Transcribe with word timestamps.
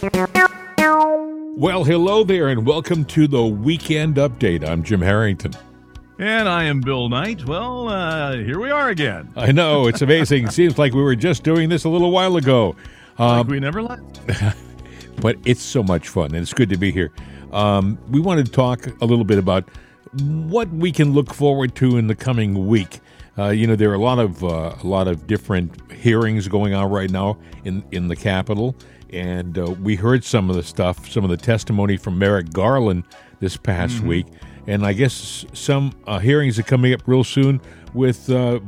Well, 0.00 1.82
hello 1.82 2.22
there, 2.22 2.48
and 2.48 2.64
welcome 2.64 3.04
to 3.06 3.26
the 3.26 3.44
Weekend 3.44 4.14
Update. 4.14 4.64
I'm 4.64 4.84
Jim 4.84 5.00
Harrington. 5.00 5.52
And 6.20 6.48
I 6.48 6.64
am 6.64 6.80
Bill 6.80 7.08
Knight. 7.08 7.44
Well, 7.46 7.88
uh, 7.88 8.36
here 8.36 8.60
we 8.60 8.70
are 8.70 8.90
again. 8.90 9.32
I 9.34 9.50
know, 9.50 9.88
it's 9.88 10.00
amazing. 10.00 10.50
Seems 10.50 10.78
like 10.78 10.92
we 10.92 11.02
were 11.02 11.16
just 11.16 11.42
doing 11.42 11.68
this 11.68 11.82
a 11.82 11.88
little 11.88 12.12
while 12.12 12.36
ago. 12.36 12.76
Like 13.18 13.48
we 13.48 13.58
never 13.58 13.82
left. 13.82 14.20
but 15.20 15.36
it's 15.44 15.62
so 15.62 15.82
much 15.82 16.08
fun, 16.08 16.26
and 16.26 16.36
it's 16.36 16.54
good 16.54 16.68
to 16.68 16.76
be 16.76 16.92
here. 16.92 17.10
Um, 17.52 17.98
we 18.08 18.20
wanted 18.20 18.46
to 18.46 18.52
talk 18.52 18.86
a 19.00 19.04
little 19.04 19.24
bit 19.24 19.38
about 19.38 19.68
what 20.22 20.68
we 20.68 20.92
can 20.92 21.12
look 21.12 21.34
forward 21.34 21.74
to 21.76 21.96
in 21.96 22.06
the 22.06 22.14
coming 22.14 22.68
week. 22.68 23.00
Uh, 23.36 23.48
you 23.48 23.66
know, 23.66 23.74
there 23.74 23.90
are 23.90 23.94
a 23.94 23.98
lot 23.98 24.20
of 24.20 24.44
uh, 24.44 24.76
a 24.80 24.86
lot 24.86 25.08
of 25.08 25.26
different 25.26 25.90
hearings 25.90 26.46
going 26.46 26.74
on 26.74 26.88
right 26.88 27.10
now 27.10 27.36
in 27.64 27.84
in 27.90 28.06
the 28.06 28.16
Capitol, 28.16 28.76
and 29.12 29.58
uh, 29.58 29.70
we 29.70 29.96
heard 29.96 30.24
some 30.24 30.50
of 30.50 30.56
the 30.56 30.62
stuff, 30.62 31.08
some 31.10 31.24
of 31.24 31.30
the 31.30 31.36
testimony 31.36 31.96
from 31.96 32.18
Merrick 32.18 32.52
Garland 32.52 33.04
this 33.40 33.56
past 33.56 34.00
week, 34.00 34.26
and 34.66 34.84
I 34.84 34.92
guess 34.92 35.44
some 35.52 35.92
uh, 36.06 36.18
hearings 36.18 36.58
are 36.58 36.62
coming 36.64 36.92
up 36.92 37.02
real 37.06 37.24
soon 37.24 37.60
with 37.94 38.28
uh, 38.30 38.60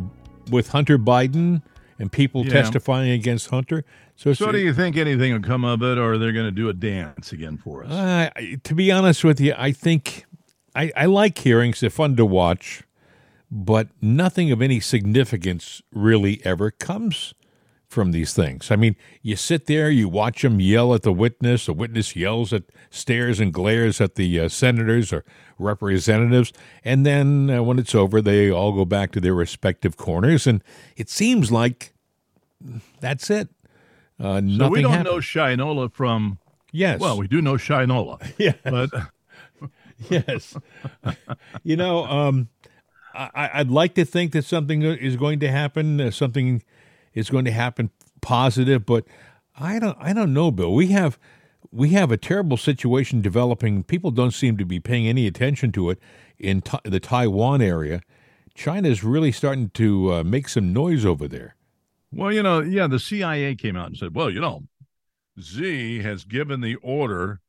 with 0.51 0.69
Hunter 0.71 0.99
Biden 0.99 1.63
and 1.99 2.11
people 2.11 2.45
Yeah. 2.45 2.53
testifying 2.53 3.11
against 3.11 3.51
Hunter. 3.51 3.85
So, 4.17 4.33
So, 4.33 4.53
do 4.53 4.59
you 4.59 4.73
think 4.75 4.97
anything 4.97 5.33
will 5.33 5.41
come 5.41 5.65
of 5.65 5.83
it, 5.83 5.99
or 5.99 6.19
they're 6.19 6.33
going 6.33 6.47
to 6.47 6.51
do 6.51 6.69
a 6.69 6.75
dance 6.75 7.33
again 7.33 7.57
for 7.57 7.85
us? 7.85 7.91
Uh, 7.91 8.31
to 8.65 8.75
be 8.75 8.91
honest 8.93 9.25
with 9.25 9.41
you, 9.41 9.55
I 9.57 9.73
think 9.73 10.25
I, 10.75 10.93
I 10.97 11.07
like 11.07 11.39
hearings. 11.39 11.81
They're 11.81 11.91
fun 11.91 12.17
to 12.17 12.25
watch, 12.27 12.83
but 13.51 13.89
nothing 14.01 14.51
of 14.53 14.61
any 14.63 14.79
significance 14.81 15.83
really 15.93 16.41
ever 16.45 16.71
comes 16.71 17.35
from 17.91 18.13
these 18.13 18.33
things. 18.33 18.71
I 18.71 18.77
mean, 18.77 18.95
you 19.21 19.35
sit 19.35 19.67
there, 19.67 19.91
you 19.91 20.09
watch 20.09 20.43
them 20.43 20.61
yell 20.61 20.95
at 20.95 21.03
the 21.03 21.13
witness. 21.13 21.67
The 21.67 21.73
witness 21.73 22.15
yells 22.15 22.53
at, 22.53 22.63
stares 22.89 23.41
and 23.41 23.53
glares 23.53 24.01
at 24.01 24.15
the 24.15 24.39
uh, 24.39 24.49
senators 24.49 25.13
or 25.13 25.25
representatives, 25.59 26.53
and 26.85 27.05
then 27.05 27.51
uh, 27.51 27.63
when 27.65 27.81
it's 27.81 27.95
over, 27.95 28.23
they 28.23 28.49
all 28.49 28.73
go 28.73 28.85
back 28.85 29.11
to 29.13 29.21
their 29.21 29.35
respective 29.35 29.97
corners, 29.97 30.47
and 30.47 30.63
it 30.97 31.11
seems 31.11 31.51
like 31.51 31.93
that's 33.01 33.29
it. 33.29 33.49
Uh, 34.21 34.41
so 34.57 34.69
we 34.69 34.83
don't 34.83 34.93
happened. 34.93 35.07
know 35.07 35.17
Shinola 35.17 35.93
from. 35.93 36.39
Yes. 36.73 37.01
Well, 37.01 37.19
we 37.19 37.27
do 37.27 37.43
know 37.43 37.55
Shinola. 37.55 38.21
Yeah. 38.39 38.53
But 38.63 38.91
yes. 40.09 40.57
you 41.65 41.77
know, 41.77 42.05
um, 42.05 42.49
I, 43.13 43.51
I'd 43.55 43.71
like 43.71 43.95
to 43.95 44.05
think 44.05 44.31
that 44.33 44.45
something 44.45 44.83
is 44.83 45.17
going 45.17 45.41
to 45.41 45.51
happen. 45.51 46.01
Uh, 46.01 46.11
something 46.13 46.63
is 47.15 47.31
going 47.31 47.45
to 47.45 47.51
happen 47.51 47.91
positive, 48.21 48.87
but 48.87 49.05
I 49.59 49.79
don't. 49.79 49.97
I 50.01 50.13
don't 50.13 50.33
know, 50.33 50.51
Bill. 50.51 50.75
We 50.75 50.89
have 50.89 51.19
we 51.71 51.91
have 51.91 52.11
a 52.11 52.17
terrible 52.17 52.57
situation 52.57 53.21
developing. 53.21 53.85
People 53.85 54.11
don't 54.11 54.33
seem 54.33 54.57
to 54.57 54.65
be 54.65 54.81
paying 54.81 55.07
any 55.07 55.27
attention 55.27 55.73
to 55.73 55.91
it 55.91 55.99
in 56.39 56.63
Ta- 56.63 56.81
the 56.85 57.01
Taiwan 57.01 57.63
area. 57.63 58.01
China 58.55 58.89
is 58.89 59.05
really 59.05 59.33
starting 59.33 59.71
to 59.71 60.13
uh, 60.13 60.25
make 60.25 60.49
some 60.49 60.73
noise 60.73 61.05
over 61.05 61.29
there. 61.29 61.57
Well, 62.13 62.33
you 62.33 62.43
know, 62.43 62.61
yeah, 62.61 62.89
the 62.89 62.99
CIA 62.99 63.55
came 63.55 63.77
out 63.77 63.87
and 63.87 63.97
said, 63.97 64.15
well, 64.15 64.31
you 64.31 64.41
know, 64.41 64.65
Z 65.41 66.01
has 66.01 66.25
given 66.25 66.61
the 66.61 66.75
order 66.77 67.41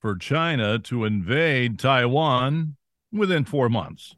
for 0.00 0.16
China 0.16 0.78
to 0.78 1.04
invade 1.04 1.78
Taiwan 1.78 2.76
within 3.10 3.44
four 3.44 3.68
months. 3.68 4.14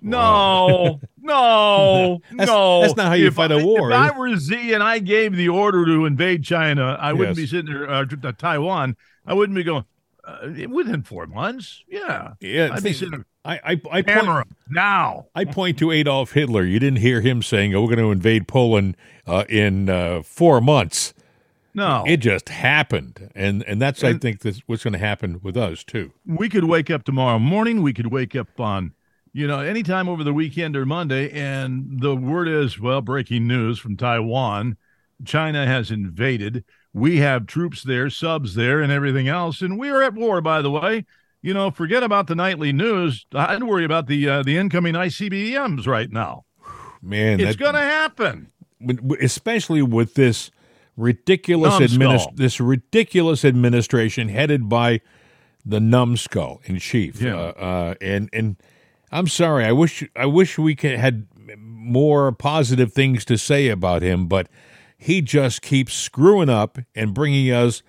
No, 0.00 1.00
no, 1.20 2.20
That's- 2.30 2.48
no. 2.48 2.80
that's 2.82 2.96
not 2.96 3.06
how 3.08 3.14
you 3.14 3.26
If 3.28 3.34
fight 3.34 3.50
a 3.52 3.56
I- 3.58 3.64
war, 3.64 3.90
If 3.90 3.96
I 3.96 4.16
were 4.16 4.36
Z 4.36 4.72
and 4.72 4.82
I 4.82 4.98
gave 4.98 5.34
the 5.36 5.48
order 5.48 5.84
to 5.86 6.06
invade 6.06 6.44
China, 6.44 6.96
I 7.00 7.12
wouldn't 7.12 7.36
be 7.36 7.46
sitting 7.46 7.72
there, 7.72 7.88
uh, 7.90 8.04
Taiwan. 8.38 8.96
I 9.26 9.34
wouldn't 9.34 9.56
be 9.56 9.64
going, 9.64 9.84
uh, 10.24 10.48
within 10.70 11.02
four 11.02 11.26
months. 11.26 11.82
Yeah. 11.88 12.34
Yeah, 12.40 12.70
I'd 12.72 12.82
be 12.82 12.92
sitting 12.92 13.10
there, 13.10 13.26
I 13.44 13.60
I, 13.64 13.80
I 13.90 14.02
point, 14.02 14.48
now. 14.68 15.26
I 15.34 15.44
point 15.44 15.78
to 15.78 15.90
Adolf 15.90 16.32
Hitler. 16.32 16.64
You 16.64 16.78
didn't 16.78 16.98
hear 16.98 17.20
him 17.20 17.42
saying, 17.42 17.74
"Oh, 17.74 17.80
we're 17.82 17.94
going 17.94 17.98
to 18.06 18.10
invade 18.12 18.46
Poland 18.48 18.96
uh, 19.26 19.44
in 19.48 19.88
uh, 19.88 20.22
four 20.22 20.60
months." 20.60 21.14
No. 21.74 22.04
It 22.06 22.18
just 22.18 22.48
happened, 22.50 23.30
and 23.34 23.62
and 23.64 23.80
that's 23.80 24.02
I 24.04 24.14
think 24.14 24.40
that's 24.40 24.60
what's 24.66 24.82
going 24.84 24.92
to 24.92 24.98
happen 24.98 25.40
with 25.42 25.56
us 25.56 25.82
too. 25.84 26.12
we 26.26 26.48
could 26.48 26.64
wake 26.64 26.90
up 26.90 27.04
tomorrow 27.04 27.38
morning. 27.38 27.82
We 27.82 27.92
could 27.94 28.08
wake 28.08 28.34
up 28.36 28.58
on, 28.60 28.92
you 29.32 29.46
know, 29.46 29.60
anytime 29.60 30.08
over 30.08 30.24
the 30.24 30.32
weekend 30.32 30.76
or 30.76 30.84
Monday, 30.86 31.30
and 31.30 32.00
the 32.00 32.14
word 32.16 32.48
is, 32.48 32.78
well, 32.80 33.00
breaking 33.00 33.46
news 33.46 33.78
from 33.78 33.96
Taiwan. 33.96 34.76
China 35.24 35.66
has 35.66 35.90
invaded. 35.90 36.64
We 36.92 37.16
have 37.18 37.46
troops 37.46 37.82
there, 37.82 38.08
subs 38.08 38.54
there, 38.54 38.80
and 38.80 38.92
everything 38.92 39.26
else, 39.28 39.60
and 39.62 39.78
we 39.78 39.90
are 39.90 40.02
at 40.02 40.14
war. 40.14 40.40
By 40.40 40.62
the 40.62 40.70
way, 40.70 41.04
you 41.42 41.52
know, 41.54 41.70
forget 41.70 42.02
about 42.02 42.26
the 42.28 42.34
nightly 42.36 42.72
news. 42.72 43.26
I'd 43.34 43.62
worry 43.64 43.84
about 43.84 44.06
the 44.06 44.28
uh, 44.28 44.42
the 44.44 44.56
incoming 44.56 44.94
ICBMs 44.94 45.86
right 45.86 46.10
now. 46.12 46.44
Man, 47.02 47.40
It's 47.40 47.56
going 47.56 47.74
to 47.74 47.80
happen. 47.80 48.50
especially 49.20 49.82
with 49.82 50.14
this 50.14 50.50
ridiculous 50.96 51.78
Numbskull. 51.78 51.98
adminis- 52.32 52.36
this 52.36 52.60
ridiculous 52.60 53.44
administration 53.44 54.28
headed 54.28 54.68
by 54.68 55.00
the 55.64 55.80
numbskull 55.80 56.60
in 56.64 56.78
chief. 56.78 57.20
Yeah. 57.20 57.34
Uh, 57.36 57.38
uh, 57.50 57.94
and 58.00 58.28
and 58.32 58.56
I'm 59.10 59.26
sorry, 59.28 59.64
I 59.64 59.72
wish 59.72 60.04
I 60.16 60.26
wish 60.26 60.58
we 60.58 60.74
could, 60.74 60.98
had 60.98 61.26
more 61.56 62.30
positive 62.32 62.92
things 62.92 63.24
to 63.26 63.38
say 63.38 63.68
about 63.68 64.02
him, 64.02 64.26
but 64.26 64.48
he 64.98 65.22
just 65.22 65.62
keeps 65.62 65.94
screwing 65.94 66.48
up 66.50 66.78
and 66.94 67.14
bringing 67.14 67.50
us 67.52 67.82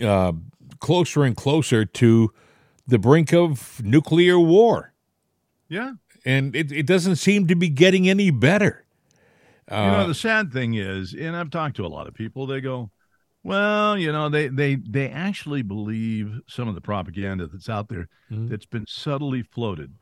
uh, 0.00 0.32
closer 0.80 1.22
and 1.24 1.36
closer 1.36 1.84
to 1.84 2.32
the 2.86 2.98
brink 2.98 3.32
of 3.32 3.82
nuclear 3.84 4.38
war. 4.38 4.92
Yeah. 5.68 5.92
And 6.24 6.56
it, 6.56 6.72
it 6.72 6.86
doesn't 6.86 7.16
seem 7.16 7.46
to 7.48 7.54
be 7.54 7.68
getting 7.68 8.08
any 8.08 8.30
better. 8.30 8.84
you 9.70 9.76
Uh, 9.76 9.98
know 9.98 10.08
the 10.08 10.14
sad 10.14 10.50
thing 10.52 10.74
is 10.74 11.12
and 11.14 11.36
i've 11.36 11.50
talked 11.50 11.76
to 11.76 11.84
a 11.84 11.92
lot 11.96 12.06
of 12.08 12.14
people 12.14 12.46
they 12.46 12.60
go 12.60 12.90
well 13.44 13.96
you 13.98 14.10
know 14.10 14.28
they 14.30 14.48
they 14.48 14.76
they 14.76 15.08
actually 15.10 15.60
believe 15.62 16.40
some 16.48 16.68
of 16.68 16.74
the 16.74 16.80
propaganda 16.80 17.46
that's 17.46 17.68
out 17.68 17.88
there 17.88 18.08
Mhm. 18.32 18.48
that's 18.48 18.64
been 18.66 18.86
subtly 18.88 19.42
floated 19.42 19.92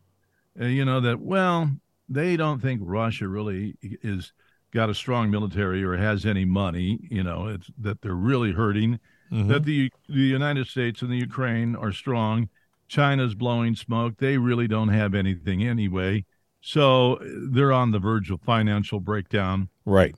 uh, 0.61 0.65
you 0.65 0.85
know 0.85 1.01
that 1.01 1.21
well 1.21 1.71
they 2.09 2.37
don't 2.37 2.61
think 2.61 2.81
russia 2.85 3.27
really 3.27 3.77
is 3.83 4.33
got 4.73 4.91
a 4.91 4.95
strong 4.95 5.31
military 5.31 5.83
or 5.83 5.97
has 5.97 6.27
any 6.27 6.45
money 6.45 6.99
you 7.11 7.23
know 7.23 7.49
it's 7.49 7.71
that 7.79 8.01
they're 8.03 8.15
really 8.15 8.53
hurting 8.53 8.99
mhm. 9.33 9.49
that 9.49 9.65
the 9.65 9.91
the 10.09 10.15
united 10.15 10.67
states 10.67 11.03
and 11.03 11.11
the 11.11 11.17
ukraine 11.17 11.75
are 11.77 11.93
strong 11.93 12.49
china's 12.89 13.35
blowing 13.35 13.75
smoke 13.75 14.15
they 14.19 14.39
really 14.39 14.69
don't 14.69 14.89
have 14.89 15.15
anything 15.15 15.67
anyway 15.67 16.25
so 16.67 17.21
they're 17.53 17.73
on 17.73 17.93
the 17.93 18.01
verge 18.01 18.29
of 18.33 18.41
financial 18.41 18.99
breakdown 18.99 19.69
right. 19.85 20.17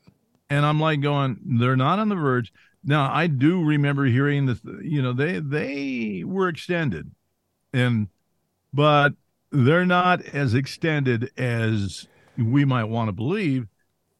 and 0.49 0.65
I'm 0.65 0.81
like 0.81 1.03
going, 1.03 1.39
they're 1.45 1.77
not 1.77 1.99
on 1.99 2.09
the 2.09 2.15
verge. 2.15 2.55
Now 2.83 3.13
I 3.13 3.27
do 3.27 3.63
remember 3.63 4.07
hearing 4.07 4.47
that, 4.47 4.59
you 4.83 5.03
know, 5.03 5.13
they 5.13 5.41
they 5.41 6.25
were 6.25 6.49
extended, 6.49 7.11
and 7.75 8.09
but 8.73 9.13
they're 9.51 9.87
not 9.87 10.23
as 10.23 10.55
extended 10.55 11.31
as 11.37 12.07
we 12.37 12.65
might 12.65 12.85
want 12.85 13.09
to 13.09 13.13
believe. 13.13 13.69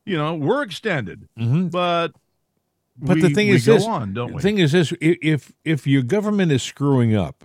You 0.05 0.17
know, 0.17 0.35
we're 0.35 0.63
extended, 0.63 1.29
hmm 1.37 1.67
but 1.67 2.13
But 2.97 3.17
we, 3.17 3.23
the 3.23 3.31
thing 3.31 3.49
is 3.49 3.67
this, 3.67 3.85
on, 3.85 4.15
The 4.15 4.41
thing 4.41 4.59
is 4.59 4.73
this: 4.73 4.93
if 5.01 5.53
if 5.65 5.87
your 5.87 6.03
government 6.03 6.51
is 6.51 6.63
screwing 6.63 7.15
up, 7.15 7.45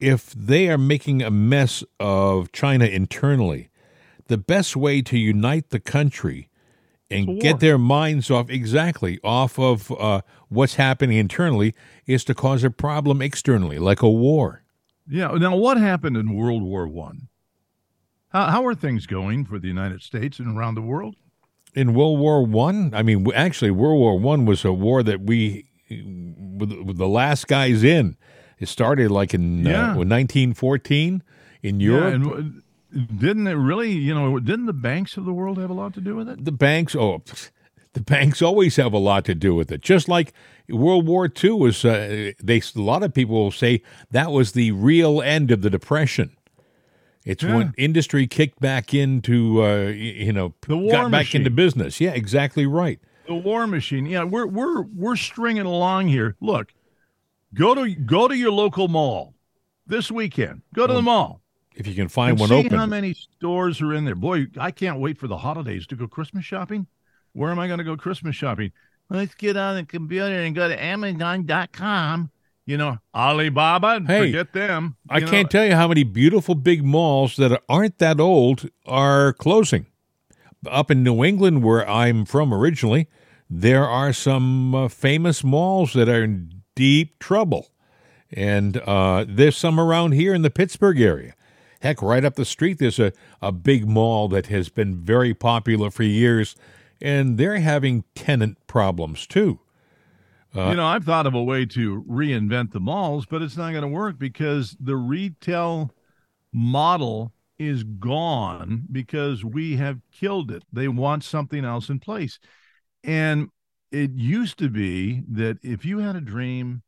if 0.00 0.30
they 0.32 0.68
are 0.68 0.78
making 0.78 1.22
a 1.22 1.30
mess 1.30 1.82
of 1.98 2.52
China 2.52 2.84
internally, 2.84 3.70
the 4.28 4.38
best 4.38 4.76
way 4.76 5.02
to 5.02 5.18
unite 5.18 5.70
the 5.70 5.80
country 5.80 6.48
and 7.10 7.40
get 7.40 7.60
their 7.60 7.78
minds 7.78 8.30
off 8.30 8.50
exactly 8.50 9.20
off 9.22 9.58
of 9.58 9.92
uh, 9.92 10.22
what's 10.48 10.76
happening 10.76 11.18
internally 11.18 11.74
is 12.06 12.24
to 12.24 12.34
cause 12.34 12.64
a 12.64 12.70
problem 12.70 13.20
externally, 13.20 13.78
like 13.78 14.02
a 14.02 14.10
war. 14.10 14.63
Yeah. 15.08 15.28
Now, 15.28 15.56
what 15.56 15.76
happened 15.76 16.16
in 16.16 16.34
World 16.34 16.62
War 16.62 16.86
One? 16.88 17.28
How 18.28 18.50
how 18.50 18.66
are 18.66 18.74
things 18.74 19.06
going 19.06 19.44
for 19.44 19.58
the 19.58 19.68
United 19.68 20.02
States 20.02 20.38
and 20.38 20.56
around 20.56 20.74
the 20.74 20.82
world? 20.82 21.16
In 21.74 21.94
World 21.94 22.20
War 22.20 22.44
One, 22.44 22.92
I, 22.94 23.02
mean, 23.02 23.26
actually, 23.34 23.70
World 23.72 23.98
War 23.98 24.18
One 24.18 24.44
was 24.46 24.64
a 24.64 24.72
war 24.72 25.02
that 25.02 25.20
we, 25.22 25.66
with, 25.90 26.96
the 26.96 27.08
last 27.08 27.48
guys 27.48 27.82
in, 27.82 28.16
it 28.58 28.68
started 28.68 29.10
like 29.10 29.34
in 29.34 29.64
Yeah. 29.66 29.92
uh, 29.92 29.96
1914 29.96 31.22
in 31.62 31.80
Europe. 31.80 32.10
Yeah, 32.10 32.14
and 32.14 32.62
didn't 33.18 33.48
it 33.48 33.54
really? 33.54 33.90
You 33.90 34.14
know, 34.14 34.38
didn't 34.38 34.66
the 34.66 34.72
banks 34.72 35.16
of 35.16 35.24
the 35.24 35.32
world 35.32 35.58
have 35.58 35.70
a 35.70 35.74
lot 35.74 35.94
to 35.94 36.00
do 36.00 36.14
with 36.14 36.28
it? 36.28 36.44
the 36.44 36.52
banks 36.52 36.94
oh 36.94 37.22
the 37.94 38.00
banks 38.02 38.42
always 38.42 38.76
have 38.76 38.92
a 38.92 38.98
lot 38.98 39.24
to 39.24 39.34
do 39.34 39.54
with 39.54 39.72
it 39.72 39.80
just 39.80 40.08
like 40.08 40.32
world 40.68 41.06
war 41.06 41.28
ii 41.42 41.50
was 41.50 41.84
uh, 41.84 42.32
they 42.42 42.60
a 42.76 42.80
lot 42.80 43.02
of 43.02 43.12
people 43.14 43.34
will 43.36 43.50
say 43.50 43.82
that 44.10 44.30
was 44.30 44.52
the 44.52 44.70
real 44.72 45.20
end 45.22 45.50
of 45.50 45.62
the 45.62 45.70
depression 45.70 46.36
it's 47.24 47.42
Yeah. 47.42 47.54
when 47.56 47.74
industry 47.78 48.26
kicked 48.26 48.60
back 48.60 48.92
into 48.92 49.62
uh, 49.64 49.86
you 49.88 50.32
know 50.32 50.54
The 50.68 50.76
war 50.76 50.90
got 50.92 51.10
back 51.10 51.20
machine. 51.22 51.40
into 51.40 51.50
business 51.50 52.00
yeah 52.00 52.10
exactly 52.12 52.66
right 52.66 53.00
The 53.26 53.34
war 53.34 53.66
machine. 53.66 54.04
Yeah, 54.06 54.24
we're 54.24 54.46
we're 54.46 54.82
we're 54.82 55.16
stringing 55.16 55.64
along 55.66 56.08
here. 56.08 56.36
Look, 56.42 56.74
Go 57.54 57.74
to 57.74 57.94
go 57.94 58.28
to 58.28 58.36
your 58.36 58.50
local 58.52 58.88
mall 58.88 59.32
this 59.86 60.10
weekend. 60.10 60.60
Go 60.74 60.86
to 60.86 60.92
the 60.92 61.00
mall. 61.00 61.40
If 61.74 61.86
you 61.86 61.94
can 61.94 62.08
find 62.08 62.32
and 62.32 62.40
one 62.40 62.48
see 62.50 62.56
open. 62.66 62.76
how 62.78 62.84
many 62.86 63.14
stores 63.14 63.80
are 63.80 63.94
in 63.94 64.04
there. 64.04 64.14
Boy, 64.14 64.48
I 64.58 64.70
can't 64.70 64.98
wait 65.00 65.16
for 65.18 65.26
the 65.26 65.38
holidays 65.38 65.86
to 65.86 65.96
go 65.96 66.06
Christmas 66.06 66.44
shopping. 66.44 66.86
Where 67.34 67.50
am 67.50 67.58
I 67.58 67.66
going 67.66 67.78
to 67.78 67.84
go 67.84 67.96
Christmas 67.96 68.34
shopping? 68.36 68.72
Let's 69.10 69.34
get 69.34 69.56
on 69.56 69.76
the 69.76 69.84
computer 69.84 70.40
and 70.40 70.54
go 70.54 70.68
to 70.68 70.82
Amazon.com. 70.82 72.30
You 72.64 72.78
know, 72.78 72.98
Alibaba. 73.14 74.00
Hey, 74.06 74.20
forget 74.20 74.54
them. 74.54 74.96
I 75.10 75.18
know, 75.18 75.28
can't 75.28 75.50
tell 75.50 75.66
you 75.66 75.74
how 75.74 75.88
many 75.88 76.02
beautiful 76.02 76.54
big 76.54 76.82
malls 76.82 77.36
that 77.36 77.60
aren't 77.68 77.98
that 77.98 78.18
old 78.18 78.70
are 78.86 79.34
closing. 79.34 79.86
Up 80.66 80.90
in 80.90 81.02
New 81.02 81.22
England, 81.22 81.62
where 81.62 81.86
I'm 81.86 82.24
from 82.24 82.54
originally, 82.54 83.08
there 83.50 83.86
are 83.86 84.14
some 84.14 84.74
uh, 84.74 84.88
famous 84.88 85.44
malls 85.44 85.92
that 85.92 86.08
are 86.08 86.24
in 86.24 86.62
deep 86.74 87.18
trouble. 87.18 87.68
And 88.32 88.78
uh, 88.78 89.26
there's 89.28 89.58
some 89.58 89.78
around 89.78 90.12
here 90.12 90.34
in 90.34 90.40
the 90.40 90.50
Pittsburgh 90.50 91.00
area. 91.00 91.34
Heck, 91.82 92.00
right 92.00 92.24
up 92.24 92.36
the 92.36 92.46
street, 92.46 92.78
there's 92.78 92.98
a, 92.98 93.12
a 93.42 93.52
big 93.52 93.86
mall 93.86 94.28
that 94.28 94.46
has 94.46 94.70
been 94.70 94.96
very 94.96 95.34
popular 95.34 95.90
for 95.90 96.02
years, 96.02 96.56
and 97.00 97.38
they're 97.38 97.60
having 97.60 98.04
tenant 98.14 98.58
problems 98.66 99.26
too. 99.26 99.60
Uh, 100.56 100.68
you 100.68 100.76
know, 100.76 100.86
I've 100.86 101.04
thought 101.04 101.26
of 101.26 101.34
a 101.34 101.42
way 101.42 101.66
to 101.66 102.04
reinvent 102.08 102.72
the 102.72 102.80
malls, 102.80 103.26
but 103.26 103.42
it's 103.42 103.56
not 103.56 103.72
going 103.72 103.82
to 103.82 103.88
work 103.88 104.18
because 104.18 104.76
the 104.78 104.96
retail 104.96 105.90
model 106.52 107.32
is 107.58 107.82
gone 107.82 108.86
because 108.90 109.44
we 109.44 109.76
have 109.76 110.00
killed 110.12 110.50
it. 110.50 110.62
They 110.72 110.88
want 110.88 111.24
something 111.24 111.64
else 111.64 111.88
in 111.88 111.98
place. 111.98 112.38
And 113.02 113.48
it 113.90 114.12
used 114.12 114.58
to 114.58 114.68
be 114.68 115.22
that 115.28 115.58
if 115.62 115.84
you 115.84 115.98
had 115.98 116.16
a 116.16 116.20
dream, 116.20 116.82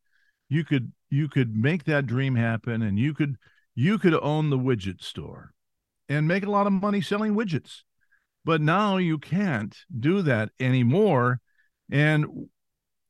you 0.49 0.65
could 0.65 0.93
you 1.09 1.29
could 1.29 1.57
make 1.57 1.85
that 1.85 2.07
dream 2.07 2.35
happen 2.35 2.83
and 2.83 2.99
you 2.99 3.15
could 3.15 3.37
you 3.75 3.99
could 3.99 4.15
own 4.15 4.51
the 4.51 4.59
widget 4.59 5.03
store 5.03 5.53
and 6.09 6.27
make 6.27 6.45
a 6.45 6.51
lot 6.51 6.67
of 6.67 6.73
money 6.73 7.01
selling 7.01 7.35
widgets. 7.35 7.83
But 8.47 8.61
now 8.61 8.97
you 8.97 9.19
can't 9.19 9.77
do 9.99 10.23
that 10.23 10.51
anymore. 10.61 11.41
And 11.91 12.49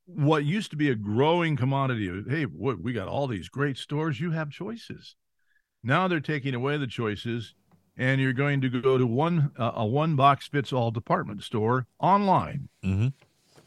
what 0.06 0.47
used 0.47 0.71
to 0.71 0.79
be 0.79 0.88
a 0.88 0.94
growing 0.94 1.56
commodity 1.56 2.09
of, 2.09 2.27
hey, 2.27 2.44
what, 2.44 2.81
we 2.81 2.94
got 2.94 3.06
all 3.06 3.27
these 3.27 3.50
great 3.50 3.77
stores, 3.77 4.19
you 4.19 4.31
have 4.31 4.49
choices. 4.49 5.15
Now 5.83 6.09
they're 6.09 6.21
taking 6.21 6.55
away 6.55 6.79
the 6.79 6.87
choices, 6.87 7.53
and 7.99 8.19
you're 8.19 8.33
going 8.33 8.62
to 8.62 8.71
go 8.71 8.97
to 8.97 9.06
one 9.06 9.50
uh, 9.59 9.73
a 9.75 9.85
one 9.85 10.17
box 10.17 10.49
fits 10.49 10.73
all 10.73 10.91
department 10.91 11.43
store 11.43 11.87
online. 11.99 12.71
Mhm. 12.83 13.12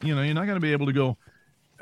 You 0.04 0.16
know, 0.16 0.24
you're 0.24 0.34
not 0.34 0.48
going 0.48 0.56
to 0.56 0.60
be 0.60 0.72
able 0.72 0.88
to 0.88 0.94
go. 0.94 1.20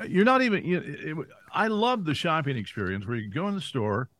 You're 0.06 0.26
not 0.26 0.42
even. 0.42 0.66
You 0.66 0.78
it, 0.84 1.16
I 1.50 1.68
love 1.68 2.04
the 2.04 2.14
shopping 2.14 2.58
experience 2.58 3.06
where 3.06 3.16
you 3.16 3.30
go 3.30 3.48
in 3.48 3.54
the 3.54 3.62
store, 3.62 4.10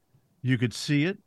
you 0.41 0.57
could 0.57 0.73
see 0.73 1.05
it, 1.05 1.19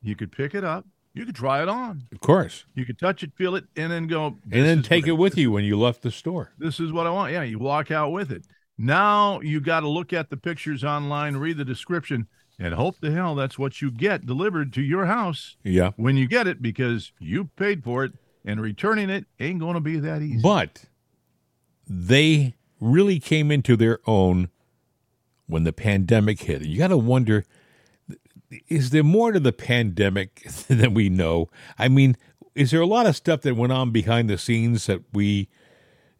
you 0.00 0.14
could 0.14 0.30
pick 0.30 0.54
it 0.54 0.62
up, 0.62 0.86
you 1.14 1.26
could 1.26 1.34
try 1.34 1.62
it 1.62 1.68
on, 1.68 2.04
Of 2.12 2.20
course. 2.20 2.64
you 2.74 2.84
could 2.84 2.98
touch 2.98 3.22
it, 3.22 3.32
feel 3.36 3.54
it, 3.56 3.64
and 3.76 3.90
then 3.90 4.06
go. 4.06 4.36
And 4.50 4.64
then 4.64 4.82
take 4.82 5.06
it 5.06 5.12
with 5.12 5.36
you 5.36 5.50
when 5.50 5.64
you 5.64 5.78
left 5.78 6.02
the 6.02 6.10
store. 6.10 6.52
this 6.58 6.78
is 6.80 6.92
what 6.92 7.06
I 7.06 7.10
want. 7.10 7.32
Yeah, 7.32 7.42
you 7.42 7.58
walk 7.58 7.90
out 7.90 8.10
with 8.12 8.30
it. 8.30 8.44
Now 8.78 9.40
you 9.40 9.60
got 9.60 9.80
to 9.80 9.88
look 9.88 10.12
at 10.12 10.30
the 10.30 10.36
pictures 10.36 10.84
online, 10.84 11.36
read 11.36 11.56
the 11.58 11.64
description, 11.64 12.28
and 12.58 12.74
hope 12.74 13.00
the 13.00 13.10
hell 13.10 13.34
that's 13.34 13.58
what 13.58 13.82
you 13.82 13.90
get 13.90 14.24
delivered 14.26 14.72
to 14.74 14.82
your 14.82 15.06
house 15.06 15.56
Yeah. 15.64 15.90
when 15.96 16.16
you 16.16 16.26
get 16.28 16.46
it 16.46 16.62
because 16.62 17.12
you 17.18 17.46
paid 17.56 17.82
for 17.84 18.04
it 18.04 18.12
and 18.44 18.60
returning 18.60 19.10
it 19.10 19.26
ain't 19.38 19.58
going 19.60 19.74
to 19.74 19.80
be 19.80 19.98
that 19.98 20.22
easy. 20.22 20.40
But 20.42 20.84
they 21.86 22.54
really 22.80 23.18
came 23.20 23.50
into 23.50 23.76
their 23.76 23.98
own 24.06 24.48
when 25.46 25.64
the 25.64 25.72
pandemic 25.72 26.40
hit. 26.40 26.62
You 26.62 26.78
got 26.78 26.88
to 26.88 26.96
wonder 26.96 27.44
is 28.68 28.90
there 28.90 29.04
more 29.04 29.32
to 29.32 29.40
the 29.40 29.52
pandemic 29.52 30.42
than 30.68 30.94
we 30.94 31.08
know? 31.08 31.48
I 31.78 31.88
mean, 31.88 32.16
is 32.54 32.70
there 32.70 32.80
a 32.80 32.86
lot 32.86 33.06
of 33.06 33.16
stuff 33.16 33.42
that 33.42 33.56
went 33.56 33.72
on 33.72 33.90
behind 33.90 34.28
the 34.28 34.38
scenes 34.38 34.86
that 34.86 35.02
we 35.12 35.48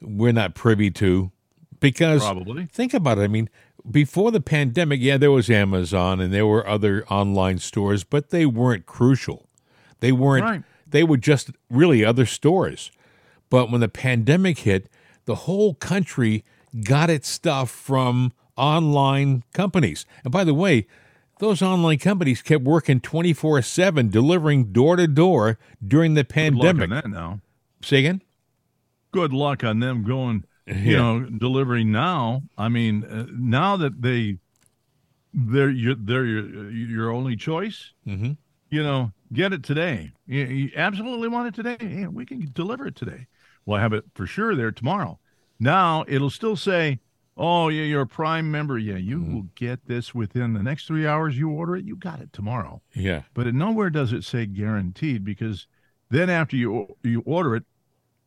we're 0.00 0.32
not 0.32 0.54
privy 0.54 0.90
to? 0.92 1.32
Because 1.80 2.22
Probably. 2.22 2.66
think 2.66 2.94
about 2.94 3.18
it. 3.18 3.22
I 3.22 3.28
mean, 3.28 3.48
before 3.90 4.30
the 4.30 4.40
pandemic, 4.40 5.00
yeah, 5.00 5.16
there 5.16 5.30
was 5.30 5.48
Amazon 5.48 6.20
and 6.20 6.32
there 6.32 6.46
were 6.46 6.66
other 6.66 7.06
online 7.08 7.58
stores, 7.58 8.04
but 8.04 8.30
they 8.30 8.44
weren't 8.44 8.86
crucial. 8.86 9.48
They 10.00 10.12
weren't. 10.12 10.44
Right. 10.44 10.62
They 10.86 11.04
were 11.04 11.16
just 11.16 11.50
really 11.70 12.04
other 12.04 12.26
stores. 12.26 12.90
But 13.48 13.70
when 13.70 13.80
the 13.80 13.88
pandemic 13.88 14.60
hit, 14.60 14.88
the 15.24 15.34
whole 15.34 15.74
country 15.74 16.44
got 16.84 17.10
its 17.10 17.28
stuff 17.28 17.70
from 17.70 18.32
online 18.56 19.44
companies. 19.52 20.04
And 20.24 20.32
by 20.32 20.44
the 20.44 20.54
way, 20.54 20.86
those 21.40 21.60
online 21.62 21.98
companies 21.98 22.40
kept 22.42 22.62
working 22.64 23.00
24 23.00 23.62
7, 23.62 24.08
delivering 24.08 24.72
door 24.72 24.96
to 24.96 25.08
door 25.08 25.58
during 25.86 26.14
the 26.14 26.24
pandemic. 26.24 26.76
Good 26.78 26.90
luck 26.90 27.04
on 27.04 27.12
that 27.12 27.18
now. 27.18 27.40
Say 27.82 27.98
again? 27.98 28.22
Good 29.12 29.32
luck 29.32 29.64
on 29.64 29.80
them 29.80 30.04
going, 30.04 30.44
you 30.66 30.74
Yeah. 30.92 30.98
know, 30.98 31.20
delivering 31.20 31.90
now. 31.90 32.42
I 32.56 32.68
mean, 32.68 33.04
uh, 33.04 33.26
now 33.32 33.76
that 33.76 34.00
they 34.02 34.38
they're 35.32 35.70
your 35.70 35.94
they're 35.94 36.24
your, 36.26 36.70
your 36.70 37.10
only 37.10 37.36
choice. 37.36 37.92
Mhm. 38.06 38.36
You 38.68 38.82
know, 38.82 39.12
get 39.32 39.52
it 39.52 39.64
today. 39.64 40.12
You, 40.26 40.44
you 40.44 40.70
absolutely 40.76 41.28
want 41.28 41.48
it 41.48 41.54
today. 41.54 41.76
Yeah, 41.80 42.06
we 42.08 42.24
can 42.26 42.48
deliver 42.52 42.86
it 42.86 42.94
today. 42.96 43.26
We'll 43.66 43.78
have 43.78 43.92
it 43.92 44.04
for 44.14 44.26
sure 44.26 44.54
there 44.54 44.70
tomorrow. 44.72 45.18
Now 45.58 46.04
it'll 46.08 46.30
still 46.30 46.56
say, 46.56 46.98
"Oh, 47.40 47.68
yeah, 47.68 47.82
you're 47.84 48.02
a 48.02 48.06
Prime 48.06 48.50
member. 48.50 48.78
Yeah, 48.78 48.96
you 48.96 49.20
will 49.22 49.46
get 49.54 49.86
this 49.86 50.14
within 50.14 50.52
the 50.52 50.62
next 50.62 50.86
three 50.86 51.06
hours. 51.06 51.38
You 51.38 51.48
order 51.50 51.74
it, 51.76 51.84
you 51.84 51.96
got 51.96 52.20
it 52.20 52.32
tomorrow." 52.32 52.82
Yeah. 52.94 53.22
But 53.34 53.46
it 53.46 53.54
nowhere 53.54 53.88
does 53.90 54.12
it 54.12 54.22
say 54.24 54.46
guaranteed 54.46 55.24
because 55.24 55.66
then 56.10 56.28
after 56.30 56.56
you 56.56 56.94
you 57.02 57.22
order 57.24 57.56
it, 57.56 57.64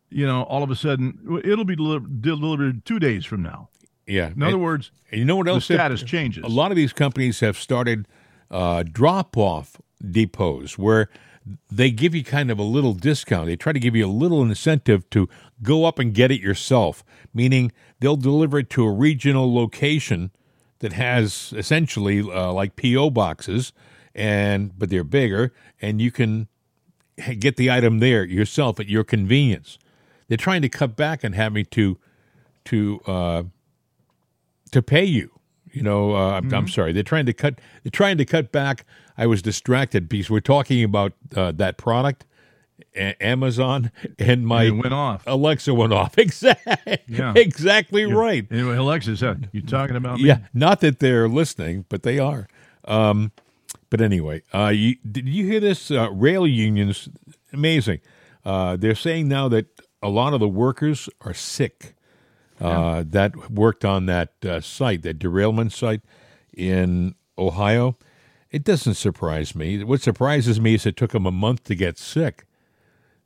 you 0.10 0.26
know, 0.26 0.42
all 0.44 0.64
of 0.64 0.72
a 0.72 0.76
sudden 0.76 1.42
it'll 1.46 1.64
be 1.66 1.76
deli- 1.76 2.06
delivered 2.20 2.84
two 2.86 3.00
days 3.00 3.24
from 3.26 3.44
now. 3.44 3.70
Yeah. 4.08 4.32
In 4.36 4.42
other 4.44 4.56
And- 4.56 4.64
words, 4.64 4.92
and 5.12 5.20
you 5.20 5.26
know 5.26 5.36
what 5.38 5.46
the 5.46 5.52
else? 5.54 5.68
that- 5.70 5.76
status 5.76 6.04
changes. 6.04 6.44
A 6.44 6.48
lot 6.48 6.72
of 6.72 6.76
these 6.78 6.92
companies 6.94 7.40
have 7.42 7.58
started 7.58 8.08
uh, 8.52 8.84
drop 8.84 9.38
off 9.38 9.78
depots 10.12 10.78
where 10.78 11.10
they 11.72 11.92
give 11.92 12.14
you 12.16 12.24
kind 12.24 12.50
of 12.52 12.58
a 12.60 12.64
little 12.64 12.94
discount. 12.94 13.48
They 13.48 13.56
try 13.56 13.74
to 13.74 13.80
give 13.80 13.96
you 13.96 14.06
a 14.06 14.12
little 14.12 14.42
incentive 14.44 15.10
to 15.10 15.28
go 15.64 15.86
up 15.86 16.00
and 16.00 16.14
get 16.14 16.32
it 16.32 16.42
yourself, 16.42 17.04
meaning 17.34 17.72
they'll 18.00 18.16
deliver 18.16 18.60
it 18.60 18.70
to 18.72 18.84
a 18.84 18.92
regional 18.92 19.54
location 19.54 20.32
that 20.80 20.94
has 20.94 21.54
essentially 21.56 22.20
uh, 22.20 22.52
like 22.52 22.76
PO 22.76 23.10
boxes 23.12 23.74
and 24.16 24.78
but 24.78 24.90
they're 24.90 25.04
bigger 25.04 25.54
and 25.82 26.02
you 26.02 26.12
can 26.12 26.48
get 27.40 27.58
the 27.58 27.72
item 27.72 28.00
there 28.00 28.24
yourself 28.24 28.80
at 28.80 28.88
your 28.88 29.04
convenience. 29.04 29.78
They're 30.28 30.38
trying 30.38 30.62
to 30.62 30.70
cut 30.70 30.96
back 30.96 31.24
on 31.24 31.34
having 31.34 31.66
to 31.66 31.98
to 32.66 33.02
uh, 33.06 33.44
to 34.72 34.82
pay 34.82 35.06
you. 35.06 35.32
You 35.72 35.82
know, 35.82 36.16
uh, 36.16 36.34
I'm, 36.34 36.54
I'm 36.54 36.68
sorry. 36.68 36.94
They're 36.94 37.02
trying 37.02 37.26
to 37.26 37.34
cut. 37.34 37.60
They're 37.84 37.92
trying 37.92 38.18
to 38.20 38.26
cut 38.26 38.52
back. 38.52 38.86
I 39.18 39.26
was 39.26 39.42
distracted 39.42 40.08
because 40.08 40.30
we're 40.30 40.40
talking 40.40 40.84
about 40.84 41.14
uh, 41.36 41.52
that 41.54 41.78
product, 41.78 42.26
a- 42.96 43.22
Amazon, 43.24 43.92
and 44.20 44.46
my 44.48 44.64
and 44.64 44.80
it 44.80 44.82
went 44.82 44.94
off. 44.94 45.24
Alexa 45.28 45.74
went 45.74 45.94
off. 45.94 46.18
Exactly. 46.18 46.98
Yeah. 47.08 47.34
Exactly 47.36 48.06
right. 48.06 48.46
Anyway, 48.52 48.76
Alexis, 48.76 49.22
uh, 49.24 49.36
you 49.52 49.62
talking 49.62 49.96
about 49.96 50.20
me? 50.20 50.28
Yeah. 50.28 50.40
Not 50.54 50.80
that 50.82 51.00
they're 51.00 51.28
listening, 51.28 51.86
but 51.90 52.04
they 52.04 52.20
are. 52.20 52.48
Um, 52.86 53.32
but 53.90 54.02
anyway, 54.02 54.42
uh, 54.54 54.68
you, 54.70 54.96
did 55.10 55.28
you 55.28 55.46
hear 55.46 55.60
this? 55.60 55.92
Uh, 55.92 56.10
rail 56.12 56.48
unions, 56.48 57.10
amazing. 57.52 58.00
Uh, 58.46 58.76
they're 58.76 58.96
saying 58.96 59.28
now 59.28 59.48
that 59.50 59.68
a 60.02 60.10
lot 60.10 60.34
of 60.34 60.40
the 60.40 60.48
workers 60.50 61.10
are 61.22 61.34
sick 61.34 61.96
uh, 62.60 63.04
that 63.08 63.52
worked 63.52 63.84
on 63.86 64.06
that 64.06 64.34
uh, 64.46 64.60
site, 64.62 65.02
that 65.04 65.20
derailment 65.20 65.72
site 65.74 66.02
in 66.56 67.16
Ohio. 67.38 67.98
It 68.52 68.64
doesn't 68.64 68.94
surprise 68.96 69.56
me. 69.56 69.84
What 69.84 70.02
surprises 70.02 70.60
me 70.62 70.76
is 70.76 70.86
it 70.86 70.96
took 70.96 71.12
them 71.12 71.26
a 71.26 71.32
month 71.32 71.64
to 71.66 71.76
get 71.76 71.98
sick. 71.98 72.46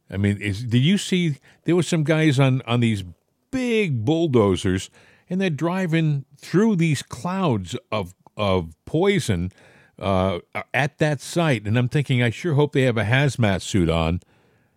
I 0.09 0.17
mean, 0.17 0.37
is, 0.41 0.63
did 0.63 0.79
you 0.79 0.97
see 0.97 1.35
there 1.65 1.75
were 1.75 1.83
some 1.83 2.03
guys 2.03 2.39
on, 2.39 2.61
on 2.65 2.79
these 2.79 3.03
big 3.51 4.05
bulldozers 4.05 4.89
and 5.29 5.41
they're 5.41 5.49
driving 5.49 6.25
through 6.37 6.75
these 6.77 7.01
clouds 7.03 7.75
of 7.91 8.13
of 8.37 8.75
poison 8.85 9.51
uh, 9.99 10.39
at 10.73 10.99
that 10.99 11.19
site, 11.19 11.65
and 11.65 11.75
I'm 11.77 11.89
thinking, 11.89 12.21
I 12.21 12.29
sure 12.29 12.53
hope 12.53 12.71
they 12.73 12.83
have 12.83 12.97
a 12.97 13.03
hazmat 13.03 13.61
suit 13.63 13.89
on 13.89 14.19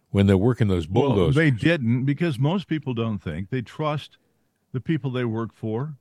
when 0.08 0.26
they're 0.26 0.37
working 0.38 0.68
those 0.68 0.88
Well, 0.88 1.08
bulldozers. 1.08 1.34
they 1.37 1.50
didn't 1.50 2.04
because 2.06 2.38
most 2.38 2.66
people 2.68 2.94
don't 2.94 3.18
think 3.18 3.50
they 3.50 3.60
trust 3.60 4.16
the 4.72 4.80
people 4.80 5.10
they 5.10 5.26
work 5.26 5.52
for. 5.54 5.96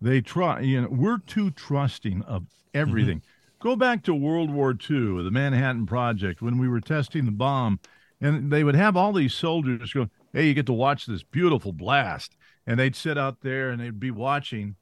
They 0.00 0.20
try, 0.20 0.60
you 0.60 0.82
know, 0.82 0.88
we're 0.90 1.18
too 1.18 1.50
trusting 1.50 2.22
of 2.22 2.44
everything. 2.74 3.22
Go 3.58 3.74
back 3.74 4.04
to 4.04 4.14
World 4.14 4.50
War 4.52 4.70
II, 4.72 5.22
the 5.24 5.30
Manhattan 5.32 5.86
Project, 5.86 6.40
when 6.42 6.58
we 6.58 6.68
were 6.68 6.80
testing 6.80 7.24
the 7.24 7.32
bomb, 7.32 7.80
and 8.20 8.50
they 8.52 8.64
would 8.64 8.74
have 8.76 8.96
all 8.96 9.12
these 9.12 9.34
soldiers 9.34 9.92
go, 9.92 10.08
"Hey, 10.32 10.48
you 10.48 10.54
get 10.54 10.66
to 10.66 10.72
watch 10.72 11.06
this 11.06 11.22
beautiful 11.22 11.72
blast," 11.72 12.36
and 12.66 12.78
they'd 12.78 12.96
sit 12.96 13.16
out 13.18 13.40
there 13.42 13.70
and 13.70 13.80
they'd 13.80 14.00
be 14.00 14.10
watching, 14.10 14.76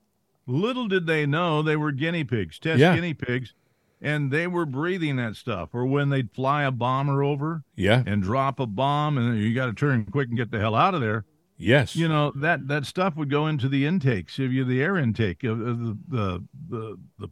Little 0.49 0.87
did 0.87 1.07
they 1.09 1.27
know 1.27 1.61
they 1.61 1.75
were 1.77 1.91
guinea 1.91 2.23
pigs, 2.23 2.59
test 2.61 2.79
Yeah. 2.79 2.95
guinea 2.95 3.15
pigs, 3.15 3.53
and 4.01 4.31
they 4.31 4.47
were 4.47 4.65
breathing 4.65 5.17
that 5.17 5.35
stuff. 5.35 5.71
Or 5.75 5.85
when 5.87 6.11
they'd 6.11 6.31
fly 6.31 6.63
a 6.63 6.71
bomber 6.71 7.25
over 7.25 7.65
Yeah. 7.75 8.05
and 8.07 8.23
drop 8.23 8.61
a 8.61 8.67
bomb, 8.67 9.19
and 9.19 9.37
you 9.41 9.53
got 9.55 9.67
to 9.67 9.73
turn 9.73 10.05
quick 10.05 10.29
and 10.29 10.37
get 10.37 10.53
the 10.53 10.61
hell 10.61 10.77
out 10.77 10.95
of 10.95 11.01
there. 11.01 11.25
Yes. 11.59 11.97
You 11.97 12.07
know 12.07 12.33
that 12.37 12.69
that 12.69 12.87
stuff 12.87 13.17
would 13.17 13.29
go 13.31 13.47
into 13.49 13.69
the 13.69 13.87
intakes, 13.87 14.39
of 14.39 14.53
you 14.53 14.63
the 14.65 14.81
air 14.83 14.97
intake 14.97 15.43
of 15.43 15.59
the 15.59 15.99
the 16.09 16.45
the 16.69 16.99
the, 17.19 17.29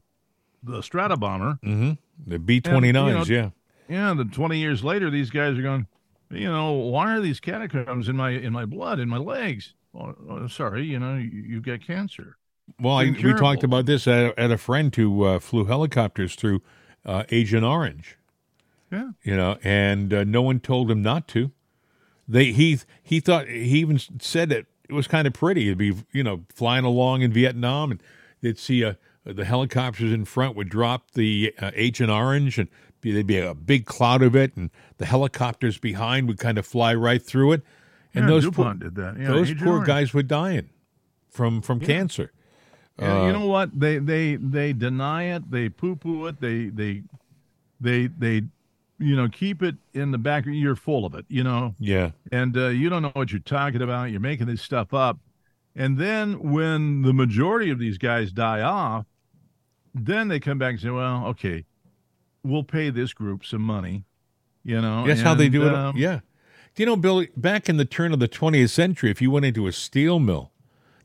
the 0.65 0.83
strata 0.83 1.17
bomber. 1.17 1.59
mm-hmm. 1.65 1.93
The 2.27 2.39
B 2.39 2.61
29s, 2.61 3.29
yeah. 3.29 3.51
Yeah, 3.89 4.15
then 4.15 4.31
twenty 4.31 4.59
years 4.59 4.83
later, 4.83 5.09
these 5.11 5.31
guys 5.31 5.57
are 5.59 5.63
going. 5.63 5.87
You 6.35 6.51
know, 6.51 6.73
why 6.73 7.15
are 7.17 7.21
these 7.21 7.41
catacombs 7.41 8.09
in 8.09 8.17
my 8.17 8.31
in 8.31 8.53
my 8.53 8.65
blood 8.65 9.01
in 9.01 9.09
my 9.09 9.19
legs? 9.19 9.75
Oh, 9.95 10.15
oh, 10.29 10.47
sorry, 10.49 10.85
you 10.85 10.99
know, 10.99 11.17
you, 11.17 11.31
you 11.31 11.61
get 11.61 11.87
cancer. 11.87 12.37
Well, 12.81 12.97
I, 12.97 13.11
we 13.11 13.35
talked 13.35 13.63
about 13.63 13.87
this 13.87 14.09
at, 14.09 14.37
at 14.39 14.51
a 14.51 14.59
friend 14.59 14.95
who 14.95 15.25
uh, 15.25 15.39
flew 15.39 15.67
helicopters 15.67 16.35
through 16.35 16.63
uh, 17.05 17.25
Agent 17.31 17.65
Orange. 17.65 18.17
Yeah. 18.91 19.11
You 19.23 19.37
know, 19.37 19.59
and 19.63 20.13
uh, 20.13 20.25
no 20.25 20.43
one 20.43 20.61
told 20.61 20.91
him 20.91 21.03
not 21.03 21.29
to. 21.29 21.53
They 22.27 22.53
he 22.53 22.79
he 23.03 23.21
thought 23.21 23.49
he 23.49 23.79
even 23.79 24.01
said 24.21 24.49
that 24.49 24.67
it 24.89 24.93
was 24.93 25.07
kind 25.07 25.27
of 25.27 25.33
pretty 25.33 25.67
to 25.67 25.77
be 25.77 25.95
you 26.13 26.23
know 26.23 26.43
flying 26.55 26.85
along 26.85 27.23
in 27.23 27.33
Vietnam 27.33 27.91
and 27.91 28.03
they'd 28.41 28.59
see 28.59 28.83
a 28.83 28.99
the 29.25 29.45
helicopters 29.45 30.13
in 30.13 30.25
front 30.25 30.55
would 30.55 30.69
drop 30.69 31.13
the 31.13 31.55
uh, 31.59 31.71
Agent 31.75 32.11
Orange 32.11 32.59
and 32.59 32.69
there'd 33.13 33.27
be 33.27 33.39
a 33.39 33.55
big 33.55 33.87
cloud 33.87 34.23
of 34.23 34.35
it 34.37 34.57
and 34.57 34.71
the 34.99 35.07
helicopters 35.07 35.79
behind 35.79 36.27
would 36.29 36.39
kind 36.39 36.59
of 36.59 36.67
fly 36.67 36.95
right 36.95 37.23
through 37.23 37.53
it 37.53 37.63
and 38.15 38.25
Yeah, 38.25 38.29
those 38.31 38.45
poor, 38.45 38.53
DuPont 38.65 38.81
did 38.81 38.95
that. 38.97 39.19
Yeah, 39.19 39.27
those 39.29 39.53
poor 39.55 39.69
Orange. 39.75 39.87
guys 39.87 40.15
were 40.15 40.23
dying 40.23 40.71
from 41.31 41.61
from 41.63 41.81
cancer. 41.81 42.31
Yeah, 42.99 43.23
Uh, 43.23 43.27
you 43.27 43.33
know 43.33 43.47
what? 43.47 43.79
They 43.79 43.99
they 43.99 44.37
they 44.37 44.73
deny 44.73 45.25
it. 45.25 45.51
They 45.51 45.69
poo 45.69 45.97
poo 45.97 46.27
it. 46.27 46.41
They 46.41 46.67
they 46.67 47.03
they 47.81 48.07
they 48.07 48.43
you 49.01 49.17
know 49.17 49.29
keep 49.29 49.63
it 49.65 49.75
in 49.93 50.13
the 50.13 50.19
back. 50.19 50.45
You're 50.47 50.77
full 50.77 51.05
of 51.05 51.15
it. 51.17 51.25
You 51.29 51.43
know, 51.43 51.75
Yeah. 51.81 52.13
and 52.31 52.57
uh, 52.57 52.69
you 52.69 52.89
don't 52.89 53.03
know 53.03 53.11
what 53.15 53.33
you're 53.33 53.41
talking 53.41 53.83
about. 53.83 54.13
You're 54.13 54.21
making 54.21 54.47
this 54.47 54.63
stuff 54.63 54.95
up. 54.95 55.19
And 55.75 55.99
then 55.99 56.53
when 56.53 57.03
the 57.03 57.13
majority 57.13 57.69
of 57.71 57.81
these 57.81 57.99
guys 57.99 58.31
die 58.31 58.61
off, 58.61 59.07
then 59.93 60.29
they 60.29 60.39
come 60.39 60.57
back 60.59 60.75
and 60.75 60.81
say, 60.81 60.91
"Well, 60.91 61.27
okay, 61.27 61.65
we'll 62.45 62.63
pay 62.65 62.91
this 62.91 63.13
group 63.13 63.45
some 63.45 63.63
money." 63.63 64.05
You 64.63 64.81
know, 64.81 65.07
That's 65.07 65.21
how 65.21 65.35
they 65.35 65.49
do 65.49 65.67
it. 65.67 65.75
um, 65.75 65.97
yeah. 65.97 66.21
Do 66.75 66.83
you 66.83 66.87
know, 66.87 66.97
Billy, 66.97 67.29
back 67.37 67.69
in 67.69 67.77
the 67.77 67.85
turn 67.85 68.13
of 68.13 68.19
the 68.19 68.29
20th 68.29 68.71
century, 68.71 69.11
if 69.11 69.21
you 69.23 69.31
went 69.31 69.45
into 69.47 69.67
a 69.67 69.73
steel 69.73 70.19
mill, 70.19 70.51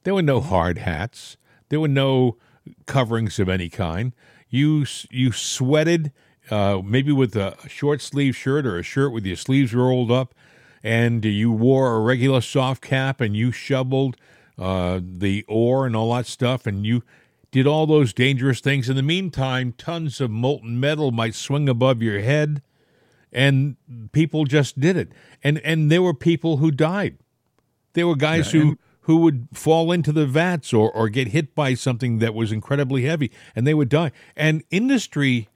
there 0.03 0.13
were 0.15 0.22
no 0.22 0.39
hard 0.39 0.77
hats. 0.79 1.38
There 1.67 1.79
were 1.79 1.88
no 1.89 2.38
coverings 2.86 3.38
of 3.38 3.50
any 3.50 3.69
kind. 3.69 4.13
You 4.50 4.86
you 5.12 5.31
sweated, 5.31 6.12
uh, 6.50 6.81
maybe 6.84 7.12
with 7.12 7.36
a 7.36 7.55
short 7.67 8.01
sleeve 8.01 8.36
shirt 8.36 8.65
or 8.65 8.79
a 8.79 8.84
shirt 8.84 9.12
with 9.12 9.25
your 9.25 9.36
sleeves 9.36 9.74
rolled 9.74 10.10
up, 10.10 10.34
and 10.81 11.24
you 11.24 11.51
wore 11.51 11.96
a 11.96 12.00
regular 12.00 12.41
soft 12.41 12.81
cap 12.81 13.22
and 13.22 13.36
you 13.36 13.51
shoveled 13.51 14.15
uh, 14.58 15.00
the 15.03 15.46
ore 15.48 15.86
and 15.86 15.96
all 15.96 16.13
that 16.15 16.25
stuff, 16.25 16.65
and 16.65 16.86
you 16.86 17.03
did 17.51 17.65
all 17.68 17.88
those 17.88 18.13
dangerous 18.13 18.60
things. 18.60 18.89
In 18.89 18.96
the 18.96 19.01
meantime, 19.03 19.74
tons 19.77 20.22
of 20.22 20.29
molten 20.29 20.79
metal 20.79 21.12
might 21.12 21.36
swing 21.36 21.68
above 21.68 22.01
your 22.01 22.20
head 22.22 22.62
and 23.32 23.75
people 24.12 24.46
just 24.46 24.79
did 24.79 24.98
it. 24.98 25.12
And 25.44 25.60
and 25.60 25.91
there 25.91 26.01
were 26.01 26.13
people 26.13 26.58
who 26.58 26.72
died. 26.72 27.18
There 27.94 28.08
were 28.08 28.15
guys 28.15 28.53
Yeah, 28.53 28.62
who 28.62 28.77
who 29.01 29.18
would 29.18 29.48
fall 29.53 29.91
into 29.91 30.12
the 30.12 30.25
vats 30.25 30.74
or 30.74 30.91
or 30.91 31.10
get 31.10 31.29
hit 31.29 31.56
by 31.56 31.74
something 31.74 32.20
that 32.20 32.34
was 32.34 32.51
incredibly 32.51 33.03
heavy 33.06 33.32
and 33.56 33.65
they 33.65 33.74
would 33.74 33.89
die. 33.89 34.12
And 34.36 34.63
industry 34.72 35.48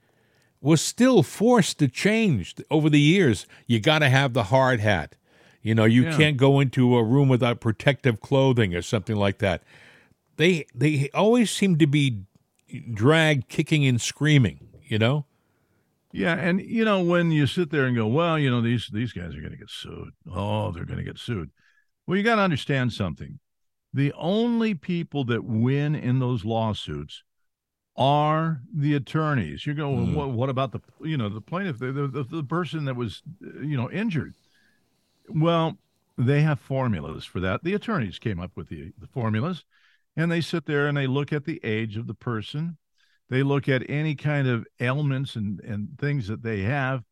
was 0.60 0.80
still 0.80 1.22
forced 1.22 1.78
to 1.78 1.88
change 1.88 2.54
over 2.70 2.88
the 2.88 3.00
years. 3.00 3.46
You 3.66 3.80
got 3.80 3.98
to 3.98 4.08
have 4.08 4.32
the 4.32 4.44
hard 4.44 4.80
hat. 4.80 5.14
You 5.62 5.74
know 5.74 5.84
you 5.84 6.04
Yeah. 6.04 6.16
can't 6.16 6.36
go 6.36 6.60
into 6.60 6.96
a 6.96 7.04
room 7.04 7.28
without 7.28 7.60
protective 7.60 8.20
clothing 8.20 8.74
or 8.74 8.82
something 8.82 9.16
like 9.16 9.38
that 9.38 9.62
they 10.36 10.66
they 10.74 11.10
always 11.14 11.50
seem 11.50 11.78
to 11.78 11.86
be 11.86 12.22
dragged 12.92 13.48
kicking 13.48 13.86
and 13.86 14.00
screaming 14.00 14.68
you 14.82 14.98
know 14.98 15.26
Yeah, 16.12 16.34
and 16.34 16.60
you 16.60 16.84
know 16.84 17.02
when 17.02 17.32
you 17.32 17.46
sit 17.46 17.70
there 17.70 17.86
and 17.86 17.96
go, 17.96 18.06
well, 18.06 18.38
you 18.38 18.50
know 18.50 18.60
these 18.60 18.88
these 18.92 19.12
guys 19.12 19.34
are 19.34 19.40
going 19.40 19.52
to 19.52 19.58
get 19.58 19.70
sued. 19.70 20.12
Oh, 20.30 20.70
they're 20.70 20.84
going 20.84 20.98
to 20.98 21.04
get 21.04 21.18
sued. 21.18 21.50
Well, 22.06 22.16
you 22.16 22.22
got 22.22 22.36
to 22.36 22.42
understand 22.42 22.92
something. 22.92 23.40
The 23.92 24.12
only 24.14 24.74
people 24.74 25.24
that 25.24 25.44
win 25.44 25.94
in 25.94 26.18
those 26.20 26.44
lawsuits 26.44 27.22
are 27.96 28.62
the 28.72 28.94
attorneys. 28.94 29.66
You 29.66 29.74
go, 29.74 29.90
well, 29.90 30.06
Hmm. 30.06 30.14
what, 30.14 30.30
what 30.30 30.50
about 30.50 30.72
the 30.72 30.80
you 31.02 31.16
know 31.16 31.28
the 31.28 31.40
plaintiff, 31.40 31.78
the, 31.78 31.92
the 31.92 32.24
the 32.24 32.44
person 32.44 32.84
that 32.86 32.96
was 32.96 33.22
you 33.40 33.76
know 33.76 33.90
injured? 33.90 34.34
Well, 35.28 35.78
they 36.16 36.42
have 36.42 36.60
formulas 36.60 37.24
for 37.24 37.40
that. 37.40 37.62
The 37.64 37.74
attorneys 37.74 38.18
came 38.18 38.40
up 38.40 38.52
with 38.56 38.68
the, 38.68 38.92
the 38.98 39.06
formulas, 39.06 39.64
and 40.16 40.30
they 40.30 40.40
sit 40.40 40.66
there 40.66 40.86
and 40.86 40.96
they 40.96 41.06
look 41.06 41.32
at 41.32 41.44
the 41.44 41.60
age 41.64 41.96
of 41.96 42.06
the 42.06 42.14
person. 42.14 42.76
They 43.30 43.42
look 43.42 43.68
at 43.68 43.88
any 43.88 44.14
kind 44.14 44.46
of 44.46 44.66
ailments 44.80 45.34
and, 45.34 45.60
and 45.60 45.98
things 45.98 46.28
that 46.28 46.42
they 46.42 46.60
have 46.62 47.02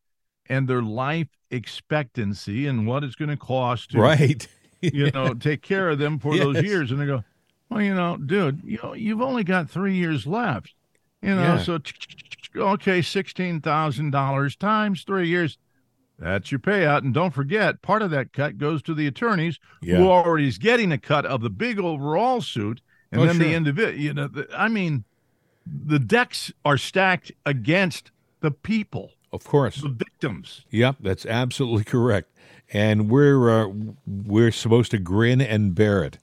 and 0.47 0.67
their 0.67 0.81
life 0.81 1.27
expectancy 1.51 2.67
and 2.67 2.85
what 2.87 3.03
it's 3.03 3.15
going 3.15 3.29
to 3.29 3.37
cost 3.37 3.91
to, 3.91 3.99
right 3.99 4.47
you 4.81 5.09
know, 5.11 5.33
take 5.39 5.61
care 5.61 5.89
of 5.89 5.99
them 5.99 6.19
for 6.19 6.37
those 6.37 6.61
years. 6.61 6.91
And 6.91 6.99
they 6.99 7.05
go, 7.05 7.23
well, 7.69 7.81
you 7.81 7.93
know, 7.93 8.17
dude, 8.17 8.61
you 8.63 8.79
know, 8.83 8.93
you've 8.93 9.21
only 9.21 9.43
got 9.43 9.69
three 9.69 9.95
years 9.95 10.27
left, 10.27 10.73
you 11.21 11.35
know, 11.35 11.41
Yeah. 11.41 11.57
so 11.57 11.79
okay, 12.55 12.99
$16,000 12.99 14.57
times 14.57 15.03
three 15.03 15.27
years. 15.27 15.57
That's 16.19 16.51
your 16.51 16.59
payout. 16.59 16.99
And 16.99 17.13
don't 17.13 17.33
forget, 17.33 17.81
part 17.81 18.01
of 18.01 18.11
that 18.11 18.33
cut 18.33 18.57
goes 18.57 18.81
to 18.83 18.93
the 18.93 19.07
attorneys 19.07 19.59
yeah 19.81 19.97
who 19.97 20.09
already 20.09 20.47
is 20.47 20.57
getting 20.57 20.91
a 20.91 20.97
cut 20.97 21.25
of 21.25 21.41
the 21.41 21.49
big 21.49 21.79
overall 21.79 22.41
suit, 22.41 22.81
and 23.13 23.21
Oh, 23.21 23.25
then 23.25 23.37
the 23.37 23.53
individual. 23.53 23.97
You 23.97 24.13
know, 24.13 24.27
the, 24.27 24.47
I 24.55 24.67
mean, 24.67 25.03
the 25.65 25.99
decks 25.99 26.51
are 26.65 26.77
stacked 26.77 27.31
against 27.45 28.11
the 28.41 28.51
people, 28.51 29.11
of 29.31 29.43
course 29.45 29.81
the 29.81 29.89
victims. 29.89 30.65
Yep, 30.71 30.97
that's 30.99 31.25
absolutely 31.25 31.83
correct. 31.85 32.29
And 32.73 33.09
we're 33.09 33.49
uh, 33.49 33.71
we're 34.05 34.51
supposed 34.51 34.91
to 34.91 34.97
grin 34.97 35.39
and 35.41 35.75
bear 35.75 36.03
it. 36.03 36.17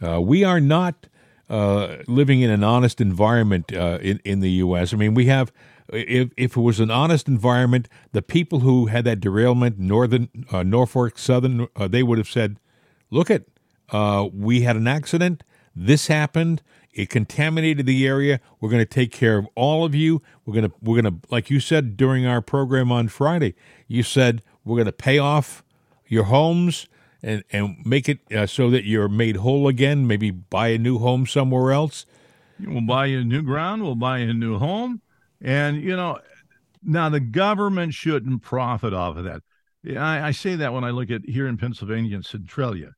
Uh, 0.00 0.20
we 0.20 0.44
are 0.44 0.60
not 0.60 1.06
uh, 1.48 1.96
living 2.06 2.40
in 2.42 2.50
an 2.50 2.62
honest 2.62 3.00
environment 3.00 3.72
uh, 3.72 3.98
in 4.02 4.20
in 4.24 4.40
the 4.40 4.50
U.S. 4.50 4.92
I 4.92 4.96
mean, 4.96 5.14
we 5.14 5.26
have. 5.26 5.52
If 5.92 6.30
if 6.38 6.56
it 6.56 6.60
was 6.60 6.80
an 6.80 6.90
honest 6.90 7.28
environment, 7.28 7.88
the 8.12 8.22
people 8.22 8.60
who 8.60 8.86
had 8.86 9.04
that 9.04 9.20
derailment, 9.20 9.78
northern 9.78 10.28
uh, 10.50 10.62
Norfolk 10.62 11.18
Southern, 11.18 11.68
uh, 11.76 11.88
they 11.88 12.02
would 12.02 12.16
have 12.16 12.28
said, 12.28 12.58
"Look 13.10 13.30
at, 13.30 13.44
uh, 13.90 14.26
we 14.32 14.62
had 14.62 14.76
an 14.76 14.88
accident. 14.88 15.44
This 15.74 16.06
happened. 16.06 16.62
It 16.92 17.10
contaminated 17.10 17.86
the 17.86 18.06
area. 18.06 18.40
We're 18.60 18.70
going 18.70 18.82
to 18.82 18.86
take 18.86 19.10
care 19.10 19.36
of 19.36 19.48
all 19.56 19.84
of 19.84 19.94
you. 19.94 20.22
We're 20.44 20.54
going 20.54 20.70
to 20.70 20.76
we're 20.80 21.00
going 21.00 21.20
to 21.20 21.28
like 21.28 21.50
you 21.50 21.58
said 21.58 21.96
during 21.96 22.24
our 22.24 22.40
program 22.40 22.92
on 22.92 23.08
Friday. 23.08 23.54
You 23.88 24.02
said 24.02 24.42
we're 24.64 24.76
going 24.76 24.86
to 24.86 24.92
pay 24.92 25.18
off 25.18 25.64
your 26.06 26.24
homes 26.24 26.86
and 27.22 27.42
and 27.50 27.76
make 27.84 28.08
it 28.08 28.20
uh, 28.32 28.46
so 28.46 28.70
that 28.70 28.84
you're 28.84 29.08
made 29.08 29.36
whole 29.36 29.66
again. 29.66 30.06
Maybe 30.06 30.30
buy 30.30 30.68
a 30.68 30.78
new 30.78 30.98
home 30.98 31.26
somewhere 31.26 31.72
else. 31.72 32.06
We'll 32.60 32.86
buy 32.86 33.06
you 33.06 33.20
a 33.20 33.24
new 33.24 33.42
ground. 33.42 33.82
We'll 33.82 33.96
buy 33.96 34.18
you 34.18 34.30
a 34.30 34.34
new 34.34 34.58
home, 34.58 35.00
and 35.40 35.82
you 35.82 35.96
know, 35.96 36.20
now 36.82 37.08
the 37.08 37.20
government 37.20 37.94
shouldn't 37.94 38.42
profit 38.42 38.94
off 38.94 39.16
of 39.16 39.24
that. 39.24 39.42
I, 39.98 40.28
I 40.28 40.30
say 40.30 40.54
that 40.54 40.72
when 40.72 40.84
I 40.84 40.90
look 40.90 41.10
at 41.10 41.22
here 41.24 41.48
in 41.48 41.56
Pennsylvania 41.56 42.14
and 42.14 42.24
Centralia, 42.24 42.92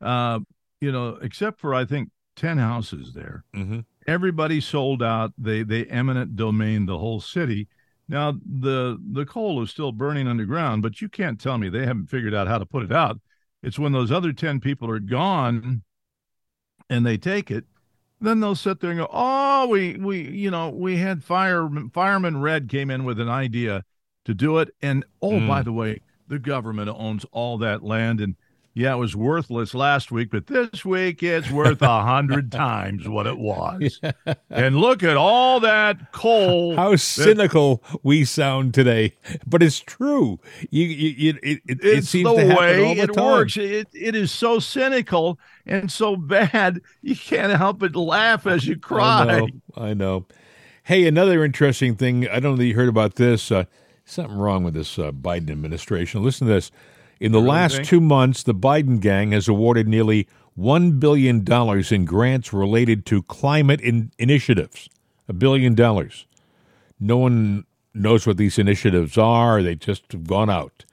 uh, 0.00 0.40
you 0.80 0.92
know, 0.92 1.18
except 1.22 1.58
for 1.58 1.74
I 1.74 1.84
think 1.84 2.10
ten 2.38 2.58
houses 2.58 3.12
there. 3.12 3.44
Mm-hmm. 3.54 3.80
everybody 4.06 4.60
sold 4.60 5.02
out. 5.02 5.32
They 5.36 5.62
they 5.62 5.84
eminent 5.86 6.36
domain 6.36 6.86
the 6.86 6.98
whole 6.98 7.20
city. 7.20 7.68
Now 8.08 8.32
the 8.32 8.98
the 9.12 9.26
coal 9.26 9.62
is 9.62 9.70
still 9.70 9.92
burning 9.92 10.26
underground, 10.28 10.82
but 10.82 11.02
you 11.02 11.08
can't 11.08 11.38
tell 11.40 11.58
me 11.58 11.68
they 11.68 11.84
haven't 11.84 12.06
figured 12.08 12.34
out 12.34 12.48
how 12.48 12.58
to 12.58 12.64
put 12.66 12.84
it 12.84 12.92
out. 12.92 13.20
It's 13.62 13.78
when 13.78 13.92
those 13.92 14.10
other 14.12 14.32
ten 14.32 14.60
people 14.60 14.88
are 14.90 15.00
gone 15.00 15.82
and 16.88 17.04
they 17.04 17.18
take 17.18 17.50
it, 17.50 17.64
then 18.20 18.40
they'll 18.40 18.54
sit 18.54 18.80
there 18.80 18.90
and 18.90 19.00
go, 19.00 19.08
"Oh, 19.12 19.66
we 19.68 19.96
we 19.96 20.22
you 20.22 20.50
know 20.50 20.70
we 20.70 20.96
had 20.96 21.22
fire 21.22 21.68
fireman 21.92 22.40
Red 22.40 22.68
came 22.68 22.90
in 22.90 23.04
with 23.04 23.20
an 23.20 23.28
idea 23.28 23.84
to 24.24 24.32
do 24.34 24.58
it, 24.58 24.70
and 24.80 25.04
oh 25.20 25.32
Mm. 25.32 25.48
by 25.48 25.62
the 25.62 25.72
way, 25.72 26.00
the 26.28 26.38
government 26.38 26.88
owns 26.88 27.24
all 27.32 27.58
that 27.58 27.82
land 27.82 28.20
and." 28.20 28.36
Yeah, 28.78 28.94
it 28.94 28.98
was 28.98 29.16
worthless 29.16 29.74
last 29.74 30.12
week, 30.12 30.30
but 30.30 30.46
this 30.46 30.84
week 30.84 31.20
it's 31.20 31.50
worth 31.50 31.82
a 31.82 32.02
hundred 32.02 32.52
times 32.52 33.08
what 33.08 33.26
it 33.26 33.36
was. 33.36 34.00
And 34.50 34.76
look 34.76 35.02
at 35.02 35.16
all 35.16 35.60
that 35.60 36.12
coal. 36.12 36.76
How 36.76 36.94
cynical 36.96 37.82
we 38.02 38.24
sound 38.24 38.74
today, 38.74 39.14
but 39.46 39.62
it's 39.62 39.80
true. 39.80 40.38
You, 40.70 40.84
you, 40.84 41.30
it, 41.30 41.36
it, 41.42 41.62
it, 41.66 41.78
it's 41.82 42.08
seems 42.08 42.28
the 42.28 42.36
to 42.36 42.54
way 42.56 42.84
all 42.84 42.94
the 42.94 43.02
it 43.02 43.12
time. 43.14 43.24
works. 43.24 43.56
It, 43.56 43.88
it 43.92 44.14
is 44.14 44.30
so 44.30 44.58
cynical 44.58 45.38
and 45.66 45.90
so 45.90 46.16
bad, 46.16 46.80
you 47.02 47.16
can't 47.16 47.52
help 47.56 47.80
but 47.80 47.96
laugh 47.96 48.46
as 48.46 48.66
you 48.66 48.76
cry. 48.76 49.22
I 49.22 49.24
know. 49.24 49.48
I 49.76 49.94
know. 49.94 50.26
Hey, 50.84 51.06
another 51.06 51.44
interesting 51.44 51.96
thing. 51.96 52.28
I 52.28 52.40
don't 52.40 52.52
know 52.52 52.56
that 52.56 52.66
you 52.66 52.74
heard 52.74 52.88
about 52.88 53.16
this. 53.16 53.50
Uh, 53.50 53.64
something 54.04 54.38
wrong 54.38 54.62
with 54.62 54.74
this 54.74 54.98
uh, 54.98 55.10
Biden 55.10 55.50
administration. 55.50 56.22
Listen 56.22 56.46
to 56.46 56.52
this. 56.54 56.70
In 57.20 57.32
the 57.32 57.40
last 57.40 57.84
two 57.84 58.00
months, 58.00 58.42
the 58.42 58.54
Biden 58.54 59.00
gang 59.00 59.32
has 59.32 59.48
awarded 59.48 59.88
nearly 59.88 60.28
$1 60.58 61.00
billion 61.00 61.44
in 61.92 62.04
grants 62.04 62.52
related 62.52 63.06
to 63.06 63.22
climate 63.24 63.80
in- 63.80 64.12
initiatives. 64.18 64.88
A 65.28 65.32
billion 65.32 65.74
dollars. 65.74 66.26
No 66.98 67.18
one 67.18 67.64
knows 67.92 68.26
what 68.26 68.36
these 68.36 68.58
initiatives 68.58 69.18
are. 69.18 69.62
They 69.62 69.74
just 69.74 70.10
have 70.12 70.26
gone 70.26 70.48
out. 70.48 70.84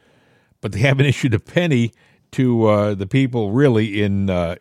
But 0.62 0.72
they 0.72 0.80
haven't 0.80 1.06
issued 1.14 1.34
a 1.34 1.40
penny 1.40 1.94
to 2.32 2.68
uh, 2.68 2.94
the 2.96 3.08
people 3.08 3.52
really 3.52 4.02
in 4.02 4.30
uh, 4.30 4.56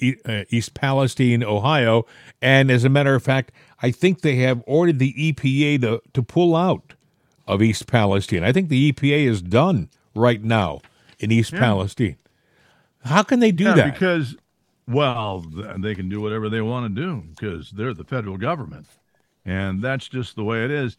E- 0.00 0.16
uh, 0.24 0.44
East 0.50 0.74
Palestine, 0.74 1.42
Ohio. 1.44 2.06
And 2.40 2.70
as 2.70 2.84
a 2.84 2.88
matter 2.88 3.14
of 3.14 3.22
fact, 3.22 3.52
I 3.82 3.90
think 3.90 4.20
they 4.20 4.36
have 4.36 4.62
ordered 4.66 4.98
the 4.98 5.12
EPA 5.14 5.82
to, 5.82 6.02
to 6.14 6.22
pull 6.22 6.56
out 6.56 6.94
of 7.46 7.62
East 7.62 7.86
Palestine. 7.86 8.44
I 8.44 8.52
think 8.52 8.68
the 8.68 8.92
EPA 8.92 9.26
is 9.26 9.42
done 9.42 9.90
right 10.14 10.42
now 10.42 10.80
in 11.18 11.30
East 11.30 11.52
Palestine. 11.52 12.16
How 13.04 13.22
can 13.22 13.40
they 13.40 13.52
do 13.52 13.64
Yeah, 13.64 13.74
that? 13.74 13.92
because, 13.94 14.36
well, 14.86 15.44
they 15.78 15.94
can 15.94 16.08
do 16.08 16.20
whatever 16.20 16.48
they 16.48 16.60
want 16.60 16.94
to 16.94 17.00
do 17.02 17.22
because 17.30 17.70
they're 17.70 17.94
the 17.94 18.04
federal 18.04 18.36
government. 18.36 18.86
And 19.44 19.80
that's 19.80 20.08
just 20.08 20.36
the 20.36 20.44
way 20.44 20.64
it 20.64 20.70
is. 20.70 20.98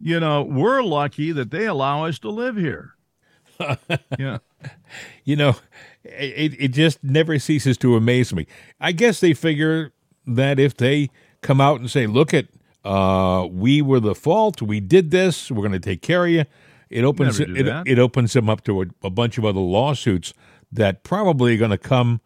You 0.00 0.20
know, 0.20 0.42
we're 0.42 0.82
lucky 0.82 1.32
that 1.32 1.50
they 1.50 1.66
allow 1.66 2.06
us 2.06 2.18
to 2.20 2.30
live 2.30 2.56
here. 2.56 2.94
yeah. 4.18 4.38
you 5.24 5.36
know, 5.36 5.56
it, 6.02 6.54
it 6.58 6.68
just 6.68 7.02
never 7.04 7.38
ceases 7.38 7.76
to 7.78 7.96
amaze 7.96 8.32
me. 8.32 8.46
I 8.80 8.92
guess 8.92 9.20
they 9.20 9.34
figure 9.34 9.92
that 10.26 10.58
if 10.58 10.76
they 10.76 11.10
come 11.42 11.60
out 11.60 11.80
and 11.80 11.90
say, 11.90 12.06
look 12.06 12.32
at, 12.32 12.46
uh, 12.84 13.46
we 13.50 13.82
were 13.82 14.00
the 14.00 14.14
fault, 14.14 14.62
we 14.62 14.80
did 14.80 15.10
this, 15.10 15.50
we're 15.50 15.60
going 15.60 15.72
to 15.72 15.78
take 15.78 16.00
care 16.00 16.24
of 16.24 16.30
you, 16.30 16.44
it 16.90 17.04
opens 17.04 17.40
it, 17.40 17.48
it 17.86 17.98
opens 17.98 18.32
them 18.32 18.50
up 18.50 18.64
to 18.64 18.82
a, 18.82 18.86
a 19.02 19.10
bunch 19.10 19.38
of 19.38 19.44
other 19.44 19.60
lawsuits 19.60 20.34
that 20.72 21.02
probably 21.02 21.54
are 21.54 21.58
going 21.58 21.70
to 21.70 21.78
come 21.78 22.20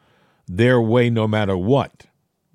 their 0.47 0.81
way 0.81 1.11
no 1.11 1.27
matter 1.29 1.57
what. 1.57 2.07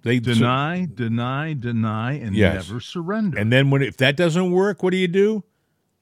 They 0.01 0.19
Deny, 0.19 0.87
deny, 0.93 1.53
deny, 1.53 2.13
and 2.13 2.35
Yes. 2.35 2.67
never 2.69 2.79
surrender. 2.79 3.37
and 3.37 3.51
then 3.51 3.69
when 3.69 3.81
if 3.81 3.97
that 3.97 4.15
doesn't 4.15 4.51
work, 4.51 4.81
what 4.81 4.91
do 4.91 4.97
you 4.97 5.07
do? 5.09 5.43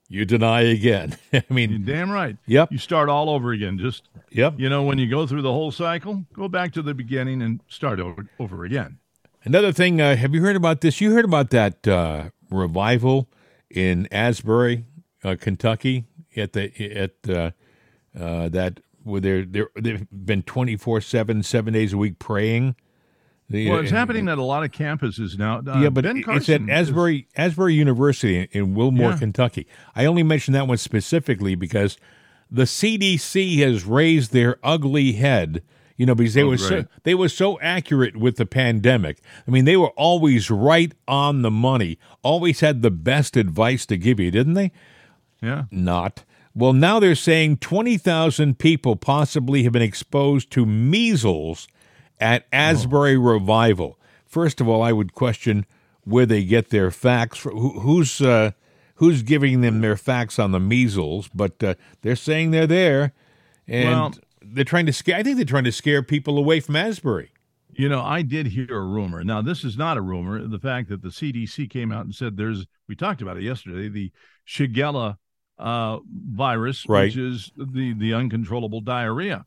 You 0.10 0.24
deny 0.24 0.62
again. 0.62 1.18
I 1.34 1.44
You're 1.50 1.56
mean, 1.56 1.84
damn 1.84 2.10
right. 2.12 2.38
Yep. 2.46 2.72
You 2.72 2.78
start 2.78 3.10
all 3.10 3.30
over 3.30 3.52
again. 3.52 3.78
Just, 3.78 4.04
yep. 4.30 4.54
you 4.58 4.70
know, 4.70 4.84
when 4.84 4.98
you 5.00 5.10
go 5.10 5.26
through 5.28 5.42
the 5.42 5.52
whole 5.52 5.72
cycle, 5.72 6.24
go 6.32 6.48
back 6.48 6.72
to 6.74 6.82
the 6.82 6.94
beginning 6.94 7.42
and 7.42 7.60
start 7.68 8.00
over, 8.00 8.28
over 8.40 8.64
again. 8.64 9.00
Another 9.44 9.72
thing, 9.74 10.00
uh, 10.00 10.16
have 10.16 10.34
you 10.34 10.42
heard 10.42 10.56
about 10.56 10.82
this? 10.82 11.02
You 11.02 11.12
heard 11.14 11.26
about 11.26 11.50
that 11.50 11.86
uh, 11.88 12.30
revival 12.50 13.28
in 13.70 14.08
Asbury, 14.12 14.86
uh, 15.24 15.36
Kentucky, 15.40 16.06
at 16.36 16.54
the 16.54 16.72
at 16.96 17.30
uh, 17.30 17.52
uh, 18.20 18.50
that 18.50 18.80
where 19.04 19.22
they're 19.22 19.46
they're 19.46 19.70
they've 19.80 20.06
been 20.12 20.44
twenty 20.44 20.76
four 20.76 21.02
seven, 21.02 21.44
seven 21.44 21.74
days 21.74 21.94
a 21.94 21.98
week 21.98 22.20
praying. 22.20 22.76
The- 23.50 23.70
Well, 23.70 23.80
it's 23.80 23.92
happening 23.92 24.28
at 24.28 24.38
a 24.38 24.44
lot 24.44 24.64
of 24.66 24.72
campuses 24.72 25.38
now. 25.40 25.60
Uh, 25.66 25.80
Yeah, 25.82 25.90
but 25.90 26.04
ben 26.04 26.18
it's 26.18 26.26
Carson 26.26 26.70
at 26.70 26.80
is- 26.82 26.90
Asbury 26.90 27.28
Asbury 27.38 27.74
University 27.76 28.38
in, 28.40 28.48
in 28.52 28.74
Wilmore, 28.76 29.12
Yeah. 29.12 29.18
Kentucky. 29.18 29.68
I 29.96 30.06
only 30.06 30.24
mention 30.24 30.54
that 30.54 30.68
one 30.68 30.78
specifically 30.78 31.56
because 31.56 31.98
the 32.52 32.64
CDC 32.64 33.60
has 33.60 33.86
raised 33.86 34.34
their 34.34 34.58
ugly 34.64 35.14
head. 35.14 35.64
You 35.96 36.06
know, 36.06 36.14
because 36.14 36.36
they 36.36 36.44
Oh, 36.44 36.50
were 36.50 36.58
so, 36.60 36.86
they 37.06 37.16
were 37.16 37.28
so 37.30 37.60
accurate 37.60 38.16
with 38.18 38.36
the 38.36 38.46
pandemic. 38.46 39.20
I 39.48 39.50
mean, 39.52 39.66
they 39.66 39.78
were 39.78 39.90
always 39.98 40.52
right 40.52 40.94
on 41.08 41.42
the 41.42 41.50
money. 41.50 41.98
Always 42.22 42.60
had 42.60 42.84
the 42.84 42.92
best 42.92 43.36
advice 43.36 43.84
to 43.88 43.98
give 43.98 44.20
you, 44.20 44.30
didn't 44.30 44.54
they? 44.54 44.72
Yeah. 45.42 45.64
Not. 45.72 46.24
Well, 46.56 46.74
now 46.74 47.00
they're 47.00 47.14
saying 47.16 47.58
20,000 47.58 48.58
people 48.58 48.96
possibly 48.96 49.64
have 49.64 49.74
been 49.74 49.82
exposed 49.82 50.50
to 50.52 50.66
measles 50.66 51.68
at 52.20 52.48
Asbury 52.52 53.18
Revival. 53.18 54.00
First 54.26 54.60
of 54.60 54.68
all, 54.68 54.82
I 54.82 54.92
would 54.92 55.14
question 55.14 55.66
where 56.04 56.26
they 56.26 56.44
get 56.44 56.70
their 56.70 56.90
facts. 56.90 57.42
who- 57.44 57.80
Who's 57.82 58.22
uh, 58.22 58.52
who's 58.96 59.22
giving 59.22 59.62
them 59.62 59.82
their 59.82 59.96
facts 59.98 60.40
on 60.40 60.52
the 60.52 60.60
measles? 60.60 61.30
But 61.34 61.64
uh, 61.64 61.76
they're 62.02 62.16
saying 62.16 62.52
they're 62.52 62.66
there, 62.68 63.14
and 63.68 63.90
Well- 63.90 64.14
they're 64.42 64.64
trying 64.64 64.86
to 64.88 64.94
scare. 64.94 65.18
I 65.18 65.24
think 65.24 65.36
they're 65.36 65.46
trying 65.46 65.66
to 65.66 65.72
scare 65.72 66.02
people 66.02 66.38
away 66.40 66.60
from 66.60 66.76
Asbury. 66.76 67.32
You 67.74 67.88
know, 67.90 68.02
I 68.02 68.24
did 68.24 68.48
hear 68.48 68.68
a 68.72 68.82
rumor. 68.84 69.24
Now, 69.24 69.44
this 69.44 69.64
is 69.64 69.78
not 69.78 69.98
a 69.98 70.02
rumor. 70.02 70.48
The 70.48 70.58
fact 70.58 70.90
that 70.90 71.04
the 71.04 71.10
CDC 71.10 71.70
came 71.70 71.92
out 71.92 72.06
and 72.06 72.16
said 72.16 72.36
there's, 72.36 72.66
we 72.88 72.96
talked 72.96 73.22
about 73.22 73.38
it 73.38 73.44
yesterday, 73.44 73.88
the 73.90 74.12
Shigella 74.48 75.18
uh, 75.60 76.00
virus, 76.10 76.86
Right. 76.88 77.06
which 77.06 77.18
is 77.18 77.52
the 77.58 77.94
the 77.94 78.14
uncontrollable 78.14 78.82
diarrhea. 78.82 79.46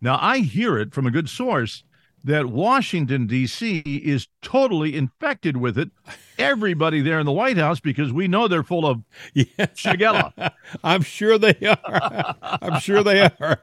Now, 0.00 0.18
I 0.20 0.38
hear 0.38 0.78
it 0.78 0.94
from 0.94 1.06
a 1.06 1.10
good 1.10 1.28
source 1.28 1.84
that 2.24 2.46
Washington 2.46 3.26
D.C. 3.26 3.78
is 3.78 4.28
totally 4.42 4.96
infected 4.96 5.56
with 5.56 5.78
it. 5.78 5.90
Everybody 6.38 7.00
there 7.02 7.18
in 7.20 7.26
the 7.26 7.32
White 7.32 7.58
House, 7.58 7.80
because 7.80 8.12
we 8.12 8.26
know 8.26 8.48
they're 8.48 8.62
full 8.62 8.86
of 8.86 9.02
Yeah. 9.34 9.44
Shigella. 9.58 10.52
I'm 10.82 11.02
sure 11.02 11.36
they 11.38 11.54
are. 11.66 12.36
I'm 12.42 12.80
sure 12.80 13.02
they 13.02 13.22
are. 13.22 13.58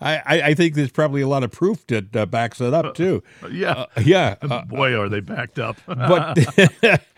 I, 0.00 0.20
I, 0.26 0.54
think 0.54 0.74
there's 0.74 0.90
probably 0.90 1.20
a 1.20 1.28
lot 1.28 1.42
of 1.44 1.52
proof 1.52 1.86
that 1.88 2.14
uh, 2.16 2.26
backs 2.26 2.60
it 2.60 2.72
up 2.72 2.94
too. 2.94 3.22
yeah, 3.50 3.72
Uh, 3.72 3.86
yeah, 4.02 4.36
uh, 4.42 4.62
boy, 4.64 4.98
are 4.98 5.08
they 5.08 5.20
backed 5.20 5.58
up. 5.58 5.76
but 5.86 6.38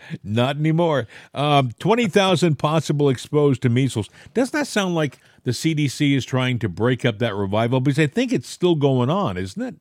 not 0.23 0.57
anymore. 0.57 1.07
Um, 1.33 1.71
Twenty 1.79 2.07
thousand 2.07 2.59
possible 2.59 3.09
exposed 3.09 3.61
to 3.61 3.69
measles. 3.69 4.09
Doesn't 4.33 4.53
that 4.57 4.67
sound 4.67 4.95
like 4.95 5.19
the 5.43 5.51
CDC 5.51 6.15
is 6.15 6.25
trying 6.25 6.59
to 6.59 6.67
break 6.69 7.05
up 7.05 7.19
that 7.19 7.35
revival? 7.35 7.79
Because 7.79 7.99
I 7.99 8.07
think 8.07 8.33
it's 8.33 8.49
still 8.49 8.75
going 8.75 9.09
on, 9.09 9.37
isn't 9.37 9.61
it? 9.61 9.75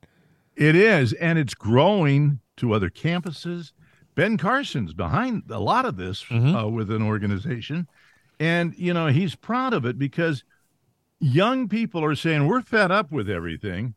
It 0.56 0.74
is, 0.74 1.12
and 1.14 1.38
it's 1.38 1.54
growing 1.54 2.40
to 2.56 2.72
other 2.72 2.90
campuses. 2.90 3.72
Ben 4.14 4.38
Carson's 4.38 4.94
behind 4.94 5.42
a 5.50 5.60
lot 5.60 5.84
of 5.84 5.96
this 5.96 6.24
uh, 6.30 6.68
with 6.68 6.90
an 6.90 7.02
organization, 7.02 7.86
and 8.40 8.74
you 8.76 8.94
know 8.94 9.08
he's 9.08 9.34
proud 9.34 9.74
of 9.74 9.84
it 9.84 9.98
because 9.98 10.42
young 11.20 11.68
people 11.68 12.02
are 12.02 12.14
saying 12.14 12.46
we're 12.46 12.62
fed 12.62 12.90
up 12.90 13.12
with 13.12 13.28
everything, 13.28 13.94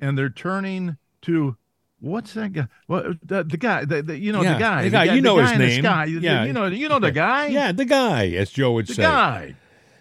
and 0.00 0.18
they're 0.18 0.28
turning 0.28 0.98
to 1.22 1.56
what's 2.00 2.34
that 2.34 2.52
guy? 2.52 2.66
Well, 2.88 3.14
the, 3.24 3.44
the 3.44 3.56
guy, 3.56 3.84
the, 3.86 4.02
the, 4.02 4.18
you 4.18 4.32
know 4.32 4.42
Yeah, 4.42 4.54
the 4.54 4.58
guy, 4.58 4.82
the 4.82 4.90
guy, 4.90 5.04
you 5.04 5.10
the 5.12 5.20
know 5.22 5.36
his 5.38 5.52
the 5.52 5.58
name. 5.58 5.84
Yeah. 5.84 6.44
you 6.44 6.52
know, 6.52 6.66
you 6.66 6.88
know 6.88 6.98
the 6.98 7.12
guy. 7.12 7.46
Yeah, 7.46 7.72
the 7.72 7.84
guy, 7.86 8.28
as 8.30 8.50
Joe 8.50 8.72
would 8.72 8.88
the 8.88 8.94
say. 8.94 9.02
guy. 9.02 9.54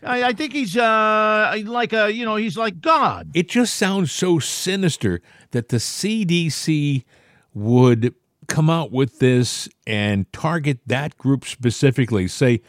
I, 0.04 0.24
I 0.24 0.34
think 0.34 0.54
he's 0.54 0.76
uh 0.78 1.62
like 1.66 1.94
a 1.94 2.12
you 2.12 2.26
know 2.26 2.36
he's 2.36 2.58
like 2.58 2.82
God. 2.82 3.30
It 3.34 3.50
just 3.50 3.76
sounds 3.76 4.12
so 4.12 4.40
sinister 4.40 5.22
that 5.52 5.70
the 5.70 5.78
CDC 5.78 7.04
would 7.54 8.14
come 8.48 8.70
out 8.70 8.92
with 8.92 9.20
this 9.20 9.70
and 9.88 10.32
target 10.34 10.80
that 10.86 11.18
group 11.18 11.46
specifically. 11.46 12.28
Say, 12.28 12.62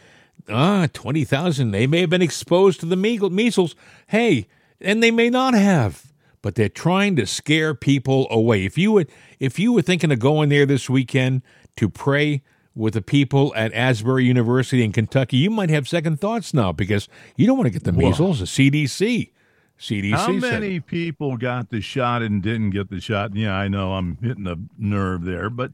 ah, 0.49 0.87
20,000, 0.93 1.71
they 1.71 1.87
may 1.87 2.01
have 2.01 2.09
been 2.09 2.21
exposed 2.21 2.79
to 2.81 2.85
the 2.85 2.95
measles. 2.95 3.75
Hey, 4.07 4.47
and 4.79 5.03
they 5.03 5.11
may 5.11 5.29
not 5.29 5.53
have, 5.53 6.13
but 6.41 6.55
they're 6.55 6.69
trying 6.69 7.15
to 7.17 7.25
scare 7.25 7.73
people 7.73 8.27
away. 8.29 8.65
If 8.65 8.77
you 8.77 8.91
would, 8.93 9.09
if 9.39 9.59
you 9.59 9.73
were 9.73 9.81
thinking 9.81 10.11
of 10.11 10.19
going 10.19 10.49
there 10.49 10.65
this 10.65 10.89
weekend 10.89 11.41
to 11.77 11.89
pray 11.89 12.41
with 12.75 12.93
the 12.93 13.01
people 13.01 13.53
at 13.55 13.73
Asbury 13.73 14.25
University 14.25 14.83
in 14.83 14.91
Kentucky, 14.91 15.37
you 15.37 15.49
might 15.49 15.69
have 15.69 15.87
second 15.87 16.19
thoughts 16.19 16.53
now 16.53 16.71
because 16.71 17.07
you 17.35 17.45
don't 17.45 17.57
want 17.57 17.67
to 17.67 17.71
get 17.71 17.83
the 17.83 17.91
measles. 17.91 18.39
The 18.39 18.45
CDC. 18.45 19.31
CDC 19.79 20.11
How 20.11 20.31
it. 20.31 20.39
many 20.39 20.79
people 20.79 21.37
got 21.37 21.69
the 21.69 21.81
shot 21.81 22.21
and 22.21 22.41
didn't 22.41 22.71
get 22.71 22.89
the 22.89 23.01
shot? 23.01 23.35
Yeah, 23.35 23.53
I 23.53 23.67
know 23.67 23.93
I'm 23.93 24.17
hitting 24.21 24.47
a 24.47 24.55
nerve 24.77 25.23
there, 25.25 25.49
but 25.49 25.71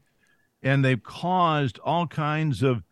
and 0.62 0.84
they've 0.84 1.02
caused 1.02 1.78
all 1.80 2.06
kinds 2.06 2.62
of 2.62 2.82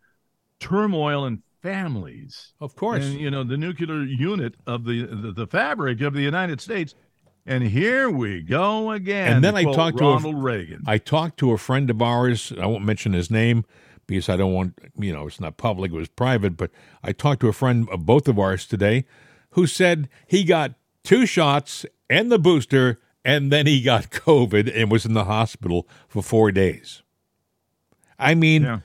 turmoil 0.59 1.25
in 1.25 1.43
families. 1.61 2.53
Of 2.59 2.75
course. 2.75 3.05
And 3.05 3.19
you 3.19 3.29
know, 3.29 3.43
the 3.43 3.57
nuclear 3.57 4.03
unit 4.03 4.55
of 4.65 4.85
the 4.85 5.05
the, 5.05 5.31
the 5.31 5.47
fabric 5.47 6.01
of 6.01 6.13
the 6.13 6.21
United 6.21 6.61
States. 6.61 6.95
And 7.45 7.63
here 7.63 8.11
we 8.11 8.41
go 8.41 8.91
again. 8.91 9.33
And 9.33 9.43
then 9.43 9.55
I 9.55 9.63
talked 9.63 9.97
to 9.97 10.03
Ronald 10.03 10.43
Reagan. 10.43 10.83
I 10.85 10.99
talked 10.99 11.39
to 11.39 11.51
a 11.51 11.57
friend 11.57 11.89
of 11.89 11.99
ours. 12.01 12.53
I 12.59 12.67
won't 12.67 12.85
mention 12.85 13.13
his 13.13 13.31
name 13.31 13.65
because 14.09 14.27
I 14.27 14.35
don't 14.35 14.53
want, 14.53 14.77
you 14.97 15.13
know, 15.13 15.27
it's 15.27 15.39
not 15.39 15.57
public, 15.57 15.91
it 15.91 15.95
was 15.95 16.09
private. 16.09 16.57
But 16.57 16.71
I 17.03 17.11
talked 17.13 17.41
to 17.41 17.47
a 17.47 17.53
friend 17.53 17.87
of 17.89 18.05
both 18.05 18.27
of 18.27 18.37
ours 18.39 18.65
today 18.65 19.05
who 19.51 19.67
said 19.67 20.09
he 20.27 20.43
got 20.43 20.73
two 21.03 21.25
shots 21.25 21.85
and 22.09 22.31
the 22.31 22.39
booster 22.39 22.99
and 23.23 23.51
then 23.51 23.67
he 23.67 23.81
got 23.81 24.09
COVID 24.11 24.71
and 24.75 24.91
was 24.91 25.05
in 25.05 25.13
the 25.13 25.25
hospital 25.25 25.87
for 26.07 26.21
four 26.21 26.51
days. 26.51 27.03
I 28.17 28.35
mean, 28.35 28.63
Yeah. 28.63 28.79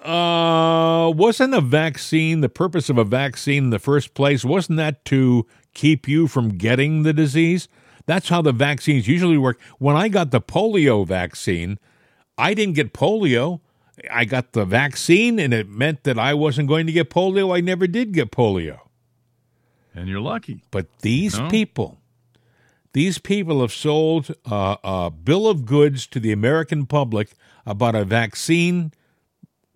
uh, 0.00 1.10
wasn't 1.10 1.54
a 1.54 1.60
vaccine 1.60 2.40
the 2.40 2.48
purpose 2.48 2.88
of 2.88 2.98
a 2.98 3.04
vaccine 3.04 3.64
in 3.64 3.70
the 3.70 3.78
first 3.78 4.14
place? 4.14 4.44
Wasn't 4.44 4.76
that 4.78 5.04
to 5.06 5.46
keep 5.74 6.08
you 6.08 6.26
from 6.28 6.56
getting 6.56 7.02
the 7.02 7.12
disease? 7.12 7.68
That's 8.06 8.28
how 8.28 8.42
the 8.42 8.52
vaccines 8.52 9.06
usually 9.06 9.38
work. 9.38 9.60
When 9.78 9.96
I 9.96 10.08
got 10.08 10.30
the 10.30 10.40
polio 10.40 11.06
vaccine, 11.06 11.78
I 12.38 12.54
didn't 12.54 12.74
get 12.74 12.92
polio. 12.94 13.60
I 14.10 14.24
got 14.24 14.52
the 14.52 14.64
vaccine, 14.64 15.38
and 15.38 15.52
it 15.52 15.68
meant 15.68 16.04
that 16.04 16.18
I 16.18 16.34
wasn't 16.34 16.68
going 16.68 16.86
to 16.86 16.92
get 16.92 17.10
polio. 17.10 17.54
I 17.56 17.60
never 17.60 17.86
did 17.86 18.12
get 18.12 18.30
polio. 18.30 18.80
And 19.94 20.08
you're 20.08 20.20
lucky. 20.20 20.62
But 20.70 20.86
these 21.00 21.38
No. 21.38 21.48
people, 21.50 21.98
these 22.94 23.18
people 23.18 23.60
have 23.60 23.72
sold 23.72 24.34
uh, 24.50 24.76
a 24.82 25.10
bill 25.10 25.46
of 25.46 25.66
goods 25.66 26.06
to 26.08 26.20
the 26.20 26.32
American 26.32 26.86
public 26.86 27.32
about 27.66 27.94
a 27.94 28.04
vaccine, 28.04 28.92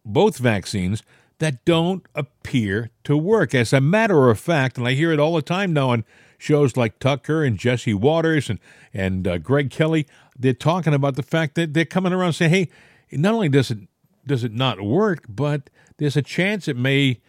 both 0.05 0.39
vaccines, 0.39 1.03
that 1.39 1.63
don't 1.67 2.07
appear 2.15 2.91
to 3.05 3.15
work. 3.17 3.55
As 3.55 3.75
a 3.75 3.81
matter 3.81 4.31
of 4.31 4.41
fact, 4.41 4.79
and 4.79 4.89
I 4.89 4.93
hear 4.93 5.13
it 5.13 5.21
all 5.21 5.35
the 5.35 5.43
time 5.43 5.75
now 5.75 5.91
on 5.91 6.05
shows 6.39 6.77
like 6.79 6.99
Tucker 6.99 7.45
and 7.45 7.59
Jesse 7.59 7.93
Watters 7.95 8.49
and 8.49 8.59
and 8.95 9.29
uh, 9.29 9.37
Greg 9.39 9.71
Kelly, 9.71 10.07
they're 10.39 10.55
talking 10.55 10.95
about 10.95 11.17
the 11.17 11.23
fact 11.23 11.55
that 11.57 11.75
they're 11.75 11.85
coming 11.85 12.15
around 12.15 12.33
saying, 12.33 12.51
"Hey, 12.51 12.69
not 13.13 13.35
only 13.35 13.51
does 13.51 13.71
it 13.71 13.81
does 14.27 14.45
it 14.45 14.53
not 14.53 14.81
work, 14.81 15.25
but 15.29 15.71
there's 15.99 16.17
a 16.17 16.23
chance 16.23 16.69
it 16.69 16.77
may." 16.77 17.21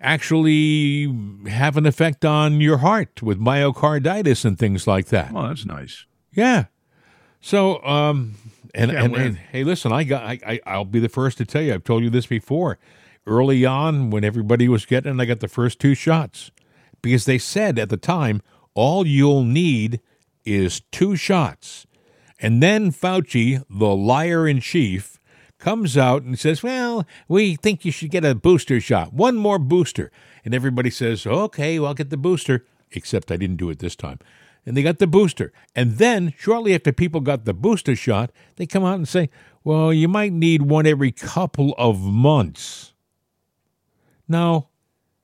actually 0.00 1.14
have 1.46 1.76
an 1.76 1.86
effect 1.86 2.24
on 2.24 2.60
your 2.60 2.78
heart 2.78 3.22
with 3.22 3.38
myocarditis 3.38 4.44
and 4.44 4.58
things 4.58 4.86
like 4.86 5.08
that. 5.08 5.32
Well, 5.32 5.48
that's 5.48 5.66
nice. 5.66 6.06
Yeah. 6.32 6.66
So, 7.40 7.84
um, 7.84 8.34
and, 8.74 8.90
Can't 8.90 9.14
and, 9.14 9.16
and 9.16 9.36
hey, 9.36 9.64
listen, 9.64 9.92
I 9.92 10.04
got, 10.04 10.24
I, 10.24 10.38
I, 10.46 10.60
I'll 10.66 10.84
be 10.84 11.00
the 11.00 11.08
first 11.08 11.38
to 11.38 11.44
tell 11.44 11.62
you. 11.62 11.74
I've 11.74 11.84
told 11.84 12.02
you 12.02 12.10
this 12.10 12.26
before. 12.26 12.78
Early 13.26 13.66
on, 13.66 14.10
when 14.10 14.24
everybody 14.24 14.68
was 14.68 14.86
getting, 14.86 15.18
it, 15.18 15.22
I 15.22 15.26
got 15.26 15.40
the 15.40 15.48
first 15.48 15.78
two 15.78 15.94
shots 15.94 16.50
because 17.02 17.26
they 17.26 17.38
said 17.38 17.78
at 17.78 17.90
the 17.90 17.96
time, 17.96 18.40
all 18.74 19.06
you'll 19.06 19.44
need 19.44 20.00
is 20.44 20.80
two 20.90 21.16
shots. 21.16 21.86
And 22.38 22.62
then 22.62 22.90
Fauci, 22.90 23.62
the 23.68 23.94
liar 23.94 24.48
in 24.48 24.60
chief, 24.60 25.19
comes 25.60 25.96
out 25.96 26.22
and 26.22 26.38
says, 26.38 26.62
Well, 26.62 27.06
we 27.28 27.56
think 27.56 27.84
you 27.84 27.92
should 27.92 28.10
get 28.10 28.24
a 28.24 28.34
booster 28.34 28.80
shot, 28.80 29.12
one 29.12 29.36
more 29.36 29.58
booster. 29.58 30.10
And 30.44 30.54
everybody 30.54 30.90
says, 30.90 31.26
Okay, 31.26 31.78
well, 31.78 31.88
I'll 31.88 31.94
get 31.94 32.10
the 32.10 32.16
booster, 32.16 32.64
except 32.90 33.30
I 33.30 33.36
didn't 33.36 33.56
do 33.56 33.70
it 33.70 33.78
this 33.78 33.94
time. 33.94 34.18
And 34.66 34.76
they 34.76 34.82
got 34.82 34.98
the 34.98 35.06
booster. 35.06 35.52
And 35.74 35.98
then, 35.98 36.34
shortly 36.36 36.74
after 36.74 36.92
people 36.92 37.20
got 37.20 37.44
the 37.44 37.54
booster 37.54 37.96
shot, 37.96 38.30
they 38.56 38.66
come 38.66 38.84
out 38.84 38.96
and 38.96 39.08
say, 39.08 39.30
Well, 39.62 39.92
you 39.92 40.08
might 40.08 40.32
need 40.32 40.62
one 40.62 40.86
every 40.86 41.12
couple 41.12 41.74
of 41.78 42.00
months. 42.00 42.92
Now, 44.26 44.68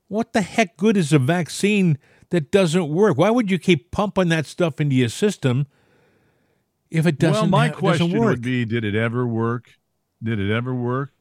what 0.08 0.32
the 0.32 0.42
heck 0.42 0.76
good 0.76 0.96
is 0.96 1.12
a 1.12 1.18
vaccine 1.18 1.98
that 2.30 2.50
doesn't 2.50 2.88
work? 2.88 3.16
Why 3.16 3.30
would 3.30 3.50
you 3.50 3.58
keep 3.58 3.90
pumping 3.90 4.28
that 4.28 4.46
stuff 4.46 4.80
into 4.80 4.94
your 4.94 5.08
system 5.08 5.66
if 6.90 7.06
it 7.06 7.18
doesn't, 7.18 7.42
well, 7.42 7.50
my 7.50 7.68
ha- 7.68 7.74
question 7.74 8.18
would 8.18 8.42
be: 8.42 8.64
Did 8.64 8.84
it 8.84 8.94
ever 8.94 9.26
work? 9.26 9.78
Did 10.22 10.38
it 10.40 10.52
ever 10.52 10.74
work? 10.74 11.12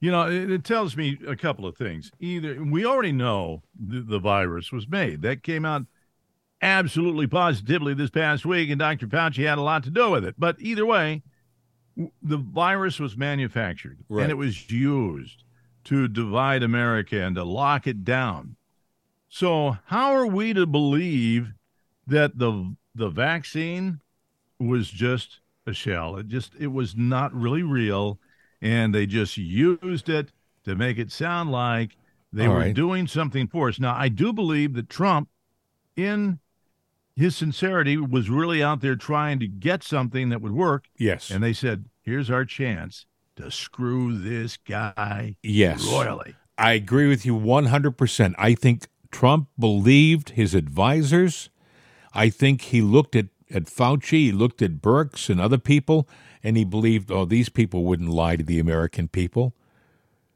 You 0.00 0.10
know, 0.12 0.28
it, 0.28 0.50
it 0.50 0.64
tells 0.64 0.96
me 0.96 1.18
a 1.26 1.36
couple 1.36 1.66
of 1.66 1.76
things. 1.76 2.10
Either 2.20 2.62
we 2.62 2.84
already 2.84 3.12
know 3.12 3.62
the, 3.78 4.00
the 4.00 4.18
virus 4.18 4.70
was 4.70 4.88
made. 4.88 5.22
That 5.22 5.42
came 5.42 5.64
out 5.64 5.86
absolutely 6.62 7.26
positively 7.26 7.94
this 7.94 8.10
past 8.10 8.44
week, 8.46 8.70
and 8.70 8.78
Dr. 8.78 9.06
Fauci 9.06 9.46
had 9.46 9.58
a 9.58 9.62
lot 9.62 9.84
to 9.84 9.90
do 9.90 10.10
with 10.10 10.24
it. 10.24 10.36
But 10.38 10.56
either 10.60 10.86
way, 10.86 11.22
the 12.22 12.36
virus 12.36 13.00
was 13.00 13.16
manufactured 13.16 13.98
Right. 14.08 14.22
and 14.22 14.30
it 14.30 14.36
was 14.36 14.70
used 14.70 15.42
to 15.84 16.06
divide 16.06 16.62
America 16.62 17.20
and 17.20 17.34
to 17.36 17.44
lock 17.44 17.86
it 17.86 18.04
down. 18.04 18.54
So, 19.28 19.78
how 19.86 20.12
are 20.14 20.26
we 20.26 20.52
to 20.54 20.64
believe 20.66 21.52
that 22.06 22.38
the 22.38 22.74
the 22.94 23.08
vaccine 23.10 24.00
was 24.58 24.90
just 24.90 25.40
a 25.66 25.72
shell? 25.72 26.16
It 26.16 26.28
just 26.28 26.52
it 26.58 26.68
was 26.68 26.96
not 26.96 27.34
really 27.34 27.62
real, 27.62 28.18
and 28.60 28.94
they 28.94 29.06
just 29.06 29.36
used 29.36 30.08
it 30.08 30.32
to 30.64 30.74
make 30.74 30.98
it 30.98 31.10
sound 31.10 31.50
like 31.50 31.96
they 32.32 32.46
All 32.46 32.54
were 32.54 32.60
right. 32.60 32.74
doing 32.74 33.06
something 33.06 33.46
for 33.48 33.68
us. 33.68 33.80
Now, 33.80 33.94
I 33.96 34.08
do 34.08 34.32
believe 34.32 34.74
that 34.74 34.88
Trump, 34.88 35.28
in 35.96 36.40
his 37.16 37.36
sincerity, 37.36 37.96
was 37.96 38.28
really 38.28 38.62
out 38.62 38.80
there 38.80 38.96
trying 38.96 39.40
to 39.40 39.48
get 39.48 39.82
something 39.82 40.28
that 40.28 40.40
would 40.40 40.52
work, 40.52 40.86
yes. 40.96 41.30
and 41.30 41.42
they 41.42 41.52
said, 41.52 41.86
"Here's 42.02 42.30
our 42.30 42.44
chance 42.44 43.06
to 43.36 43.50
screw 43.50 44.18
this 44.18 44.56
guy 44.56 45.36
yes. 45.42 45.84
royally." 45.86 46.34
I 46.58 46.72
agree 46.72 47.08
with 47.08 47.24
you 47.24 47.36
100%. 47.36 48.34
I 48.36 48.54
think 48.54 48.88
Trump 49.10 49.48
believed 49.58 50.30
his 50.30 50.54
advisors. 50.54 51.50
I 52.12 52.30
think 52.30 52.62
he 52.62 52.82
looked 52.82 53.14
at, 53.14 53.26
at 53.50 53.64
Fauci, 53.64 54.10
he 54.10 54.32
looked 54.32 54.60
at 54.60 54.82
Birx 54.82 55.30
and 55.30 55.40
other 55.40 55.58
people, 55.58 56.08
and 56.42 56.56
he 56.56 56.64
believed, 56.64 57.10
oh, 57.10 57.24
these 57.24 57.48
people 57.48 57.84
wouldn't 57.84 58.08
lie 58.08 58.36
to 58.36 58.44
the 58.44 58.58
American 58.58 59.08
people. 59.08 59.54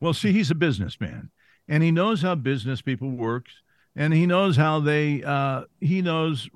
Well, 0.01 0.15
see, 0.15 0.33
he's 0.33 0.51
a 0.51 0.55
businessman, 0.55 1.31
and 1.69 1.83
he 1.83 1.91
knows 1.93 2.23
how 2.23 2.35
business 2.35 2.83
people 2.83 3.11
work, 3.11 3.47
and 3.95 4.13
he 4.13 4.27
knows 4.27 4.57
how 4.57 4.81
they. 4.81 5.23
Uh, 5.23 5.65
he 5.81 6.03
knows 6.03 6.49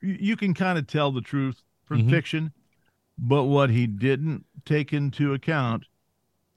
you 0.00 0.16
you 0.20 0.36
can 0.36 0.54
kind 0.54 0.78
of 0.78 0.86
tell 0.86 1.12
the 1.12 1.20
truth 1.20 1.62
from 1.84 2.02
Mhm. 2.02 2.10
fiction, 2.10 2.52
but 3.18 3.44
what 3.44 3.70
he 3.70 3.86
didn't 3.86 4.44
take 4.64 4.92
into 4.92 5.34
account, 5.34 5.84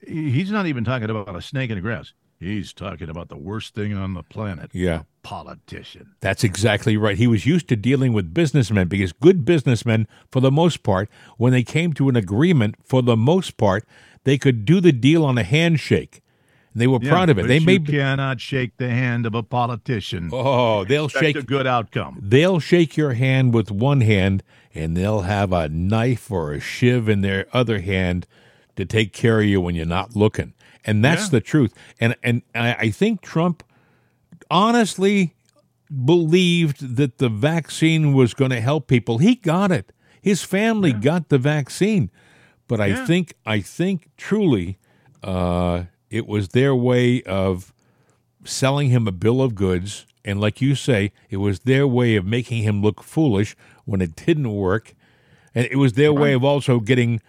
he's 0.06 0.50
not 0.50 0.66
even 0.66 0.84
talking 0.84 1.10
about 1.10 1.34
a 1.36 1.42
snake 1.42 1.70
in 1.70 1.76
the 1.76 1.82
grass. 1.82 2.12
He's 2.40 2.72
talking 2.72 3.10
about 3.10 3.28
the 3.28 3.36
worst 3.36 3.74
thing 3.74 3.94
on 3.94 4.14
the 4.14 4.22
planet, 4.22 4.70
Yeah. 4.72 5.02
politician. 5.22 6.12
That's 6.20 6.42
exactly 6.42 6.96
right. 6.96 7.18
He 7.18 7.26
was 7.26 7.44
used 7.44 7.68
to 7.68 7.76
dealing 7.76 8.14
with 8.14 8.32
businessmen 8.32 8.88
because 8.88 9.12
good 9.12 9.44
businessmen, 9.44 10.08
for 10.32 10.40
the 10.40 10.50
most 10.50 10.82
part, 10.82 11.10
when 11.36 11.52
they 11.52 11.62
came 11.62 11.92
to 11.94 12.08
an 12.08 12.16
agreement, 12.16 12.76
for 12.82 13.02
the 13.02 13.16
most 13.16 13.58
part, 13.58 13.84
they 14.24 14.38
could 14.38 14.64
do 14.64 14.80
the 14.80 14.90
deal 14.92 15.22
on 15.22 15.36
a 15.36 15.42
handshake. 15.42 16.22
And 16.72 16.80
they 16.80 16.86
were 16.86 16.98
Yeah, 17.02 17.10
proud 17.10 17.28
of 17.28 17.38
it. 17.38 17.46
They 17.46 17.58
you 17.58 17.66
may 17.66 17.78
cannot 17.78 18.40
shake 18.40 18.78
the 18.78 18.88
hand 18.88 19.26
of 19.26 19.34
a 19.34 19.42
politician. 19.42 20.30
oh, 20.32 20.84
they'll 20.84 21.06
Expect 21.06 21.24
shake 21.24 21.36
a 21.36 21.42
good 21.42 21.66
outcome. 21.66 22.20
they'll 22.22 22.58
shake 22.60 22.96
your 22.96 23.12
hand 23.12 23.52
with 23.52 23.70
one 23.70 24.00
hand 24.00 24.42
and 24.74 24.96
they'll 24.96 25.22
have 25.22 25.52
a 25.52 25.68
knife 25.68 26.30
or 26.30 26.52
a 26.54 26.60
shiv 26.60 27.06
in 27.06 27.20
their 27.20 27.46
other 27.52 27.80
hand 27.80 28.26
to 28.76 28.86
take 28.86 29.12
care 29.12 29.40
of 29.40 29.46
you 29.46 29.60
when 29.60 29.74
you're 29.74 29.84
not 29.84 30.16
looking. 30.16 30.54
And 30.84 31.04
that's 31.04 31.24
Yeah. 31.24 31.30
the 31.30 31.40
truth. 31.40 31.74
And 32.00 32.14
and 32.22 32.42
I, 32.54 32.90
think 32.90 33.20
Trump 33.20 33.62
honestly 34.50 35.34
believed 36.04 36.96
that 36.96 37.18
the 37.18 37.28
vaccine 37.28 38.12
was 38.12 38.34
going 38.34 38.50
to 38.50 38.60
help 38.60 38.86
people. 38.86 39.18
He 39.18 39.34
got 39.34 39.70
it. 39.72 39.92
His 40.20 40.42
family 40.42 40.92
got 40.92 41.28
the 41.28 41.38
vaccine. 41.38 42.10
But 42.68 42.80
I 42.80 42.86
Yeah. 42.86 43.06
think 43.06 43.34
I 43.44 43.60
think 43.60 44.08
truly 44.16 44.78
uh, 45.22 45.84
it 46.08 46.26
was 46.26 46.48
their 46.48 46.74
way 46.74 47.22
of 47.24 47.72
selling 48.44 48.88
him 48.90 49.06
a 49.06 49.12
bill 49.12 49.42
of 49.42 49.54
goods. 49.54 50.06
And 50.24 50.40
like 50.40 50.60
you 50.60 50.74
say, 50.74 51.12
it 51.30 51.38
was 51.38 51.60
their 51.60 51.86
way 51.86 52.16
of 52.16 52.24
making 52.24 52.62
him 52.62 52.80
look 52.82 53.02
foolish 53.02 53.56
when 53.84 54.00
it 54.00 54.14
didn't 54.16 54.50
work. 54.52 54.94
And 55.54 55.66
it 55.70 55.76
was 55.76 55.94
their 55.94 56.12
way 56.12 56.32
of 56.32 56.44
also 56.44 56.78
getting, 56.80 57.20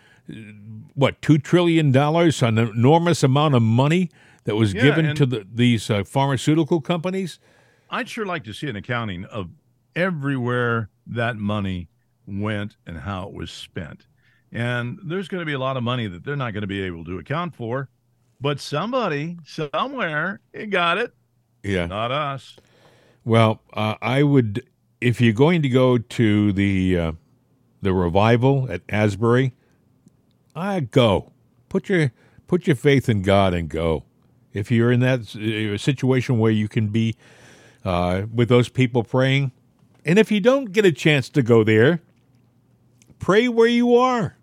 what, 0.94 1.22
$2 1.22 1.42
trillion, 1.44 1.96
an 1.96 2.58
enormous 2.58 3.24
amount 3.24 3.56
of 3.56 3.62
money 3.62 4.10
that 4.44 4.56
was 4.56 4.74
Yeah, 4.74 4.84
given 4.84 5.16
to 5.16 5.26
the, 5.26 5.48
these 5.52 5.90
uh, 5.90 6.04
pharmaceutical 6.04 6.82
companies. 6.82 7.40
I'd 7.90 8.10
sure 8.10 8.26
like 8.26 8.44
to 8.46 8.54
see 8.54 8.68
an 8.68 8.76
accounting 8.76 9.26
of 9.26 9.50
everywhere 9.96 10.90
that 11.08 11.38
money 11.38 11.90
went 12.26 12.78
and 12.86 13.00
how 13.00 13.28
it 13.28 13.34
was 13.34 13.52
spent. 13.52 14.08
And 14.52 15.00
there's 15.04 15.28
going 15.28 15.42
to 15.42 15.46
be 15.46 15.54
a 15.54 15.60
lot 15.60 15.78
of 15.78 15.84
money 15.84 16.08
that 16.08 16.24
they're 16.26 16.36
not 16.36 16.52
going 16.54 16.62
to 16.62 16.68
be 16.68 16.82
able 16.82 17.06
to 17.06 17.20
account 17.20 17.56
for, 17.56 17.90
but 18.40 18.60
somebody 18.60 19.38
somewhere 19.46 20.42
it 20.54 20.70
got 20.70 20.98
it, 20.98 21.14
Yeah. 21.64 21.86
not 21.86 22.12
us. 22.12 22.58
Well, 23.24 23.62
uh, 23.74 23.96
I 24.02 24.24
would, 24.24 24.66
if 25.00 25.22
you're 25.22 25.34
going 25.34 25.62
to 25.62 25.70
go 25.70 25.98
to 25.98 26.52
the 26.54 26.98
uh, 26.98 27.12
the 27.84 27.94
revival 27.94 28.68
at 28.70 28.82
Asbury, 28.90 29.54
I 30.56 30.82
go. 30.82 31.32
Put 31.70 31.90
your 31.90 32.12
put 32.48 32.68
your 32.68 32.76
faith 32.76 33.08
in 33.10 33.22
God 33.22 33.54
and 33.54 33.70
go. 33.70 34.04
If 34.54 34.70
you're 34.70 34.92
in 34.92 35.00
that 35.00 35.36
uh, 35.36 35.78
situation 35.78 36.38
where 36.38 36.52
you 36.52 36.68
can 36.68 36.90
be 36.90 37.16
uh, 37.86 38.24
with 38.34 38.50
those 38.50 38.68
people 38.68 39.04
praying, 39.04 39.52
and 40.04 40.20
if 40.20 40.32
you 40.32 40.42
don't 40.42 40.74
get 40.74 40.86
a 40.86 40.92
chance 40.92 41.30
to 41.30 41.42
go 41.42 41.64
there, 41.64 42.02
pray 43.20 43.48
where 43.48 43.68
you 43.68 43.96
are. 43.96 44.36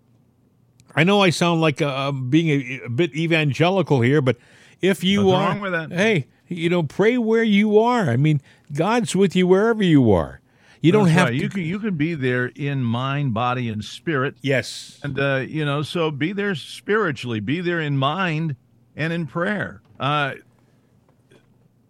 I 0.95 1.03
know 1.03 1.21
I 1.21 1.29
sound 1.29 1.61
like 1.61 1.81
uh, 1.81 2.11
being 2.11 2.49
a, 2.49 2.85
a 2.85 2.89
bit 2.89 3.15
evangelical 3.15 4.01
here, 4.01 4.21
but 4.21 4.37
if 4.81 5.03
you 5.03 5.17
Nothing 5.17 5.33
are, 5.33 5.47
wrong 5.49 5.59
with 5.59 5.71
that. 5.73 5.91
hey, 5.91 6.27
you 6.47 6.69
know, 6.69 6.81
pray 6.83 7.17
where 7.17 7.43
you 7.43 7.77
are. 7.77 8.09
I 8.09 8.17
mean, 8.17 8.41
God's 8.73 9.15
with 9.15 9.35
you 9.35 9.45
wherever 9.45 9.83
you 9.83 10.11
are. 10.11 10.38
You 10.81 10.91
don't 10.93 11.07
have 11.07 11.25
right. 11.25 11.31
to. 11.31 11.37
You 11.37 11.49
can 11.49 11.61
you 11.63 11.79
can 11.79 11.95
be 11.95 12.13
there 12.15 12.47
in 12.55 12.83
mind, 12.83 13.33
body, 13.33 13.67
and 13.69 13.83
spirit. 13.83 14.35
yes. 14.41 14.99
And 15.03 15.19
uh, 15.19 15.43
you 15.47 15.65
know, 15.65 15.81
so 15.81 16.09
be 16.11 16.31
there 16.33 16.55
spiritually, 16.55 17.39
be 17.41 17.59
there 17.61 17.81
in 17.81 17.97
mind 17.97 18.55
and 18.95 19.11
in 19.11 19.27
prayer. 19.27 19.81
Uh, 19.99 20.35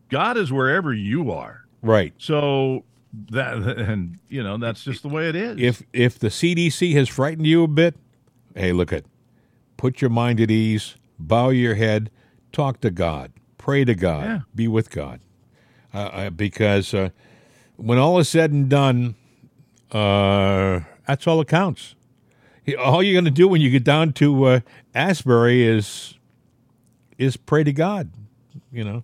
God 0.10 0.38
is 0.38 0.52
wherever 0.52 0.94
you 0.94 1.32
are. 1.32 1.66
Right. 1.82 2.14
So 2.18 2.84
that 3.32 3.54
and 3.58 4.18
you 4.28 4.44
know 4.44 4.58
that's 4.58 4.84
just 4.84 5.02
the 5.04 5.10
way 5.10 5.30
it 5.30 5.36
is. 5.36 5.58
If 5.60 5.84
if 5.94 6.18
the 6.20 6.30
CDC 6.30 6.94
has 6.96 7.08
frightened 7.10 7.48
you 7.48 7.64
a 7.64 7.68
bit, 7.68 7.96
hey, 8.56 8.72
look 8.74 8.92
at, 8.92 9.04
put 9.78 10.02
your 10.02 10.10
mind 10.10 10.40
at 10.42 10.50
ease, 10.52 10.96
bow 11.20 11.50
your 11.50 11.76
head, 11.76 12.10
talk 12.52 12.82
to 12.82 12.90
God, 12.92 13.32
pray 13.58 13.86
to 13.86 13.94
God, 13.96 14.24
Yeah. 14.26 14.40
be 14.56 14.68
with 14.68 14.90
God, 14.90 15.20
uh, 15.94 15.98
uh, 15.98 16.30
because 16.32 16.94
uh, 16.94 17.10
when 17.80 17.98
all 17.98 18.20
is 18.20 18.30
said 18.30 18.52
and 18.52 18.70
done, 18.70 19.16
uh, 19.92 20.82
that's 21.08 21.26
all 21.26 21.40
that 21.40 21.48
counts. 21.48 21.96
All 22.78 23.02
you're 23.02 23.14
going 23.14 23.26
to 23.26 23.32
do 23.32 23.48
when 23.48 23.62
you 23.62 23.72
get 23.72 23.84
down 23.84 24.14
to 24.14 24.44
uh, 24.44 24.60
Asbury 24.94 25.66
is 25.66 26.16
is 27.18 27.36
pray 27.36 27.64
to 27.64 27.74
God. 27.74 28.12
You 28.72 28.84
know, 28.84 29.04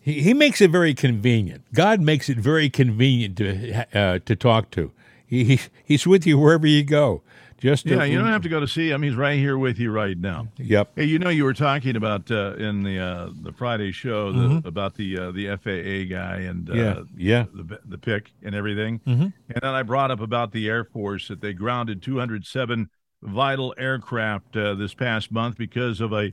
he 0.00 0.22
he 0.22 0.34
makes 0.34 0.60
it 0.60 0.70
very 0.70 0.94
convenient. 0.94 1.64
God 1.74 2.00
makes 2.00 2.28
it 2.28 2.38
very 2.38 2.70
convenient 2.70 3.36
to 3.38 3.86
uh, 3.98 4.18
to 4.24 4.36
talk 4.36 4.70
to. 4.72 4.92
He, 5.26 5.44
he 5.44 5.60
he's 5.84 6.06
with 6.06 6.26
you 6.26 6.38
wherever 6.38 6.66
you 6.66 6.84
go. 6.84 7.22
Just 7.62 7.86
to- 7.86 7.94
yeah, 7.94 8.02
you 8.04 8.18
don't 8.18 8.26
have 8.26 8.42
to 8.42 8.48
go 8.48 8.58
to 8.58 8.66
see 8.66 8.90
him. 8.90 9.02
He's 9.02 9.14
right 9.14 9.38
here 9.38 9.56
with 9.56 9.78
you 9.78 9.92
right 9.92 10.18
now. 10.18 10.48
Yep. 10.58 10.92
Hey, 10.96 11.04
you 11.04 11.18
know, 11.20 11.28
you 11.28 11.44
were 11.44 11.54
talking 11.54 11.94
about 11.94 12.28
uh, 12.30 12.54
in 12.56 12.82
the 12.82 12.98
uh, 12.98 13.30
the 13.40 13.52
Friday 13.52 13.92
show 13.92 14.32
the, 14.32 14.66
about 14.68 14.94
the 14.96 15.16
uh, 15.16 15.30
the 15.30 15.46
FAA 15.56 16.12
guy 16.12 16.38
and 16.40 16.68
uh, 16.68 16.72
Mm-hmm. 16.74 17.20
Yeah, 17.20 17.38
yeah. 17.38 17.44
the 17.54 17.78
the 17.84 17.98
pick 17.98 18.32
and 18.42 18.54
everything, 18.54 18.98
Mm-hmm. 19.06 19.22
and 19.22 19.60
then 19.62 19.74
I 19.74 19.82
brought 19.84 20.10
up 20.10 20.20
about 20.20 20.50
the 20.52 20.68
Air 20.68 20.84
Force 20.84 21.28
that 21.28 21.40
they 21.40 21.52
grounded 21.52 22.02
207 22.02 22.88
vital 23.22 23.72
aircraft 23.78 24.56
uh, 24.56 24.74
this 24.74 24.92
past 24.94 25.30
month 25.30 25.56
because 25.56 26.00
of 26.00 26.12
a 26.12 26.32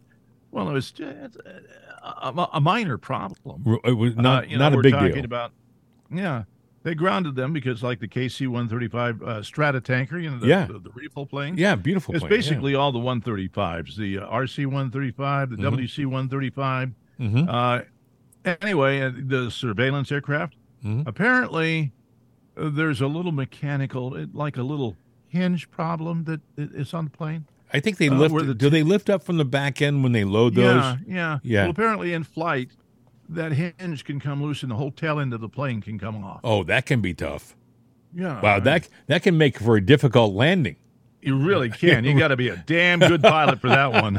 well, 0.51 0.67
it 0.69 0.73
was 0.73 0.93
a, 0.99 2.47
a 2.53 2.59
minor 2.61 2.97
problem. 2.97 3.79
It 3.83 3.93
was 3.93 4.15
not 4.15 4.45
Uh, 4.45 4.47
you 4.47 4.57
know, 4.57 4.63
not 4.63 4.73
a 4.73 4.75
we're 4.77 4.81
big 4.81 4.93
talking 4.93 5.13
deal. 5.13 5.25
About, 5.25 5.51
yeah, 6.11 6.43
they 6.83 6.95
grounded 6.95 7.35
them 7.35 7.51
because 7.53 7.83
like 7.83 7.99
the 7.99 8.07
KC-135 8.07 9.21
uh, 9.21 9.25
Stratotanker, 9.41 10.21
you 10.21 10.31
know, 10.31 10.39
the, 10.39 10.47
Yeah. 10.47 10.65
the, 10.65 10.79
the 10.79 10.89
refill 10.91 11.25
plane. 11.25 11.57
yeah, 11.57 11.75
beautiful. 11.75 12.15
It's 12.15 12.21
plane, 12.21 12.31
yeah. 12.31 12.37
basically 12.37 12.75
all 12.75 12.91
the 12.91 12.99
135s, 12.99 13.95
the 13.97 14.19
uh, 14.19 14.27
RC-135, 14.29 15.49
the 15.49 15.57
WC-135. 15.57 16.93
Mhm. 17.19 17.47
Uh, 17.49 17.81
anyway, 18.61 19.01
uh, 19.01 19.11
the 19.15 19.51
surveillance 19.51 20.11
aircraft. 20.11 20.55
Mhm. 20.85 21.05
Apparently, 21.05 21.91
uh, 22.57 22.69
there's 22.69 23.01
a 23.01 23.07
little 23.07 23.31
mechanical, 23.33 24.15
it- 24.15 24.33
like 24.33 24.55
a 24.57 24.63
little 24.63 24.95
hinge 25.27 25.69
problem 25.69 26.23
that 26.25 26.41
is 26.57 26.93
on 26.93 27.05
the 27.05 27.11
plane. 27.11 27.45
I 27.73 27.79
think 27.79 27.97
they 27.97 28.09
uh, 28.09 28.15
lift. 28.15 28.33
the 28.47 28.55
do 28.55 28.69
they 28.69 28.81
lift 28.81 29.09
up 29.11 29.21
from 29.23 29.37
the 29.37 29.45
back 29.45 29.79
end 29.81 30.01
when 30.01 30.11
they 30.13 30.23
load 30.23 30.55
those? 30.55 30.81
Yeah, 30.81 30.97
yeah, 31.07 31.39
Yeah. 31.43 31.61
Well, 31.63 31.71
apparently 31.71 32.13
in 32.13 32.23
flight, 32.23 32.71
that 33.29 33.51
hinge 33.53 34.03
can 34.03 34.19
come 34.19 34.41
loose 34.43 34.63
and 34.63 34.71
the 34.71 34.75
whole 34.75 34.91
tail 34.91 35.19
end 35.19 35.33
of 35.33 35.41
the 35.41 35.49
plane 35.49 35.81
can 35.81 35.97
come 35.99 36.23
off. 36.23 36.39
Oh, 36.43 36.63
that 36.63 36.85
can 36.85 36.99
be 37.01 37.13
tough. 37.13 37.55
Yeah, 38.13 38.41
Wow, 38.41 38.59
that 38.61 38.89
that 39.07 39.21
can 39.23 39.37
make 39.37 39.59
for 39.59 39.75
a 39.77 39.81
difficult 39.85 40.33
landing. 40.33 40.75
you 41.21 41.37
really 41.37 41.69
can. 41.69 42.03
You 42.05 42.17
got 42.17 42.29
to 42.29 42.37
be 42.37 42.49
a 42.49 42.57
damn 42.57 42.99
good 42.99 43.21
pilot 43.21 43.61
for 43.61 43.69
that 43.69 43.91
one. 43.91 44.17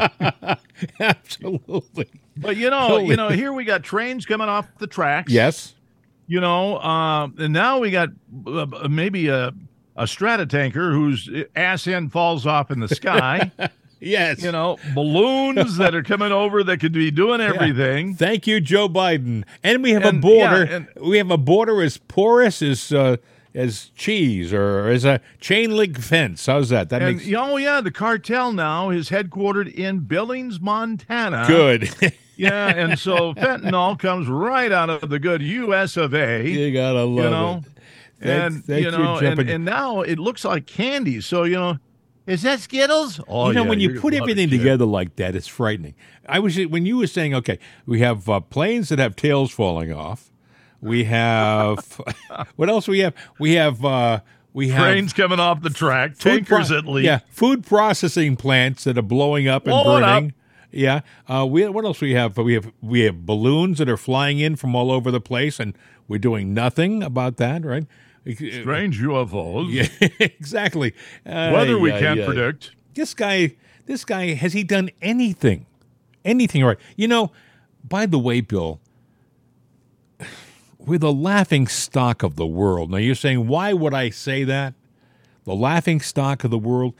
Absolutely. 1.00 2.06
But 2.36 2.56
you 2.56 2.70
know, 2.70 2.80
Holy- 2.86 3.06
you 3.08 3.16
know, 3.16 3.28
here 3.30 3.52
we 3.52 3.64
got 3.64 3.82
trains 3.82 4.26
coming 4.26 4.48
off 4.48 4.66
the 4.78 4.86
tracks. 4.86 5.32
Yes. 5.32 5.74
you 6.26 6.40
know, 6.40 6.78
um, 6.80 7.34
and 7.38 7.52
now 7.52 7.78
we 7.80 7.90
got 7.90 8.10
uh, 8.46 8.62
uh, 8.72 8.88
maybe 8.88 9.28
a 9.28 9.52
a 9.96 10.04
Stratotanker 10.04 10.92
whose 10.92 11.28
ass 11.56 11.86
end 11.86 12.12
falls 12.12 12.46
off 12.46 12.70
in 12.70 12.80
the 12.80 12.88
sky. 12.88 13.50
Yes. 14.00 14.42
you 14.42 14.50
know, 14.50 14.78
balloons 14.94 15.76
that 15.76 15.94
are 15.94 16.02
coming 16.02 16.32
over 16.32 16.64
that 16.64 16.78
could 16.78 16.92
be 16.92 17.10
doing 17.10 17.40
everything. 17.40 18.14
Thank 18.14 18.46
you, 18.46 18.60
Joe 18.60 18.88
Biden. 18.88 19.44
And 19.62 19.82
we 19.82 19.90
have 19.92 20.04
a 20.04 20.12
border. 20.12 20.64
yeah, 20.64 20.76
and- 20.76 20.88
we 21.00 21.18
have 21.18 21.30
a 21.30 21.36
border 21.38 21.82
as 21.82 21.98
porous 21.98 22.62
as 22.62 22.92
uh, 22.92 23.16
as 23.54 23.90
cheese 23.96 24.52
or 24.52 24.88
as 24.88 25.04
a 25.04 25.20
chain 25.40 25.76
link 25.76 25.98
fence. 25.98 26.46
How's 26.46 26.68
that? 26.70 26.88
That 26.90 27.02
And 27.02 27.16
makes 27.18 27.28
oh 27.36 27.56
yeah, 27.56 27.80
the 27.80 27.90
cartel 27.90 28.52
now 28.52 28.90
is 28.90 29.10
headquartered 29.10 29.72
in 29.74 30.00
Billings, 30.00 30.60
Montana. 30.60 31.44
good. 31.46 31.90
Yeah, 32.36 32.68
and 32.68 32.98
so 32.98 33.34
fentanyl 33.34 33.98
comes 33.98 34.26
right 34.26 34.72
out 34.72 34.88
of 34.88 35.10
the 35.10 35.18
good 35.18 35.42
U.S. 35.42 35.98
of 35.98 36.14
A. 36.14 36.48
you 36.48 36.72
gotta 36.72 37.04
love 37.04 37.24
you 37.24 37.30
know, 37.30 37.56
it. 37.58 37.64
Thank- 38.26 38.42
and 38.54 38.64
thank 38.64 38.84
you 38.86 38.90
you, 38.92 38.96
know, 38.96 39.18
and, 39.18 39.40
and 39.40 39.64
now 39.66 40.00
it 40.00 40.18
looks 40.18 40.42
like 40.46 40.64
candy. 40.66 41.20
So 41.20 41.42
you 41.42 41.56
know, 41.56 41.78
is 42.30 42.42
that 42.42 42.60
Skittles? 42.60 43.20
Oh, 43.28 43.48
you 43.48 43.54
know, 43.54 43.62
yeah, 43.64 43.68
when 43.68 43.80
you 43.80 44.00
put 44.00 44.12
gonna 44.12 44.20
love 44.22 44.28
it, 44.28 44.32
everything 44.32 44.50
together 44.58 44.84
like 44.86 45.16
that, 45.16 45.34
it's 45.34 45.46
frightening. 45.48 45.94
I 46.28 46.38
was 46.38 46.56
when 46.58 46.86
you 46.86 46.98
were 46.98 47.06
saying, 47.06 47.34
okay, 47.34 47.58
we 47.86 48.00
have 48.00 48.28
uh, 48.28 48.40
planes 48.40 48.88
that 48.90 48.98
have 48.98 49.16
tails 49.16 49.50
falling 49.50 49.92
off. 49.92 50.30
We 50.80 51.04
have 51.04 52.00
what 52.56 52.68
else? 52.68 52.88
We 52.88 53.00
have 53.00 53.14
we 53.38 53.54
have 53.54 53.84
uh, 53.84 54.20
we 54.52 54.68
have 54.68 54.82
trains 54.82 55.12
coming 55.12 55.40
off 55.40 55.62
the 55.62 55.70
track, 55.70 56.16
food 56.16 56.46
pro- 56.46 56.58
tankers 56.58 56.70
at 56.72 56.86
least. 56.86 57.04
Yeah, 57.06 57.20
food 57.30 57.66
processing 57.66 58.36
plants 58.36 58.84
that 58.84 58.96
are 58.96 59.02
blowing 59.02 59.48
up 59.48 59.64
and 59.66 59.72
Blowing 59.72 60.02
up. 60.02 60.08
burning. 60.22 60.34
Yeah. 60.72 61.00
Uh, 61.28 61.46
we 61.50 61.68
what 61.68 61.84
else 61.84 62.00
we 62.00 62.12
have? 62.12 62.36
We 62.36 62.54
have 62.54 62.70
we 62.80 63.00
have 63.00 63.26
balloons 63.26 63.78
that 63.78 63.88
are 63.88 63.96
flying 63.96 64.38
in 64.38 64.56
from 64.56 64.74
all 64.76 64.90
over 64.92 65.10
the 65.10 65.20
place, 65.20 65.58
and 65.58 65.76
we're 66.08 66.18
doing 66.18 66.54
nothing 66.54 67.02
about 67.02 67.36
that, 67.38 67.64
right? 67.64 67.86
Strange 68.26 69.00
UFOs. 69.00 69.70
Yeah, 69.72 70.08
exactly. 70.20 70.94
Weather 71.24 71.78
we 71.78 71.92
ay, 71.92 72.00
can't 72.00 72.20
ay. 72.20 72.26
predict. 72.26 72.72
This 72.94 73.14
guy, 73.14 73.56
this 73.86 74.04
guy, 74.04 74.34
has 74.34 74.52
he 74.52 74.62
done 74.62 74.90
anything, 75.00 75.66
anything 76.24 76.64
right? 76.64 76.78
You 76.96 77.08
know, 77.08 77.32
by 77.88 78.06
the 78.06 78.18
way, 78.18 78.40
Bill, 78.40 78.80
we're 80.78 80.98
the 80.98 81.12
laughing 81.12 81.66
stock 81.66 82.22
of 82.22 82.36
the 82.36 82.46
world. 82.46 82.90
Now 82.90 82.98
you're 82.98 83.14
saying, 83.14 83.46
why 83.46 83.72
would 83.72 83.94
I 83.94 84.10
say 84.10 84.44
that? 84.44 84.74
The 85.44 85.54
laughing 85.54 86.00
stock 86.00 86.44
of 86.44 86.50
the 86.50 86.58
world. 86.58 86.94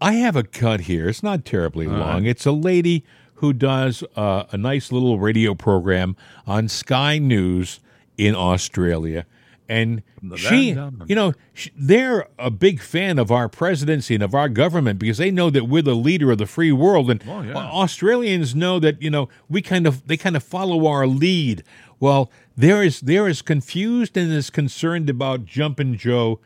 I 0.00 0.14
have 0.14 0.34
a 0.34 0.42
cut 0.42 0.82
here. 0.82 1.08
It's 1.08 1.22
not 1.22 1.44
terribly 1.44 1.86
long. 1.86 2.26
It's 2.26 2.44
a 2.44 2.50
lady 2.50 3.04
who 3.34 3.52
does 3.52 4.02
uh, 4.16 4.44
a 4.50 4.56
nice 4.56 4.90
little 4.90 5.18
radio 5.18 5.54
program 5.54 6.16
on 6.46 6.68
Sky 6.68 7.18
News 7.18 7.78
in 8.16 8.34
Australia. 8.34 9.26
And 9.68 10.02
she, 10.36 10.72
you 11.06 11.14
know, 11.14 11.32
they're 11.76 12.26
a 12.38 12.50
big 12.50 12.80
fan 12.80 13.18
of 13.18 13.30
our 13.30 13.48
presidency 13.48 14.14
and 14.14 14.22
of 14.22 14.34
our 14.34 14.48
government 14.48 14.98
because 14.98 15.18
they 15.18 15.30
know 15.30 15.48
that 15.50 15.64
we're 15.64 15.82
the 15.82 15.94
leader 15.96 16.30
of 16.32 16.38
the 16.38 16.46
free 16.46 16.72
world. 16.72 17.10
And 17.10 17.22
Oh, 17.26 17.40
yeah. 17.42 17.54
Australians 17.54 18.54
know 18.54 18.78
that 18.80 19.00
you 19.00 19.10
know 19.10 19.28
we 19.48 19.62
kind 19.62 19.86
of 19.86 20.06
they 20.06 20.16
kind 20.16 20.36
of 20.36 20.42
follow 20.42 20.86
our 20.86 21.06
lead. 21.06 21.62
Well, 22.00 22.30
they're 22.56 22.82
as 22.82 23.00
they're 23.00 23.28
as 23.28 23.40
confused 23.42 24.16
and 24.16 24.32
as 24.32 24.50
concerned 24.50 25.08
about 25.08 25.46
Jumpin' 25.46 25.96
Joe 25.96 26.40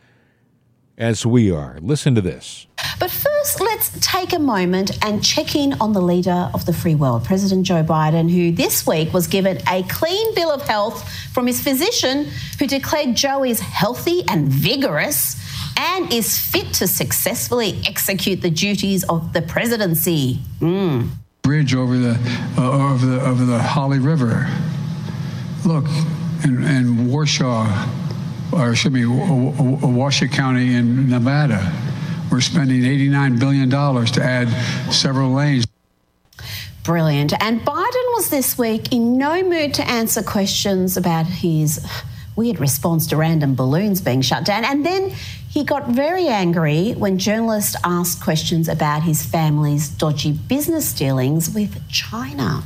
as 0.98 1.26
we 1.26 1.50
are. 1.50 1.78
Listen 1.80 2.14
to 2.14 2.20
this. 2.20 2.66
But 2.98 3.10
first, 3.10 3.60
let's 3.60 3.92
take 4.00 4.32
a 4.32 4.38
moment 4.38 4.98
and 5.04 5.22
check 5.22 5.54
in 5.54 5.74
on 5.74 5.92
the 5.92 6.00
leader 6.00 6.50
of 6.54 6.64
the 6.64 6.72
free 6.72 6.94
world, 6.94 7.24
President 7.24 7.66
Joe 7.66 7.82
Biden, 7.82 8.30
who 8.30 8.52
this 8.52 8.86
week 8.86 9.12
was 9.12 9.26
given 9.26 9.58
a 9.68 9.82
clean 9.84 10.34
bill 10.34 10.50
of 10.50 10.62
health 10.62 11.08
from 11.32 11.46
his 11.46 11.60
physician, 11.62 12.26
who 12.58 12.66
declared 12.66 13.14
Joe 13.14 13.44
is 13.44 13.60
healthy 13.60 14.22
and 14.28 14.48
vigorous 14.48 15.36
and 15.76 16.10
is 16.12 16.38
fit 16.38 16.72
to 16.74 16.86
successfully 16.86 17.80
execute 17.86 18.40
the 18.40 18.50
duties 18.50 19.04
of 19.04 19.32
the 19.34 19.42
presidency. 19.42 20.40
bridge 21.42 21.74
over 21.74 21.96
the 21.96 22.18
uh, 22.58 22.92
over 22.92 23.06
the 23.06 23.20
over 23.20 23.44
the 23.44 23.58
Holly 23.58 23.98
River. 23.98 24.48
Look, 25.64 25.84
and, 26.42 26.64
in 26.64 27.08
Warsaw, 27.08 27.66
or 28.52 28.72
excuse 28.72 28.92
me, 28.92 29.04
Washoe 29.06 30.28
County 30.28 30.74
in 30.74 31.08
Nevada, 31.08 31.72
we're 32.30 32.40
spending 32.40 32.84
89 32.84 33.38
billion 33.38 33.68
dollars 33.68 34.10
to 34.12 34.22
add 34.22 34.48
several 34.92 35.30
lanes. 35.32 35.66
Brilliant. 36.82 37.32
And 37.42 37.60
Biden 37.62 38.14
was 38.14 38.30
this 38.30 38.56
week 38.56 38.92
in 38.92 39.18
no 39.18 39.42
mood 39.42 39.74
to 39.74 39.88
answer 39.88 40.22
questions 40.22 40.96
about 40.96 41.26
his 41.26 41.84
weird 42.36 42.60
response 42.60 43.06
to 43.08 43.16
random 43.16 43.54
balloons 43.54 44.00
being 44.00 44.22
shut 44.22 44.44
down. 44.44 44.64
And 44.64 44.86
then 44.86 45.10
he 45.50 45.64
got 45.64 45.88
very 45.88 46.28
angry 46.28 46.92
when 46.92 47.18
journalists 47.18 47.74
asked 47.82 48.22
questions 48.22 48.68
about 48.68 49.02
his 49.02 49.24
family's 49.24 49.88
dodgy 49.88 50.32
business 50.32 50.92
dealings 50.92 51.50
with 51.50 51.88
China. 51.88 52.62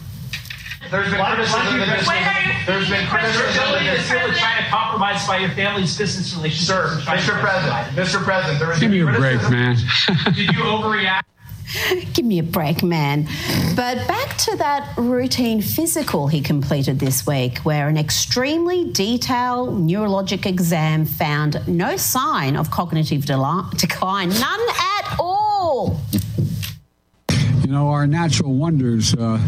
There's 0.90 1.10
been 1.10 1.18
Why- 1.20 1.34
criticism 1.34 1.60
why 1.60 1.66
do 1.70 1.72
you- 1.78 1.86
this, 1.86 2.08
are 2.08 2.14
you- 2.14 2.52
there's 2.66 2.88
been 2.90 3.00
Your 3.02 3.10
criticism 3.10 3.46
ability 3.62 3.86
that 3.86 3.92
to 3.92 3.98
this. 4.02 4.08
deal 4.10 4.28
with 4.28 4.38
China 4.38 4.66
compromised 4.70 5.26
by 5.26 5.36
your 5.38 5.50
family's 5.50 5.96
business 5.96 6.34
relationship. 6.34 6.66
Sir. 6.66 7.00
Mr. 7.06 7.40
President, 7.40 7.86
Mr. 7.96 8.24
President, 8.24 8.58
there 8.58 8.68
was 8.68 8.78
Give 8.80 8.90
me 8.90 9.00
a 9.00 9.06
break, 9.06 9.40
man. 9.50 9.76
Did 10.34 10.36
you 10.38 10.62
overreact? 10.62 11.22
Give 12.14 12.24
me 12.24 12.40
a 12.40 12.42
break, 12.42 12.82
man. 12.82 13.28
But 13.76 14.08
back 14.08 14.36
to 14.38 14.56
that 14.56 14.88
routine 14.96 15.62
physical 15.62 16.26
he 16.26 16.40
completed 16.40 16.98
this 16.98 17.24
week, 17.24 17.58
where 17.58 17.86
an 17.86 17.96
extremely 17.96 18.90
detailed 18.90 19.78
neurologic 19.86 20.46
exam 20.46 21.06
found 21.06 21.60
no 21.68 21.96
sign 21.96 22.56
of 22.56 22.72
cognitive 22.72 23.24
decline, 23.24 24.30
none 24.30 24.60
at 24.98 25.16
all. 25.20 26.00
You 27.70 27.76
know, 27.76 27.90
our 27.90 28.04
natural 28.04 28.52
wonders 28.54 29.14
uh, 29.14 29.38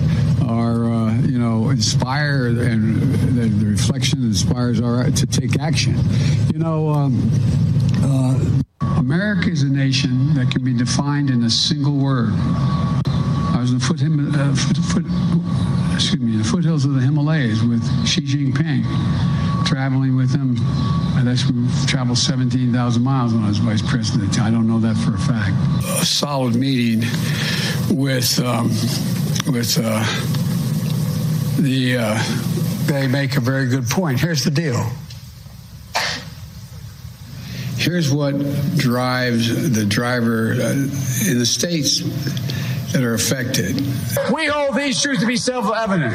are, 0.47 0.85
uh, 0.85 1.13
you 1.23 1.41
know, 1.41 1.71
inspire 1.71 2.47
and 2.47 3.03
the, 3.37 3.67
reflection 3.67 4.23
inspires 4.23 4.81
our 4.81 5.11
to 5.11 5.27
take 5.27 5.59
action. 5.59 5.99
You 6.53 6.61
know, 6.61 6.91
um, 6.91 7.33
uh, 8.01 8.97
America 9.01 9.51
is 9.51 9.65
a 9.65 9.69
nation 9.69 10.35
that 10.35 10.53
can 10.53 10.63
be 10.63 10.73
defined 10.73 11.31
in 11.31 11.43
a 11.43 11.51
single 11.51 11.97
word. 11.97 12.31
I 12.33 13.57
was 13.59 13.73
in 13.73 13.79
the 13.81 13.85
foot, 13.85 14.01
uh, 14.01 14.55
foot, 14.55 14.77
foot, 14.77 15.93
excuse 15.93 16.23
me, 16.23 16.37
the 16.37 16.45
foothills 16.45 16.85
of 16.85 16.95
the 16.95 17.01
Himalayas 17.01 17.65
with 17.65 17.83
Xi 18.07 18.21
Jinping, 18.21 19.67
traveling 19.67 20.15
with 20.15 20.33
him. 20.33 20.59
I 21.15 21.25
we 21.25 21.87
traveled 21.87 22.19
17,000 22.19 23.03
miles 23.03 23.35
when 23.35 23.43
I 23.43 23.49
was 23.49 23.59
vice 23.59 23.83
president. 23.83 24.41
I 24.41 24.51
don't 24.53 24.69
know 24.69 24.79
that 24.79 24.97
for 24.99 25.15
a 25.15 25.19
fact. 25.19 25.57
A 26.01 26.07
solid 26.07 26.55
meeting 26.55 27.03
with 27.93 28.39
um, 28.41 28.69
with 29.53 29.79
uh, 29.79 30.03
the. 31.61 31.99
Uh, 31.99 32.23
they 32.87 33.07
make 33.07 33.37
a 33.37 33.41
very 33.41 33.69
good 33.69 33.89
point. 33.89 34.21
Here's 34.21 34.45
the 34.45 34.51
deal. 34.51 34.85
Here's 37.77 38.11
what 38.13 38.39
drives 38.77 39.73
the 39.73 39.85
driver 39.85 40.53
uh, 40.53 40.73
in 40.73 41.39
the 41.39 41.47
states 41.47 42.01
that 42.93 43.03
are 43.03 43.15
affected. 43.15 43.77
We 44.33 44.47
hold 44.47 44.77
these 44.77 45.01
truths 45.01 45.21
to 45.21 45.27
be 45.27 45.37
self-evident. 45.37 46.15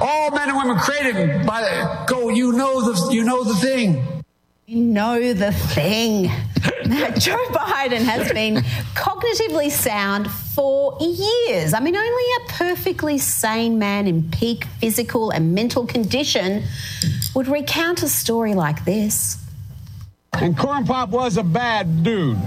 All 0.00 0.30
men 0.30 0.48
and 0.48 0.56
women 0.56 0.78
created 0.78 1.46
by 1.46 1.62
the 1.62 2.04
go. 2.06 2.28
You 2.30 2.52
know 2.52 2.80
the 2.80 3.12
you 3.12 3.24
know 3.24 3.44
the 3.44 3.54
thing 3.54 4.20
know 4.70 5.32
the 5.32 5.52
thing. 5.52 6.30
Joe 7.18 7.44
Biden 7.50 8.02
has 8.02 8.32
been 8.32 8.56
cognitively 8.96 9.70
sound 9.70 10.28
for 10.28 10.98
years. 11.00 11.72
I 11.72 11.78
mean, 11.78 11.94
only 11.94 12.24
a 12.44 12.48
perfectly 12.48 13.16
sane 13.16 13.78
man 13.78 14.08
in 14.08 14.28
peak 14.30 14.64
physical 14.80 15.30
and 15.30 15.54
mental 15.54 15.86
condition 15.86 16.64
would 17.36 17.46
recount 17.46 18.02
a 18.02 18.08
story 18.08 18.54
like 18.54 18.84
this. 18.84 19.38
And 20.32 20.58
Corn 20.58 20.84
Pop 20.84 21.10
was 21.10 21.36
a 21.36 21.44
bad 21.44 22.02
dude, 22.02 22.38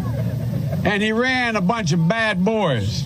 and 0.84 1.02
he 1.02 1.14
ran 1.14 1.56
a 1.56 1.62
bunch 1.62 1.94
of 1.94 2.06
bad 2.10 2.44
boys. 2.44 3.06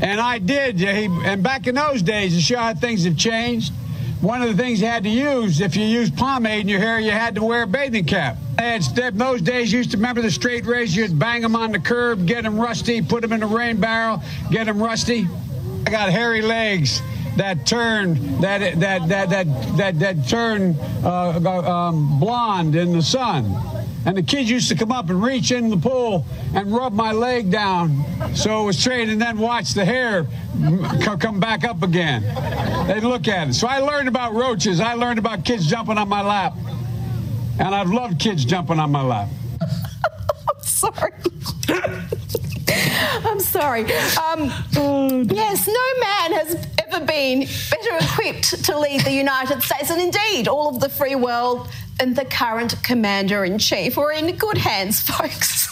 And 0.00 0.18
I 0.18 0.38
did, 0.38 0.82
and 0.82 1.42
back 1.42 1.66
in 1.66 1.74
those 1.74 2.00
days, 2.00 2.34
to 2.34 2.40
show 2.40 2.56
how 2.56 2.72
things 2.72 3.04
have 3.04 3.18
changed, 3.18 3.74
one 4.20 4.42
of 4.42 4.48
the 4.48 4.62
things 4.62 4.80
you 4.80 4.86
had 4.86 5.04
to 5.04 5.10
use, 5.10 5.60
if 5.60 5.76
you 5.76 5.84
used 5.84 6.16
pomade 6.16 6.60
in 6.60 6.68
your 6.68 6.80
hair, 6.80 6.98
you 6.98 7.10
had 7.10 7.34
to 7.34 7.42
wear 7.42 7.62
a 7.62 7.66
bathing 7.66 8.04
cap. 8.04 8.36
And 8.58 8.82
those 9.18 9.42
days, 9.42 9.70
you 9.70 9.78
used 9.78 9.90
to 9.90 9.96
remember 9.96 10.22
the 10.22 10.30
straight 10.30 10.64
razor, 10.64 11.02
you'd 11.02 11.18
bang 11.18 11.42
them 11.42 11.54
on 11.54 11.72
the 11.72 11.78
curb, 11.78 12.26
get 12.26 12.44
them 12.44 12.58
rusty, 12.58 13.02
put 13.02 13.22
them 13.22 13.32
in 13.32 13.42
a 13.42 13.46
rain 13.46 13.78
barrel, 13.78 14.22
get 14.50 14.64
them 14.64 14.82
rusty. 14.82 15.28
I 15.86 15.90
got 15.90 16.10
hairy 16.10 16.42
legs 16.42 17.02
that 17.36 17.66
turned 17.66 18.16
that 18.42 18.80
that 18.80 19.08
that 19.08 19.30
that 19.30 19.76
that, 19.76 19.98
that 19.98 20.28
turn 20.28 20.74
uh, 21.04 21.38
um, 21.40 22.18
blonde 22.18 22.74
in 22.74 22.92
the 22.92 23.02
sun. 23.02 23.54
And 24.06 24.16
the 24.16 24.22
kids 24.22 24.48
used 24.48 24.68
to 24.68 24.76
come 24.76 24.92
up 24.92 25.10
and 25.10 25.20
reach 25.20 25.50
in 25.50 25.68
the 25.68 25.76
pool 25.76 26.24
and 26.54 26.72
rub 26.72 26.92
my 26.92 27.10
leg 27.10 27.50
down 27.50 28.04
so 28.36 28.62
it 28.62 28.66
was 28.66 28.78
straight 28.78 29.08
and 29.08 29.20
then 29.20 29.36
watch 29.36 29.74
the 29.74 29.84
hair 29.84 30.28
come 31.18 31.40
back 31.40 31.64
up 31.64 31.82
again. 31.82 32.22
They'd 32.86 33.02
look 33.02 33.26
at 33.26 33.48
it. 33.48 33.54
So 33.54 33.66
I 33.66 33.78
learned 33.78 34.06
about 34.06 34.32
roaches. 34.34 34.78
I 34.78 34.94
learned 34.94 35.18
about 35.18 35.44
kids 35.44 35.66
jumping 35.66 35.98
on 35.98 36.08
my 36.08 36.22
lap. 36.22 36.54
And 37.58 37.74
I've 37.74 37.90
loved 37.90 38.20
kids 38.20 38.44
jumping 38.44 38.78
on 38.78 38.92
my 38.92 39.02
lap. 39.02 39.28
I'm 39.60 40.62
sorry. 40.62 41.12
I'm 43.24 43.40
sorry. 43.40 43.82
Um, 44.16 44.50
yes, 45.28 45.66
no 45.66 46.00
man 46.00 46.32
has 46.32 46.66
ever 46.86 47.04
been 47.04 47.40
better 47.40 48.04
equipped 48.04 48.64
to 48.64 48.78
lead 48.78 49.02
the 49.02 49.12
United 49.12 49.62
States, 49.62 49.90
and 49.90 50.00
indeed, 50.00 50.48
all 50.48 50.74
of 50.74 50.80
the 50.80 50.88
free 50.88 51.14
world 51.14 51.68
and 52.00 52.16
the 52.16 52.24
current 52.24 52.74
commander 52.82 53.44
in 53.44 53.58
chief. 53.58 53.96
We're 53.96 54.12
in 54.12 54.34
good 54.36 54.58
hands, 54.58 55.00
folks. 55.08 55.68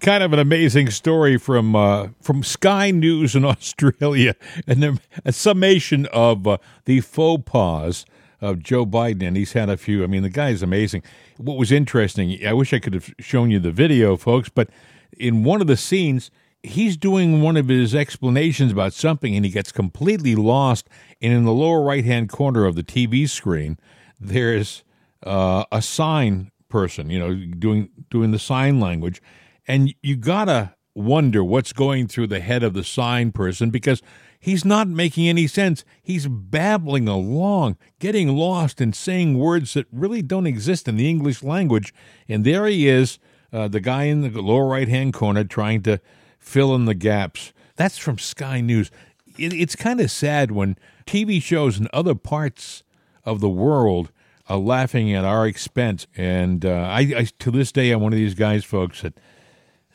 kind 0.00 0.22
of 0.22 0.32
an 0.32 0.38
amazing 0.38 0.90
story 0.90 1.36
from 1.36 1.74
uh, 1.74 2.08
from 2.20 2.42
Sky 2.42 2.90
News 2.90 3.34
in 3.34 3.44
Australia, 3.54 4.34
and 4.66 5.00
a 5.24 5.32
summation 5.32 6.06
of 6.06 6.46
uh, 6.46 6.58
the 6.84 7.00
faux 7.00 7.42
pas 7.46 8.04
of 8.40 8.60
Joe 8.60 8.86
Biden, 8.86 9.26
and 9.26 9.36
he's 9.36 9.52
had 9.52 9.68
a 9.68 9.76
few. 9.76 10.04
I 10.04 10.06
mean, 10.06 10.22
the 10.22 10.30
guy 10.30 10.50
is 10.50 10.62
amazing. 10.62 11.02
What 11.36 11.56
was 11.56 11.72
interesting, 11.72 12.38
I 12.46 12.52
wish 12.52 12.72
I 12.72 12.78
could 12.78 12.94
have 12.94 13.12
shown 13.18 13.50
you 13.50 13.58
the 13.58 13.72
video, 13.72 14.16
folks, 14.16 14.48
but 14.48 14.70
in 15.16 15.44
one 15.44 15.60
of 15.60 15.66
the 15.66 15.76
scenes, 15.76 16.30
he's 16.62 16.96
doing 16.96 17.42
one 17.42 17.56
of 17.56 17.68
his 17.68 17.94
explanations 17.94 18.72
about 18.72 18.92
something, 18.92 19.34
and 19.34 19.44
he 19.44 19.50
gets 19.50 19.72
completely 19.72 20.34
lost. 20.34 20.88
And 21.20 21.32
in 21.32 21.44
the 21.44 21.52
lower 21.52 21.82
right 21.82 22.04
hand 22.04 22.28
corner 22.28 22.66
of 22.66 22.74
the 22.74 22.82
TV 22.82 23.28
screen, 23.28 23.78
there's 24.18 24.84
uh, 25.22 25.64
a 25.72 25.82
sign 25.82 26.50
person, 26.68 27.10
you 27.10 27.18
know, 27.18 27.34
doing 27.34 27.90
doing 28.10 28.30
the 28.30 28.38
sign 28.38 28.80
language, 28.80 29.20
and 29.66 29.94
you 30.02 30.16
gotta 30.16 30.74
wonder 30.94 31.42
what's 31.44 31.72
going 31.72 32.06
through 32.06 32.26
the 32.26 32.40
head 32.40 32.62
of 32.62 32.74
the 32.74 32.84
sign 32.84 33.32
person 33.32 33.70
because 33.70 34.02
he's 34.38 34.64
not 34.64 34.88
making 34.88 35.28
any 35.28 35.46
sense. 35.46 35.84
He's 36.02 36.26
babbling 36.26 37.08
along, 37.08 37.76
getting 37.98 38.36
lost 38.36 38.80
and 38.80 38.94
saying 38.94 39.38
words 39.38 39.74
that 39.74 39.86
really 39.92 40.22
don't 40.22 40.46
exist 40.46 40.88
in 40.88 40.96
the 40.96 41.08
English 41.08 41.42
language. 41.42 41.94
And 42.28 42.44
there 42.44 42.66
he 42.66 42.88
is, 42.88 43.18
uh, 43.52 43.68
the 43.68 43.80
guy 43.80 44.04
in 44.04 44.20
the 44.20 44.42
lower 44.42 44.66
right 44.66 44.88
hand 44.88 45.12
corner 45.12 45.44
trying 45.44 45.82
to 45.82 46.00
fill 46.38 46.74
in 46.74 46.84
the 46.84 46.94
gaps. 46.94 47.52
That's 47.76 47.98
from 47.98 48.18
Sky 48.18 48.60
News. 48.60 48.90
It, 49.38 49.52
it's 49.52 49.76
kind 49.76 50.00
of 50.00 50.10
sad 50.10 50.50
when 50.50 50.76
TV 51.06 51.42
shows 51.42 51.78
in 51.78 51.88
other 51.92 52.14
parts 52.14 52.82
of 53.24 53.40
the 53.40 53.48
world 53.48 54.10
are 54.48 54.58
laughing 54.58 55.14
at 55.14 55.24
our 55.24 55.46
expense. 55.46 56.06
And 56.16 56.64
uh, 56.64 56.70
I, 56.70 56.98
I, 57.16 57.28
to 57.38 57.50
this 57.50 57.72
day, 57.72 57.90
I'm 57.92 58.00
one 58.00 58.12
of 58.12 58.18
these 58.18 58.34
guys, 58.34 58.64
folks, 58.64 59.02
that 59.02 59.14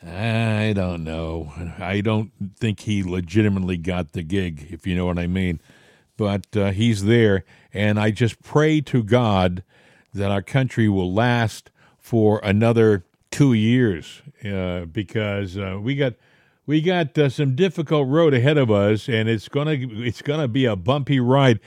I 0.04 0.72
don't 0.74 1.04
know. 1.04 1.52
I 1.78 2.00
don't 2.00 2.30
think 2.56 2.80
he 2.80 3.02
legitimately 3.02 3.76
got 3.78 4.12
the 4.12 4.22
gig, 4.22 4.68
if 4.70 4.86
you 4.86 4.94
know 4.94 5.06
what 5.06 5.18
I 5.18 5.26
mean. 5.26 5.60
But 6.16 6.56
uh, 6.56 6.70
he's 6.70 7.04
there, 7.04 7.44
and 7.74 8.00
I 8.00 8.10
just 8.10 8.42
pray 8.42 8.80
to 8.82 9.02
God 9.02 9.62
that 10.14 10.30
our 10.30 10.42
country 10.42 10.88
will 10.88 11.12
last 11.12 11.70
for 11.98 12.40
another 12.42 13.04
two 13.36 13.52
years, 13.52 14.22
uh, 14.44 14.86
because 14.86 15.58
uh, 15.58 15.78
we 15.80 15.94
got 15.94 16.14
we 16.66 16.80
got 16.80 17.16
uh, 17.18 17.28
some 17.28 17.54
difficult 17.54 18.08
road 18.08 18.32
ahead 18.34 18.56
of 18.56 18.70
us, 18.70 19.08
and 19.08 19.28
it's 19.28 19.48
gonna 19.48 19.76
it's 19.78 20.22
gonna 20.22 20.48
be 20.48 20.64
a 20.64 20.76
bumpy 20.76 21.20
ride, 21.20 21.60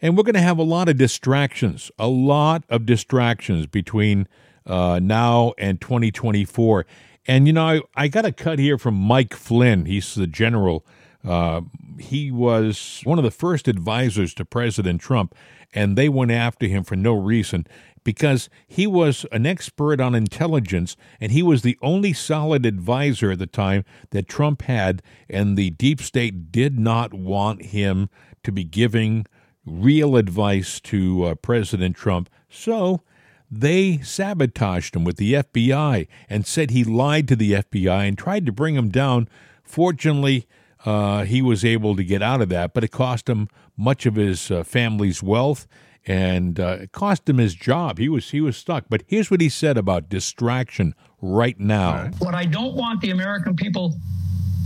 and 0.00 0.16
we're 0.16 0.22
gonna 0.22 0.40
have 0.40 0.58
a 0.58 0.62
lot 0.62 0.88
of 0.88 0.96
distractions, 0.96 1.90
a 1.98 2.08
lot 2.08 2.64
of 2.68 2.86
distractions 2.86 3.66
between 3.66 4.28
uh, 4.66 5.00
now 5.02 5.52
and 5.58 5.80
2024 5.80 6.86
and, 7.28 7.46
you 7.46 7.52
know, 7.52 7.66
I, 7.66 7.80
I 7.96 8.08
got 8.08 8.24
a 8.24 8.32
cut 8.32 8.58
here 8.58 8.78
from 8.78 8.94
Mike 8.94 9.34
Flynn. 9.34 9.86
He's 9.86 10.14
the 10.14 10.26
general. 10.26 10.86
Uh, 11.24 11.62
he 11.98 12.30
was 12.30 13.00
one 13.04 13.18
of 13.18 13.24
the 13.24 13.30
first 13.32 13.66
advisors 13.66 14.32
to 14.34 14.44
President 14.44 15.00
Trump, 15.00 15.34
and 15.74 15.96
they 15.96 16.08
went 16.08 16.30
after 16.30 16.66
him 16.66 16.84
for 16.84 16.94
no 16.94 17.14
reason 17.14 17.66
because 18.06 18.48
he 18.68 18.86
was 18.86 19.26
an 19.32 19.44
expert 19.44 20.00
on 20.00 20.14
intelligence 20.14 20.96
and 21.20 21.32
he 21.32 21.42
was 21.42 21.62
the 21.62 21.76
only 21.82 22.12
solid 22.12 22.64
advisor 22.64 23.32
at 23.32 23.40
the 23.40 23.48
time 23.48 23.84
that 24.10 24.28
Trump 24.28 24.62
had, 24.62 25.02
and 25.28 25.56
the 25.56 25.70
deep 25.70 26.00
state 26.00 26.52
did 26.52 26.78
not 26.78 27.12
want 27.12 27.62
him 27.62 28.08
to 28.44 28.52
be 28.52 28.62
giving 28.62 29.26
real 29.66 30.16
advice 30.16 30.78
to 30.78 31.24
uh, 31.24 31.34
President 31.34 31.96
Trump. 31.96 32.30
So 32.48 33.02
they 33.50 33.98
sabotaged 33.98 34.94
him 34.94 35.02
with 35.02 35.16
the 35.16 35.32
FBI 35.34 36.06
and 36.30 36.46
said 36.46 36.70
he 36.70 36.84
lied 36.84 37.26
to 37.26 37.34
the 37.34 37.54
FBI 37.54 38.06
and 38.06 38.16
tried 38.16 38.46
to 38.46 38.52
bring 38.52 38.76
him 38.76 38.88
down. 38.88 39.28
Fortunately, 39.64 40.46
uh, 40.84 41.24
he 41.24 41.42
was 41.42 41.64
able 41.64 41.96
to 41.96 42.04
get 42.04 42.22
out 42.22 42.40
of 42.40 42.50
that, 42.50 42.72
but 42.72 42.84
it 42.84 42.92
cost 42.92 43.28
him 43.28 43.48
much 43.76 44.06
of 44.06 44.14
his 44.14 44.48
uh, 44.48 44.62
family's 44.62 45.24
wealth 45.24 45.66
and 46.06 46.58
uh, 46.60 46.78
it 46.82 46.92
cost 46.92 47.28
him 47.28 47.38
his 47.38 47.54
job. 47.54 47.98
He 47.98 48.08
was 48.08 48.30
he 48.30 48.40
was 48.40 48.56
stuck. 48.56 48.84
But 48.88 49.02
here's 49.06 49.30
what 49.30 49.40
he 49.40 49.48
said 49.48 49.76
about 49.76 50.08
distraction 50.08 50.94
right 51.20 51.58
now. 51.58 52.10
What 52.18 52.34
I 52.34 52.44
don't 52.44 52.74
want 52.74 53.00
the 53.00 53.10
American 53.10 53.56
people 53.56 53.94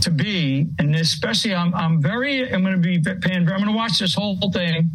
to 0.01 0.11
be, 0.11 0.67
and 0.79 0.95
especially 0.95 1.53
I'm 1.55 1.73
I'm 1.73 2.01
very 2.01 2.51
I'm 2.53 2.61
going 2.61 2.73
to 2.73 2.79
be 2.79 2.99
paying. 2.99 3.39
I'm 3.39 3.45
going 3.45 3.65
to 3.65 3.71
watch 3.71 3.99
this 3.99 4.15
whole 4.15 4.37
thing 4.51 4.91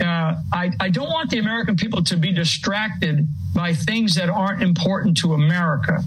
uh, 0.00 0.34
I, 0.52 0.70
I 0.80 0.88
don't 0.88 1.08
want 1.08 1.30
the 1.30 1.38
American 1.38 1.76
people 1.76 2.02
to 2.04 2.16
be 2.16 2.32
distracted 2.32 3.26
by 3.54 3.74
things 3.74 4.14
that 4.14 4.28
aren't 4.28 4.62
important 4.62 5.16
to 5.18 5.34
America. 5.34 6.02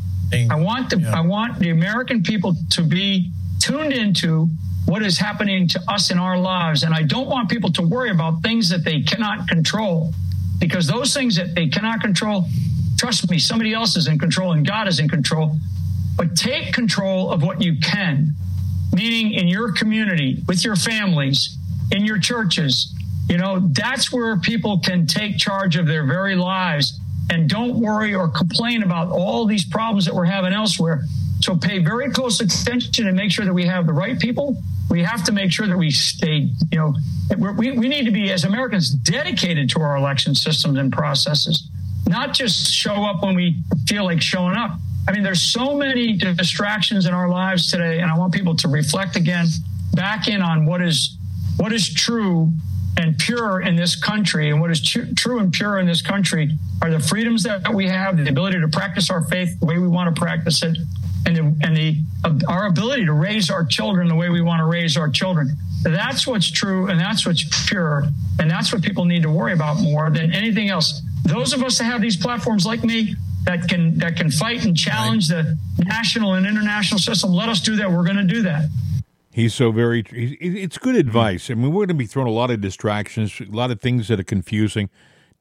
I 0.50 0.56
want 0.56 0.90
the 0.90 1.00
yeah. 1.00 1.16
I 1.16 1.22
want 1.22 1.60
the 1.60 1.70
American 1.70 2.24
people 2.24 2.56
to 2.72 2.82
be 2.82 3.32
tuned 3.60 3.94
into 3.94 4.50
what 4.86 5.02
is 5.04 5.18
happening 5.18 5.68
to 5.68 5.82
us 5.88 6.12
in 6.12 6.20
our 6.20 6.38
lives. 6.38 6.84
And 6.84 6.94
I 6.94 7.04
don't 7.04 7.28
want 7.28 7.50
people 7.50 7.72
to 7.74 7.82
worry 7.82 8.12
about 8.12 8.42
things 8.42 8.70
that 8.70 8.84
they 8.84 9.02
cannot 9.02 9.48
control 9.48 10.14
because 10.60 10.88
those 10.88 11.14
things 11.14 11.36
that 11.36 11.56
they 11.56 11.68
cannot 11.68 12.02
control, 12.02 12.46
trust 12.98 13.30
me, 13.30 13.40
somebody 13.40 13.74
else 13.74 13.96
is 13.96 14.08
in 14.08 14.20
control 14.20 14.54
and 14.54 14.66
God 14.66 14.88
is 14.88 15.00
in 15.00 15.10
control. 15.10 15.58
But 16.18 16.36
take 16.36 16.74
control 16.74 17.32
of 17.32 17.44
what 17.44 17.62
you 17.62 17.78
can, 17.80 18.30
meaning 18.94 19.34
in 19.34 19.48
your 19.48 19.74
community, 19.74 20.44
with 20.48 20.64
your 20.64 20.76
families, 20.76 21.58
in 21.92 22.06
your 22.06 22.20
churches. 22.20 22.94
You 23.28 23.38
know, 23.38 23.60
that's 23.72 24.12
where 24.12 24.38
people 24.38 24.80
can 24.80 25.08
take 25.08 25.38
charge 25.38 25.76
of 25.76 25.88
their 25.88 26.06
very 26.06 26.36
lives 26.36 27.00
and 27.32 27.50
don't 27.50 27.80
worry 27.80 28.14
or 28.14 28.28
complain 28.28 28.84
about 28.84 29.10
all 29.10 29.46
these 29.46 29.66
problems 29.66 30.06
that 30.06 30.14
we're 30.14 30.26
having 30.26 30.54
elsewhere. 30.54 31.04
So 31.42 31.58
pay 31.58 31.80
very 31.80 32.12
close 32.12 32.40
attention 32.40 33.08
and 33.08 33.18
make 33.18 33.32
sure 33.32 33.46
that 33.46 33.54
we 33.54 33.66
have 33.66 33.88
the 33.88 33.94
right 33.94 34.20
people. 34.20 34.62
We 34.96 35.04
have 35.04 35.26
to 35.26 35.34
make 35.34 35.52
sure 35.52 35.68
that 35.68 35.78
we 35.78 35.92
stay, 35.92 36.48
you 36.72 36.80
know, 36.80 36.96
we, 37.58 37.72
we 37.72 37.90
need 37.90 38.06
to 38.06 38.12
be, 38.12 38.32
as 38.32 38.46
Americans, 38.46 38.90
dedicated 38.90 39.70
to 39.72 39.82
our 39.82 39.98
election 39.98 40.34
systems 40.34 40.80
and 40.80 40.90
processes, 40.90 41.70
not 42.08 42.34
just 42.34 42.72
show 42.72 43.04
up 43.04 43.22
when 43.22 43.36
we 43.36 43.58
feel 43.90 44.06
like 44.06 44.22
showing 44.22 44.56
up. 44.56 44.80
I 45.06 45.12
mean, 45.12 45.22
there's 45.22 45.42
so 45.42 45.76
many 45.76 46.14
distractions 46.16 47.08
in 47.08 47.14
our 47.14 47.28
lives 47.28 47.70
today, 47.70 48.00
and 48.00 48.10
I 48.10 48.18
want 48.18 48.34
people 48.34 48.56
to 48.56 48.70
reflect 48.70 49.18
again 49.18 49.48
back 49.94 50.30
in 50.30 50.42
on 50.42 50.66
what 50.66 50.82
is 50.82 51.18
what 51.58 51.74
is 51.74 51.94
true 51.94 52.54
and 52.96 53.18
pure 53.18 53.60
in 53.60 53.76
this 53.76 53.98
country, 53.98 54.50
and 54.50 54.62
what 54.62 54.72
is 54.72 54.82
tr- 54.82 55.14
true 55.18 55.40
and 55.40 55.52
pure 55.52 55.78
in 55.80 55.88
this 55.88 56.02
country 56.02 56.58
are 56.82 56.90
the 56.90 57.02
freedoms 57.02 57.44
that 57.44 57.74
we 57.74 57.86
have, 57.90 58.16
the 58.16 58.30
ability 58.30 58.62
to 58.62 58.70
practice 58.70 59.10
our 59.10 59.26
faith 59.26 59.60
the 59.60 59.66
way 59.66 59.78
we 59.78 59.90
want 59.90 60.16
to 60.16 60.18
practice 60.18 60.64
it, 60.64 60.78
and 61.26 61.36
the, 61.36 61.58
and 61.64 61.76
the 61.76 61.98
uh, 62.24 62.34
our 62.48 62.68
ability 62.68 63.06
to 63.06 63.14
raise 63.14 63.50
our 63.50 63.66
children 63.66 64.08
the 64.08 64.16
way 64.16 64.30
we 64.30 64.42
want 64.42 64.60
to 64.60 64.66
raise 64.66 64.98
our 64.98 65.10
children. 65.10 65.56
That's 65.84 66.26
what's 66.26 66.50
true, 66.50 66.88
and 66.88 67.00
that's 67.00 67.26
what's 67.26 67.68
pure, 67.68 68.06
and 68.40 68.50
that's 68.50 68.74
what 68.74 68.82
people 68.82 69.06
need 69.06 69.24
to 69.24 69.30
worry 69.30 69.54
about 69.54 69.80
more 69.82 70.10
than 70.10 70.34
anything 70.34 70.70
else. 70.70 71.02
Those 71.24 71.54
of 71.54 71.64
us 71.64 71.78
that 71.78 71.86
have 71.86 72.02
these 72.02 72.18
platforms 72.18 72.66
like 72.66 72.84
me 72.84 73.16
that 73.46 73.68
can 73.68 73.98
that 74.00 74.16
can 74.16 74.32
fight 74.32 74.66
and 74.66 74.76
challenge 74.76 75.28
the 75.28 75.58
national 75.78 76.34
and 76.34 76.46
international 76.46 77.00
system, 77.00 77.32
let 77.32 77.50
us 77.50 77.62
do 77.62 77.76
that. 77.76 77.92
We're 77.92 78.04
going 78.04 78.18
to 78.18 78.24
do 78.24 78.42
that. 78.44 78.70
He's 79.32 79.54
so 79.54 79.72
very. 79.72 80.04
It's 80.12 80.78
good 80.78 80.96
advice. 80.96 81.52
I 81.52 81.56
mean, 81.56 81.72
we're 81.72 81.86
going 81.86 81.90
to 81.90 81.94
be 81.94 82.06
thrown 82.06 82.28
a 82.28 82.32
lot 82.32 82.52
of 82.52 82.62
distractions, 82.62 83.40
a 83.40 83.46
lot 83.46 83.70
of 83.70 83.82
things 83.82 84.08
that 84.08 84.20
are 84.20 84.24
confusing. 84.24 84.90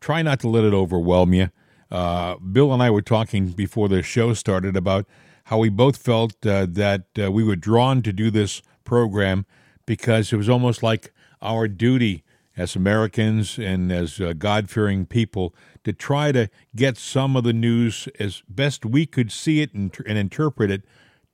Try 0.01 0.21
not 0.23 0.41
to 0.41 0.49
let 0.49 0.65
it 0.65 0.75
overwhelm 0.75 1.33
you. 1.33 1.51
Uh, 1.91 2.37
Bill 2.39 2.73
and 2.73 2.83
I 2.83 2.91
were 2.91 3.03
talking 3.03 3.53
before 3.53 3.89
the 3.89 4.03
show 4.03 4.35
started 4.35 4.77
about 4.77 5.07
how 5.45 5.59
we 5.59 5.69
both 5.69 5.97
felt 5.97 6.45
uh, 6.47 6.67
that 6.69 7.07
uh, 7.23 7.31
we 7.31 7.45
were 7.45 7.57
drawn 7.57 8.03
to 8.03 8.13
do 8.13 8.31
this 8.31 8.63
program 8.85 9.47
because 9.87 10.33
it 10.33 10.37
was 10.37 10.49
almost 10.49 10.83
like 10.83 11.13
our 11.43 11.69
duty 11.69 12.25
as 12.57 12.77
Americans 12.77 13.59
and 13.59 13.93
as 13.93 14.21
uh, 14.21 14.33
God 14.33 14.71
fearing 14.71 15.07
people 15.07 15.55
to 15.83 15.93
try 15.93 16.33
to 16.33 16.49
get 16.75 16.97
some 16.97 17.37
of 17.37 17.45
the 17.45 17.53
news 17.53 18.09
as 18.19 18.43
best 18.49 18.87
we 18.87 19.07
could 19.07 19.31
see 19.33 19.61
it 19.61 19.75
and, 19.75 19.95
and 20.07 20.17
interpret 20.17 20.71
it 20.71 20.83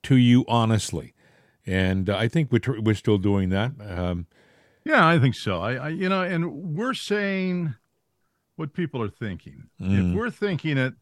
to 0.03 0.15
you 0.15 0.43
honestly. 0.47 1.13
And 1.65 2.09
uh, 2.09 2.17
I 2.17 2.27
think 2.27 2.51
we're, 2.51 2.81
we're 2.81 2.95
still 2.95 3.19
doing 3.19 3.49
that. 3.49 3.71
Um, 3.79 4.25
yeah, 4.83 5.07
I 5.07 5.19
think 5.19 5.35
so. 5.35 5.61
I, 5.61 5.73
I, 5.75 5.89
you 5.89 6.09
know, 6.09 6.23
and 6.23 6.75
we're 6.75 6.95
saying 6.95 7.75
what 8.55 8.73
people 8.73 9.01
are 9.01 9.09
thinking. 9.09 9.69
Mm. 9.79 10.09
If 10.11 10.15
we're 10.15 10.31
thinking 10.31 10.77
it, 10.77 10.95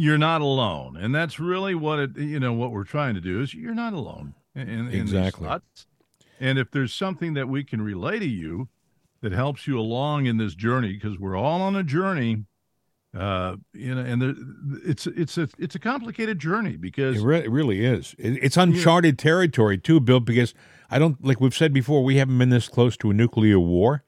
you're 0.00 0.18
not 0.18 0.40
alone, 0.40 0.96
and 0.96 1.14
that's 1.14 1.38
really 1.38 1.74
what 1.74 1.98
it. 1.98 2.16
You 2.16 2.40
know, 2.40 2.54
what 2.54 2.72
we're 2.72 2.84
trying 2.84 3.14
to 3.14 3.20
do 3.20 3.42
is 3.42 3.52
you're 3.52 3.74
not 3.74 3.92
alone. 3.92 4.34
In, 4.54 4.68
in 4.68 4.88
exactly. 4.88 5.48
And 6.40 6.58
if 6.58 6.70
there's 6.70 6.94
something 6.94 7.34
that 7.34 7.48
we 7.48 7.62
can 7.62 7.82
relay 7.82 8.18
to 8.18 8.26
you 8.26 8.68
that 9.20 9.32
helps 9.32 9.66
you 9.66 9.78
along 9.78 10.24
in 10.24 10.38
this 10.38 10.54
journey, 10.54 10.94
because 10.94 11.18
we're 11.18 11.36
all 11.36 11.60
on 11.60 11.76
a 11.76 11.82
journey, 11.82 12.46
uh, 13.14 13.56
you 13.74 13.94
know, 13.94 14.00
and 14.00 14.22
there, 14.22 14.34
it's 14.86 15.06
it's 15.06 15.36
a 15.36 15.48
it's 15.58 15.74
a 15.74 15.78
complicated 15.78 16.38
journey 16.38 16.76
because 16.76 17.18
it, 17.18 17.22
re- 17.22 17.44
it 17.44 17.50
really 17.50 17.84
is. 17.84 18.14
It, 18.18 18.38
it's 18.42 18.56
uncharted 18.56 19.18
territory 19.18 19.76
too, 19.76 20.00
Bill. 20.00 20.20
Because 20.20 20.54
I 20.90 20.98
don't 20.98 21.22
like 21.22 21.42
we've 21.42 21.54
said 21.54 21.74
before, 21.74 22.02
we 22.02 22.16
haven't 22.16 22.38
been 22.38 22.48
this 22.48 22.68
close 22.68 22.96
to 22.98 23.10
a 23.10 23.14
nuclear 23.14 23.58
war 23.60 24.02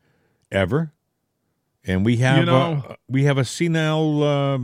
ever, 0.50 0.94
and 1.84 2.02
we 2.02 2.16
have 2.16 2.38
you 2.38 2.46
know, 2.46 2.82
uh, 2.88 2.94
we 3.08 3.24
have 3.24 3.36
a 3.36 3.44
senile 3.44 4.22
uh, 4.22 4.58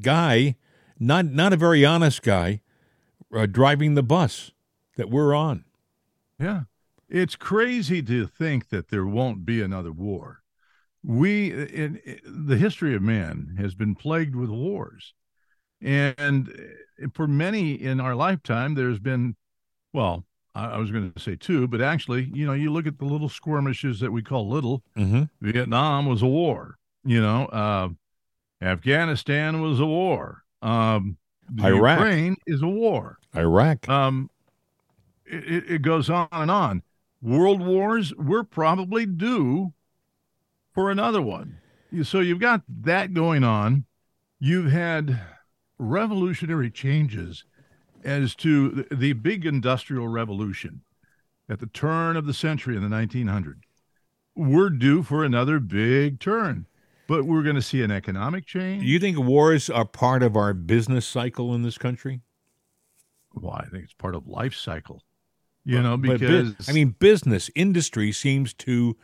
guy, 0.00 0.56
not 0.98 1.26
not 1.26 1.52
a 1.52 1.56
very 1.56 1.84
honest 1.84 2.22
guy, 2.22 2.60
uh, 3.34 3.46
driving 3.46 3.94
the 3.94 4.02
bus 4.02 4.52
that 4.96 5.10
we're 5.10 5.34
on. 5.34 5.64
Yeah. 6.38 6.62
It's 7.08 7.36
crazy 7.36 8.02
to 8.02 8.26
think 8.26 8.68
that 8.70 8.88
there 8.88 9.06
won't 9.06 9.46
be 9.46 9.62
another 9.62 9.92
war. 9.92 10.42
We, 11.04 11.52
in, 11.52 12.00
in 12.04 12.20
the 12.24 12.56
history 12.56 12.94
of 12.96 13.02
man, 13.02 13.56
has 13.58 13.74
been 13.74 13.94
plagued 13.94 14.34
with 14.34 14.50
wars. 14.50 15.14
And 15.80 16.74
for 17.12 17.28
many 17.28 17.74
in 17.74 18.00
our 18.00 18.14
lifetime, 18.14 18.74
there's 18.74 18.98
been, 18.98 19.36
well, 19.92 20.24
I, 20.54 20.78
was 20.78 20.90
going 20.90 21.12
to 21.12 21.20
say 21.20 21.36
two, 21.36 21.68
but 21.68 21.80
actually, 21.80 22.30
you 22.32 22.46
know, 22.46 22.54
you 22.54 22.72
look 22.72 22.86
at 22.86 22.98
the 22.98 23.04
little 23.04 23.28
skirmishes 23.28 24.00
that 24.00 24.10
we 24.10 24.22
call 24.22 24.48
little. 24.48 24.82
Mm-hmm. 24.96 25.24
Vietnam 25.40 26.06
was 26.06 26.22
a 26.22 26.26
war. 26.26 26.78
You 27.04 27.20
know, 27.20 27.44
uh, 27.46 27.90
Afghanistan 28.66 29.60
was 29.62 29.80
a 29.80 29.86
war. 29.86 30.42
Um, 30.62 31.16
Iraq. 31.62 31.98
Ukraine 31.98 32.36
is 32.46 32.62
a 32.62 32.68
war. 32.68 33.18
Iraq. 33.34 33.88
Um, 33.88 34.30
it, 35.24 35.70
it 35.70 35.82
goes 35.82 36.10
on 36.10 36.28
and 36.32 36.50
on. 36.50 36.82
World 37.22 37.64
wars, 37.64 38.14
we're 38.16 38.44
probably 38.44 39.06
due 39.06 39.72
for 40.74 40.90
another 40.90 41.22
one. 41.22 41.58
So 42.02 42.20
you've 42.20 42.40
got 42.40 42.62
that 42.68 43.14
going 43.14 43.42
on. 43.44 43.84
You've 44.38 44.70
had 44.70 45.20
revolutionary 45.78 46.70
changes 46.70 47.44
as 48.04 48.34
to 48.36 48.70
the, 48.70 48.94
the 48.94 49.12
big 49.14 49.46
industrial 49.46 50.08
revolution 50.08 50.82
at 51.48 51.60
the 51.60 51.66
turn 51.66 52.16
of 52.16 52.26
the 52.26 52.34
century 52.34 52.76
in 52.76 52.82
the 52.82 52.94
1900s. 52.94 53.62
We're 54.34 54.70
due 54.70 55.02
for 55.02 55.24
another 55.24 55.58
big 55.58 56.20
turn, 56.20 56.66
but 57.06 57.24
we're 57.24 57.42
going 57.42 57.56
to 57.56 57.62
see 57.62 57.82
an 57.82 57.90
economic 57.90 58.46
change. 58.46 58.82
Do 58.82 58.88
you 58.88 58.98
think 58.98 59.18
wars 59.18 59.70
are 59.70 59.84
part 59.84 60.22
of 60.22 60.36
our 60.36 60.52
business 60.54 61.06
cycle 61.06 61.54
in 61.54 61.62
this 61.62 61.78
country? 61.78 62.20
Well, 63.34 63.54
I 63.54 63.66
think 63.66 63.84
it's 63.84 63.92
part 63.92 64.14
of 64.14 64.26
life 64.26 64.54
cycle. 64.54 65.02
You 65.64 65.82
know, 65.82 65.96
because 65.96 66.52
but, 66.52 66.68
I 66.68 66.72
mean, 66.72 66.94
business 66.96 67.50
industry 67.56 68.12
seems 68.12 68.54
to 68.54 68.96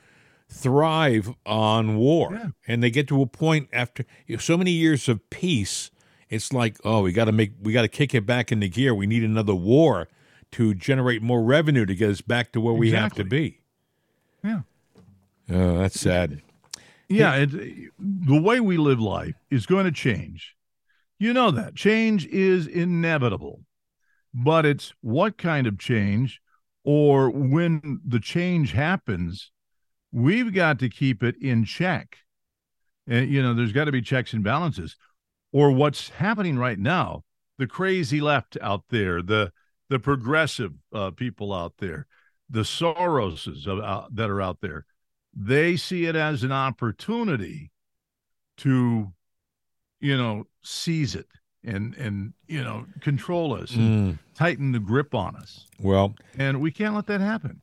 thrive 0.49 1.35
on 1.45 1.97
war, 1.97 2.29
yeah. 2.33 2.51
and 2.69 2.81
they 2.81 2.91
get 2.91 3.09
to 3.09 3.21
a 3.21 3.27
point 3.27 3.69
after 3.73 4.05
so 4.39 4.57
many 4.57 4.71
years 4.71 5.09
of 5.09 5.29
peace. 5.29 5.91
It's 6.29 6.53
like, 6.53 6.79
oh, 6.85 7.03
we 7.03 7.13
got 7.13 7.25
to 7.25 7.33
make, 7.33 7.55
we 7.61 7.73
got 7.73 7.83
to 7.83 7.89
kick 7.89 8.15
it 8.15 8.25
back 8.27 8.53
into 8.53 8.69
gear. 8.69 8.95
We 8.95 9.09
need 9.09 9.25
another 9.25 9.57
war 9.57 10.07
to 10.53 10.73
generate 10.73 11.21
more 11.21 11.43
revenue 11.43 11.85
to 11.85 11.97
get 11.97 12.11
us 12.11 12.21
back 12.21 12.53
to 12.53 12.61
where 12.61 12.75
exactly. 12.75 12.91
we 12.91 12.97
have 12.97 13.15
to 13.15 13.25
be. 13.25 13.61
Yeah. 14.45 14.61
Oh, 15.51 15.79
that's 15.79 15.99
sad. 15.99 16.43
Yeah, 17.13 17.35
it, 17.35 17.51
the 17.99 18.41
way 18.41 18.61
we 18.61 18.77
live 18.77 19.01
life 19.01 19.35
is 19.51 19.67
going 19.67 19.85
to 19.85 19.93
change. 19.93 20.55
You 21.19 21.33
know 21.33 21.51
that 21.51 21.75
change 21.75 22.27
is 22.27 22.67
inevitable, 22.67 23.61
but 24.35 24.67
it's 24.67 24.93
what 25.01 25.39
kind 25.39 25.67
of 25.67 25.79
change 25.79 26.41
or 26.85 27.31
when 27.31 28.01
the 28.05 28.21
change 28.21 28.73
happens, 28.73 29.51
we've 30.11 30.53
got 30.53 30.79
to 30.81 30.89
keep 30.89 31.23
it 31.23 31.37
in 31.41 31.65
check. 31.65 32.19
And, 33.07 33.31
you 33.31 33.43
know, 33.43 33.55
there's 33.55 33.73
got 33.73 33.85
to 33.85 33.93
be 33.93 34.03
checks 34.03 34.33
and 34.33 34.43
balances. 34.43 34.97
Or 35.53 35.71
what's 35.71 36.11
happening 36.11 36.59
right 36.59 36.79
now, 36.79 37.25
the 37.59 37.67
crazy 37.67 38.21
left 38.21 38.57
out 38.61 38.85
there, 38.89 39.23
the 39.23 39.53
the 39.89 39.99
progressive 39.99 40.73
uh, 40.95 41.11
people 41.11 41.53
out 41.53 41.75
there, 41.77 42.07
the 42.49 42.61
Soroses 42.63 43.67
uh, 43.69 44.07
that 44.11 44.31
are 44.31 44.41
out 44.41 44.63
there, 44.63 44.87
they 45.35 45.77
see 45.77 46.07
it 46.07 46.17
as 46.17 46.43
an 46.43 46.53
opportunity 46.53 47.71
to, 48.59 49.13
you 50.01 50.17
know, 50.17 50.47
seize 50.63 51.15
it 51.15 51.27
and 51.65 51.95
and 51.95 52.33
you 52.49 52.63
know 52.63 52.87
control 53.01 53.55
us 53.55 53.75
and 53.75 54.15
mm. 54.15 54.19
tighten 54.35 54.73
the 54.73 54.81
grip 54.81 55.15
on 55.15 55.37
us. 55.37 55.67
Well, 55.81 56.15
and 56.37 56.61
we 56.61 56.71
can't 56.71 56.95
let 56.95 57.07
that 57.07 57.21
happen. 57.21 57.63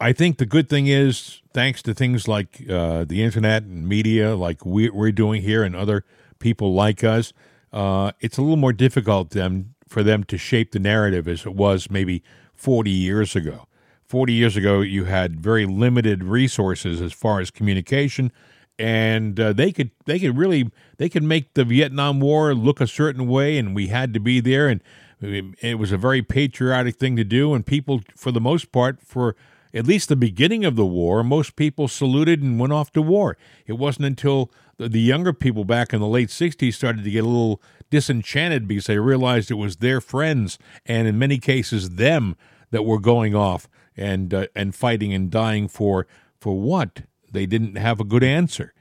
I 0.00 0.12
think 0.12 0.38
the 0.38 0.46
good 0.46 0.68
thing 0.68 0.86
is, 0.86 1.40
thanks 1.52 1.80
to 1.82 1.94
things 1.94 2.26
like 2.26 2.68
uh, 2.68 3.04
the 3.04 3.22
internet 3.22 3.62
and 3.62 3.88
media, 3.88 4.34
like 4.34 4.66
we, 4.66 4.90
are 4.90 5.12
doing 5.12 5.42
here, 5.42 5.62
and 5.62 5.74
other 5.74 6.04
people 6.40 6.74
like 6.74 7.04
us, 7.04 7.32
uh, 7.72 8.12
it's 8.20 8.36
a 8.36 8.42
little 8.42 8.56
more 8.56 8.72
difficult 8.72 9.30
them 9.30 9.74
for 9.88 10.02
them 10.02 10.24
to 10.24 10.36
shape 10.36 10.72
the 10.72 10.78
narrative 10.78 11.28
as 11.28 11.46
it 11.46 11.54
was 11.54 11.90
maybe 11.90 12.22
40 12.54 12.90
years 12.90 13.36
ago. 13.36 13.66
40 14.14 14.32
years 14.32 14.56
ago, 14.56 14.80
you 14.80 15.06
had 15.06 15.40
very 15.40 15.66
limited 15.66 16.22
resources 16.22 17.00
as 17.00 17.12
far 17.12 17.40
as 17.40 17.50
communication 17.50 18.30
and 18.78 19.40
uh, 19.40 19.52
they 19.52 19.72
could 19.72 19.90
they 20.04 20.20
could 20.20 20.38
really 20.38 20.70
they 20.98 21.08
could 21.08 21.24
make 21.24 21.54
the 21.54 21.64
Vietnam 21.64 22.20
War 22.20 22.54
look 22.54 22.80
a 22.80 22.86
certain 22.86 23.26
way, 23.26 23.58
and 23.58 23.74
we 23.74 23.88
had 23.88 24.14
to 24.14 24.20
be 24.20 24.38
there. 24.38 24.68
And 24.68 24.80
It 25.20 25.80
was 25.80 25.90
a 25.90 25.96
very 25.96 26.22
patriotic 26.22 26.94
thing 26.94 27.16
to 27.16 27.24
do, 27.24 27.54
and 27.54 27.66
people, 27.66 28.02
for 28.14 28.30
the 28.30 28.40
most 28.40 28.70
part, 28.70 29.00
for 29.02 29.34
at 29.74 29.84
least 29.84 30.08
the 30.08 30.14
beginning 30.14 30.64
of 30.64 30.76
the 30.76 30.86
war, 30.86 31.24
most 31.24 31.56
people 31.56 31.88
saluted 31.88 32.40
and 32.40 32.60
went 32.60 32.72
off 32.72 32.92
to 32.92 33.02
war. 33.02 33.36
It 33.66 33.72
wasn't 33.72 34.06
until 34.06 34.52
the 34.78 35.00
younger 35.00 35.32
people 35.32 35.64
back 35.64 35.92
in 35.92 35.98
the 35.98 36.06
late 36.06 36.28
60s 36.28 36.74
started 36.74 37.02
to 37.02 37.10
get 37.10 37.24
a 37.24 37.26
little 37.26 37.60
disenchanted 37.90 38.68
because 38.68 38.86
they 38.86 38.98
realized 38.98 39.50
it 39.50 39.54
was 39.54 39.78
their 39.78 40.00
friends 40.00 40.56
and 40.86 41.08
in 41.08 41.18
many 41.18 41.38
cases 41.38 41.90
them 41.96 42.36
that 42.70 42.84
were 42.84 43.00
going 43.00 43.34
off 43.34 43.68
and 43.96 44.32
uh, 44.32 44.46
and 44.54 44.74
fighting 44.74 45.12
and 45.12 45.30
dying 45.30 45.68
for 45.68 46.06
for 46.38 46.58
what? 46.58 47.02
They 47.30 47.46
didn't 47.46 47.76
have 47.76 48.00
a 48.00 48.04
good 48.04 48.24
answer. 48.24 48.72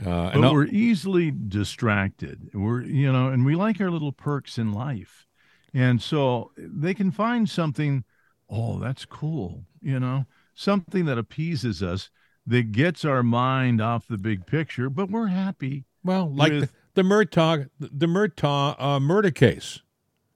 Uh, 0.00 0.30
but 0.32 0.52
we're 0.52 0.64
easily 0.66 1.30
distracted. 1.30 2.50
We're 2.54 2.82
you 2.82 3.12
know 3.12 3.28
and 3.28 3.44
we 3.44 3.54
like 3.54 3.80
our 3.80 3.90
little 3.90 4.12
perks 4.12 4.58
in 4.58 4.72
life. 4.72 5.26
And 5.72 6.02
so 6.02 6.50
they 6.56 6.94
can 6.94 7.10
find 7.10 7.48
something 7.48 8.04
oh 8.52 8.78
that's 8.80 9.04
cool 9.04 9.64
you 9.80 10.00
know 10.00 10.26
something 10.54 11.04
that 11.04 11.16
appeases 11.16 11.82
us 11.82 12.10
that 12.46 12.72
gets 12.72 13.04
our 13.04 13.22
mind 13.22 13.80
off 13.80 14.08
the 14.08 14.18
big 14.18 14.44
picture 14.44 14.90
but 14.90 15.08
we're 15.08 15.28
happy 15.28 15.84
well 16.02 16.28
like 16.34 16.52
with, 16.52 16.72
the, 16.94 17.02
the 17.02 17.02
Murdaugh 17.02 17.68
the 17.78 18.06
Murdaugh 18.06 18.76
uh, 18.78 19.00
murder 19.00 19.30
case. 19.30 19.80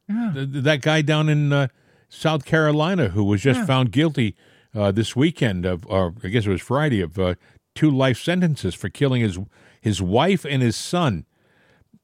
Yeah. 0.09 0.33
The, 0.35 0.47
that 0.47 0.83
guy 0.83 1.03
down 1.03 1.29
in 1.29 1.53
uh, 1.53 1.69
South 2.09 2.45
Carolina 2.45 3.09
who 3.09 3.25
was 3.25 3.43
just 3.43 3.61
yeah. 3.61 3.67
found 3.67 3.93
guilty 3.93 4.37
uh, 4.75 4.91
this 4.91 5.15
weekend 5.15 5.65
of, 5.65 5.87
or 5.87 6.15
I 6.23 6.29
guess 6.29 6.47
it 6.47 6.51
was 6.51 6.63
Friday, 6.63 7.01
of 7.01 7.19
uh, 7.19 7.35
two 7.75 7.91
life 7.91 8.21
sentences 8.21 8.75
for 8.75 8.89
killing 8.89 9.23
his 9.23 9.39
his 9.81 10.01
wife 10.01 10.45
and 10.45 10.63
his 10.63 10.77
son. 10.77 11.27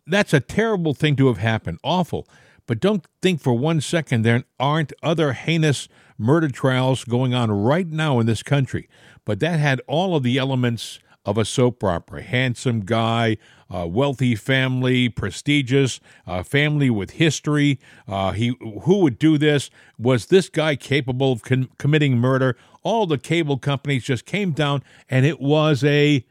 That's 0.07 0.35
a 0.35 0.41
terrible 0.41 0.93
thing 0.93 1.17
to 1.17 1.29
have 1.29 1.39
happened. 1.39 1.79
Awful. 1.83 2.29
But 2.67 2.79
don't 2.79 3.07
think 3.23 3.41
for 3.41 3.55
one 3.55 3.81
second 3.81 4.23
there 4.23 4.45
aren't 4.59 4.93
other 5.03 5.33
heinous 5.33 5.89
murder 6.19 6.49
trials 6.49 7.05
going 7.05 7.33
on 7.33 7.51
right 7.51 7.89
now 7.89 8.21
in 8.21 8.27
this 8.27 8.43
country. 8.43 8.89
But 9.25 9.41
that 9.41 9.59
had 9.59 9.81
all 9.87 10.15
of 10.15 10.23
the 10.23 10.37
elements 10.37 11.01
of 11.25 11.39
a 11.39 11.45
soap 11.45 11.83
opera. 11.83 12.23
Handsome 12.23 12.81
guy, 12.81 13.39
uh, 13.71 13.87
wealthy 13.87 14.35
family, 14.35 15.09
prestigious, 15.09 16.01
uh, 16.27 16.43
family 16.43 16.91
with 16.91 17.13
history. 17.13 17.79
Uh, 18.09 18.33
he 18.33 18.57
who 18.83 18.99
would 18.99 19.19
do 19.19 19.39
this? 19.39 19.71
Was 19.99 20.27
this 20.27 20.49
guy 20.49 20.77
capable 20.77 21.33
of 21.33 21.43
con- 21.43 21.69
committing 21.79 22.19
murder? 22.19 22.57
All 22.83 23.07
the 23.07 23.19
cable 23.19 23.59
companies 23.59 24.05
just 24.05 24.25
came 24.25 24.53
down, 24.53 24.83
and 25.09 25.25
it 25.27 25.41
was 25.41 25.85
a 25.85 26.25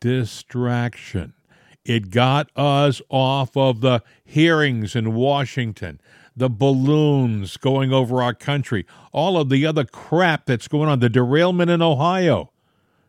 distraction. 0.00 1.34
It 1.84 2.10
got 2.10 2.50
us 2.56 3.00
off 3.08 3.56
of 3.56 3.80
the 3.80 4.02
hearings 4.24 4.94
in 4.94 5.14
Washington, 5.14 6.00
the 6.36 6.50
balloons 6.50 7.56
going 7.56 7.92
over 7.92 8.22
our 8.22 8.34
country, 8.34 8.86
all 9.12 9.36
of 9.36 9.48
the 9.48 9.66
other 9.66 9.84
crap 9.84 10.46
that's 10.46 10.68
going 10.68 10.88
on, 10.88 11.00
the 11.00 11.08
derailment 11.08 11.70
in 11.70 11.82
Ohio, 11.82 12.50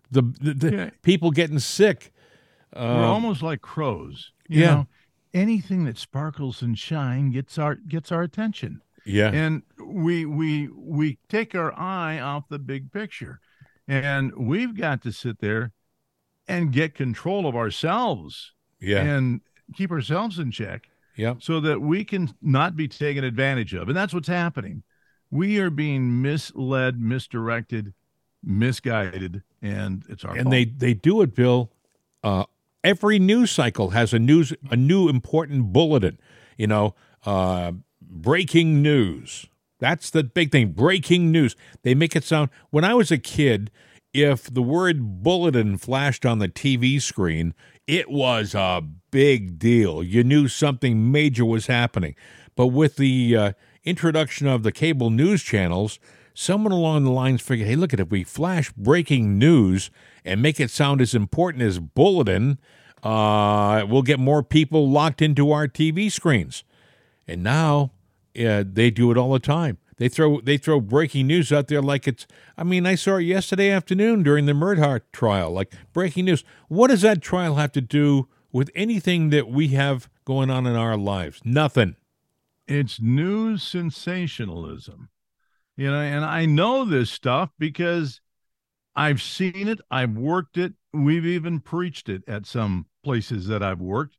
the, 0.10 0.22
the, 0.42 0.54
the 0.54 0.72
yeah. 0.72 0.90
people 1.02 1.32
getting 1.32 1.60
sick. 1.60 2.11
We're 2.76 2.82
um, 2.82 3.04
almost 3.04 3.42
like 3.42 3.62
crows. 3.62 4.32
You 4.48 4.62
yeah. 4.62 4.74
Know, 4.74 4.88
anything 5.34 5.86
that 5.86 5.98
sparkles 5.98 6.62
and 6.62 6.78
shine 6.78 7.32
gets 7.32 7.58
our 7.58 7.76
gets 7.76 8.12
our 8.12 8.22
attention. 8.22 8.82
Yeah. 9.06 9.32
And 9.32 9.64
we 9.84 10.26
we 10.26 10.70
we 10.70 11.18
take 11.30 11.56
our 11.56 11.78
eye 11.78 12.20
off 12.20 12.50
the 12.50 12.60
big 12.60 12.92
picture. 12.92 13.40
And 13.88 14.34
we've 14.36 14.78
got 14.78 15.02
to 15.04 15.12
sit 15.12 15.40
there 15.40 15.74
and 16.48 16.72
get 16.72 16.96
control 16.96 17.48
of 17.48 17.56
ourselves. 17.56 18.54
Yeah. 18.80 19.02
And 19.02 19.42
keep 19.76 19.92
ourselves 19.92 20.40
in 20.40 20.52
check. 20.52 20.88
Yeah. 21.16 21.36
So 21.40 21.60
that 21.62 21.82
we 21.82 22.06
can 22.06 22.34
not 22.42 22.76
be 22.76 22.88
taken 22.88 23.24
advantage 23.24 23.74
of. 23.74 23.90
And 23.90 23.98
that's 23.98 24.14
what's 24.14 24.28
happening. 24.28 24.84
We 25.30 25.60
are 25.60 25.70
being 25.70 26.22
misled, 26.22 27.00
misdirected, 27.00 27.94
misguided, 28.44 29.44
and 29.62 30.04
it's 30.10 30.26
our 30.26 30.32
and 30.32 30.44
fault. 30.44 30.52
they 30.52 30.66
they 30.66 30.94
do 30.94 31.22
it, 31.22 31.36
Bill, 31.36 31.72
uh, 32.24 32.46
every 32.84 33.20
news 33.20 33.52
cycle 33.52 33.92
has 33.92 34.14
a 34.14 34.20
news 34.20 34.54
a 34.70 34.76
new 34.76 35.10
important 35.10 35.74
bulletin. 35.74 36.20
You 36.58 36.68
know, 36.68 36.96
uh, 37.26 37.74
breaking 38.02 38.82
news. 38.82 39.48
That's 39.80 40.10
the 40.10 40.24
big 40.24 40.52
thing. 40.52 40.74
Breaking 40.74 41.32
news. 41.32 41.56
They 41.84 41.96
make 41.96 42.16
it 42.16 42.24
sound. 42.24 42.50
When 42.70 42.84
I 42.84 42.94
was 42.94 43.12
a 43.12 43.18
kid, 43.18 43.72
if 44.14 44.54
the 44.54 44.62
word 44.62 45.24
bulletin 45.24 45.78
flashed 45.78 46.26
on 46.26 46.40
the 46.40 46.50
TV 46.50 47.02
screen, 47.02 47.54
it 47.88 48.12
was 48.12 48.54
a 48.54 48.84
big 49.10 49.58
deal. 49.58 50.04
You 50.04 50.24
knew 50.24 50.48
something 50.48 51.12
major 51.12 51.46
was 51.46 51.68
happening. 51.68 52.16
But 52.56 52.68
with 52.68 52.98
the 52.98 53.36
uh, 53.36 53.52
introduction 53.84 54.48
of 54.48 54.64
the 54.64 54.72
cable 54.72 55.10
news 55.10 55.42
channels, 55.42 56.00
someone 56.34 56.72
along 56.72 57.04
the 57.04 57.12
lines 57.12 57.42
figured, 57.42 57.68
hey, 57.68 57.76
look 57.76 57.94
at 57.94 58.00
it. 58.00 58.04
If 58.04 58.12
we 58.12 58.24
flash 58.24 58.72
breaking 58.74 59.38
news 59.38 59.92
and 60.24 60.42
make 60.42 60.60
it 60.60 60.70
sound 60.70 61.02
as 61.02 61.14
important 61.14 61.64
as 61.64 61.80
bulletin, 61.80 62.60
uh, 63.04 63.86
we'll 63.88 64.02
get 64.02 64.20
more 64.20 64.44
people 64.44 64.90
locked 64.90 65.22
into 65.22 65.52
our 65.52 65.68
TV 65.68 66.12
screens. 66.12 66.64
And 67.28 67.44
now 67.44 67.92
uh, 68.40 68.64
they 68.66 68.92
do 68.92 69.12
it 69.12 69.18
all 69.18 69.34
the 69.34 69.40
time. 69.40 69.78
They 69.98 70.10
throw 70.10 70.42
they 70.42 70.58
throw 70.58 70.82
breaking 70.82 71.28
news 71.28 71.52
out 71.52 71.68
there 71.68 71.82
like 71.82 72.08
it's. 72.08 72.26
I 72.58 72.64
mean, 72.64 72.88
I 72.88 72.96
saw 72.96 73.18
it 73.18 73.26
yesterday 73.26 73.70
afternoon 73.70 74.24
during 74.24 74.48
the 74.48 74.54
Murdaugh 74.54 75.02
trial. 75.12 75.52
Like 75.52 75.72
breaking 75.94 76.26
news. 76.26 76.44
What 76.70 76.88
does 76.88 77.04
that 77.04 77.22
trial 77.22 77.56
have 77.56 77.72
to 77.74 77.82
do 77.82 78.28
with 78.52 78.72
anything 78.74 79.30
that 79.30 79.48
we 79.48 79.68
have 79.70 80.10
going 80.26 80.50
on 80.50 80.66
in 80.66 80.76
our 80.76 80.98
lives? 80.98 81.42
Nothing. 81.46 81.98
It's 82.68 83.00
news 83.00 83.62
sensationalism. 83.62 85.10
You 85.78 85.90
know, 85.90 86.02
and 86.02 86.26
I 86.26 86.46
know 86.46 86.86
this 86.86 87.10
stuff 87.10 87.50
because 87.58 88.22
I've 88.96 89.22
seen 89.22 89.68
it, 89.68 89.80
I've 89.90 90.18
worked 90.18 90.58
it, 90.58 90.74
we've 90.94 91.26
even 91.26 91.60
preached 91.60 92.10
it 92.10 92.24
at 92.28 92.46
some 92.46 92.88
places 93.04 93.48
that 93.48 93.64
I've 93.64 93.80
worked. 93.80 94.18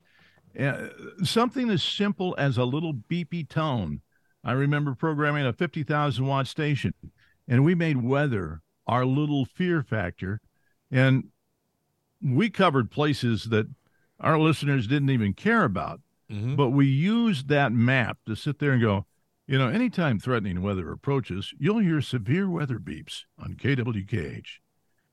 Uh, 0.59 0.89
something 1.23 1.71
as 1.71 1.83
simple 1.83 2.35
as 2.39 2.59
a 2.59 2.65
little 2.65 2.93
beepy 2.93 3.49
tone. 3.49 4.01
I 4.45 4.53
remember 4.53 4.95
programming 4.95 5.47
a 5.47 5.53
50,000 5.53 6.27
watt 6.27 6.47
station, 6.47 6.95
and 7.47 7.65
we 7.65 7.75
made 7.75 8.03
weather 8.03 8.63
our 8.87 9.07
little 9.07 9.45
fear 9.45 9.83
factor. 9.83 10.41
And 10.91 11.29
we 12.23 12.51
covered 12.51 12.91
places 12.91 13.45
that 13.45 13.67
our 14.21 14.39
listeners 14.39 14.87
didn't 14.87 15.11
even 15.11 15.33
care 15.33 15.65
about. 15.65 16.01
Mm-hmm. 16.31 16.57
But 16.57 16.71
we 16.71 16.87
used 16.87 17.49
that 17.49 17.73
map 17.73 18.19
to 18.27 18.35
sit 18.35 18.59
there 18.59 18.73
and 18.73 18.83
go, 18.83 19.07
you 19.47 19.59
know, 19.59 19.69
anytime 19.69 20.19
threatening 20.19 20.63
weather 20.63 20.91
approaches, 20.91 21.53
you'll 21.59 21.81
hear 21.81 22.01
severe 22.01 22.49
weather 22.49 22.79
beeps 22.79 23.23
on 23.39 23.55
KWKH. 23.55 24.47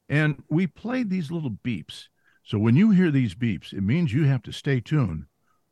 And 0.07 0.43
we 0.49 0.67
played 0.67 1.09
these 1.09 1.31
little 1.31 1.51
beeps. 1.51 2.05
So 2.43 2.57
when 2.57 2.75
you 2.75 2.91
hear 2.91 3.11
these 3.11 3.35
beeps, 3.35 3.73
it 3.73 3.81
means 3.81 4.13
you 4.13 4.25
have 4.25 4.43
to 4.43 4.51
stay 4.51 4.79
tuned 4.79 5.25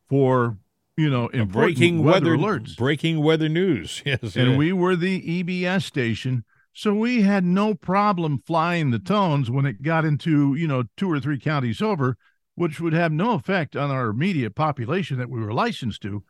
for, 0.08 0.58
you 0.96 1.10
know, 1.10 1.28
breaking 1.46 2.04
weather, 2.04 2.36
weather, 2.36 2.60
alerts. 2.60 2.76
Breaking 2.76 3.22
weather 3.22 3.48
news. 3.48 4.02
Yes. 4.06 4.36
And 4.36 4.52
yeah. 4.52 4.56
we 4.56 4.72
were 4.72 4.96
the 4.96 5.42
EBS 5.42 5.82
station. 5.82 6.44
So 6.72 6.94
we 6.94 7.22
had 7.22 7.44
no 7.44 7.74
problem 7.74 8.42
flying 8.46 8.90
the 8.90 9.00
tones 9.00 9.50
when 9.50 9.66
it 9.66 9.82
got 9.82 10.04
into, 10.04 10.54
you 10.54 10.68
know, 10.68 10.84
two 10.96 11.10
or 11.10 11.18
three 11.18 11.38
counties 11.38 11.82
over, 11.82 12.16
which 12.54 12.80
would 12.80 12.92
have 12.92 13.10
no 13.10 13.32
effect 13.32 13.74
on 13.74 13.90
our 13.90 14.08
immediate 14.08 14.54
population 14.54 15.18
that 15.18 15.30
we 15.30 15.40
were 15.40 15.52
licensed 15.52 16.02
to 16.02 16.22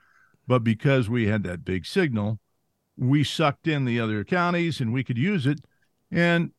but 0.48 0.64
because 0.64 1.08
we 1.08 1.28
had 1.28 1.44
that 1.44 1.64
big 1.64 1.86
signal, 1.86 2.40
we 2.96 3.22
sucked 3.22 3.68
in 3.68 3.84
the 3.84 4.00
other 4.00 4.24
counties 4.24 4.80
and 4.80 4.92
we 4.92 5.04
could 5.04 5.18
use 5.18 5.46
it. 5.46 5.60
And 6.10 6.50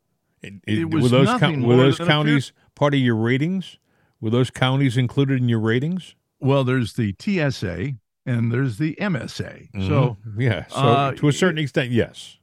it, 0.42 0.54
it, 0.66 0.80
it 0.80 0.94
was 0.94 1.04
were 1.04 1.10
those, 1.10 1.28
nothing 1.28 1.64
were 1.64 1.76
those 1.76 1.98
counties 1.98 2.54
part 2.76 2.94
of 2.94 3.00
your 3.00 3.16
ratings? 3.16 3.80
Were 4.22 4.30
those 4.30 4.52
counties 4.52 4.96
included 4.96 5.42
in 5.42 5.50
your 5.50 5.60
ratings? 5.60 6.16
Well, 6.40 6.64
there's 6.64 6.94
the 6.94 7.16
TSA 7.20 7.96
and 8.26 8.52
there's 8.52 8.78
the 8.78 8.96
MSA. 9.02 9.72
Mm-hmm. 9.72 9.88
So 9.88 10.18
yeah, 10.38 10.68
so 10.68 10.78
uh, 10.78 11.12
to 11.14 11.28
a 11.28 11.34
certain 11.34 11.58
extent, 11.58 11.92
yes. 11.92 12.38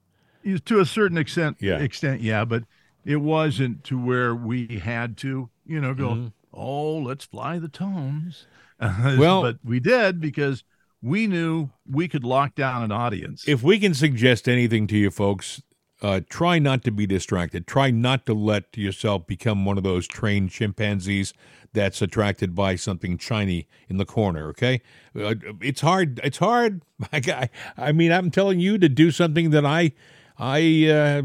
To 0.66 0.80
a 0.80 0.86
certain 0.86 1.18
extent, 1.18 1.56
yeah. 1.60 1.78
extent, 1.78 2.20
yeah, 2.20 2.44
but 2.44 2.64
it 3.04 3.16
wasn't 3.16 3.82
to 3.84 3.98
where 3.98 4.34
we 4.34 4.80
had 4.82 5.16
to, 5.18 5.48
you 5.64 5.80
know, 5.80 5.94
go. 5.94 6.08
Mm-hmm. 6.10 6.26
Oh, 6.52 6.98
let's 6.98 7.24
fly 7.24 7.58
the 7.58 7.68
tones. 7.68 8.46
well, 8.80 9.42
but 9.42 9.58
we 9.64 9.80
did 9.80 10.20
because 10.20 10.64
we 11.06 11.28
knew 11.28 11.70
we 11.88 12.08
could 12.08 12.24
lock 12.24 12.56
down 12.56 12.82
an 12.82 12.90
audience. 12.90 13.44
If 13.46 13.62
we 13.62 13.78
can 13.78 13.94
suggest 13.94 14.48
anything 14.48 14.88
to 14.88 14.96
you 14.96 15.12
folks, 15.12 15.62
uh, 16.02 16.20
try 16.28 16.58
not 16.58 16.82
to 16.84 16.90
be 16.90 17.06
distracted. 17.06 17.66
Try 17.66 17.90
not 17.90 18.26
to 18.26 18.34
let 18.34 18.76
yourself 18.76 19.26
become 19.26 19.64
one 19.64 19.78
of 19.78 19.84
those 19.84 20.08
trained 20.08 20.50
chimpanzees 20.50 21.32
that's 21.72 22.02
attracted 22.02 22.54
by 22.54 22.74
something 22.74 23.18
shiny 23.18 23.68
in 23.88 23.98
the 23.98 24.04
corner. 24.04 24.48
Okay, 24.48 24.82
uh, 25.18 25.34
it's 25.60 25.80
hard. 25.80 26.20
It's 26.24 26.38
hard. 26.38 26.82
I, 27.12 27.50
I 27.76 27.92
mean, 27.92 28.10
I'm 28.10 28.30
telling 28.30 28.58
you 28.58 28.76
to 28.76 28.88
do 28.88 29.12
something 29.12 29.50
that 29.50 29.64
I, 29.64 29.92
I, 30.38 30.86
uh, 30.88 31.22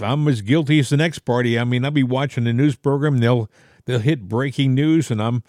I'm 0.00 0.28
as 0.28 0.40
guilty 0.40 0.78
as 0.78 0.90
the 0.90 0.96
next 0.96 1.20
party. 1.20 1.58
I 1.58 1.64
mean, 1.64 1.84
I'll 1.84 1.90
be 1.90 2.04
watching 2.04 2.46
a 2.46 2.52
news 2.52 2.76
program. 2.76 3.18
They'll 3.18 3.50
they'll 3.86 3.98
hit 3.98 4.28
breaking 4.28 4.74
news, 4.74 5.10
and 5.10 5.20
I'm 5.20 5.42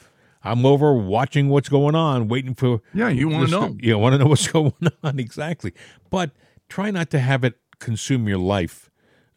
I'm 0.47 0.65
over 0.65 0.93
watching 0.93 1.49
what's 1.49 1.69
going 1.69 1.95
on, 1.95 2.27
waiting 2.27 2.55
for. 2.55 2.81
Yeah, 2.93 3.09
you 3.09 3.29
want 3.29 3.49
to 3.49 3.51
know. 3.51 3.77
You 3.79 3.97
want 3.97 4.13
to 4.13 4.19
know 4.19 4.25
what's 4.29 4.47
going 4.47 4.73
on 5.03 5.19
exactly, 5.19 5.73
but 6.09 6.31
try 6.69 6.91
not 6.91 7.09
to 7.11 7.19
have 7.19 7.43
it 7.43 7.55
consume 7.79 8.27
your 8.27 8.39
life. 8.39 8.89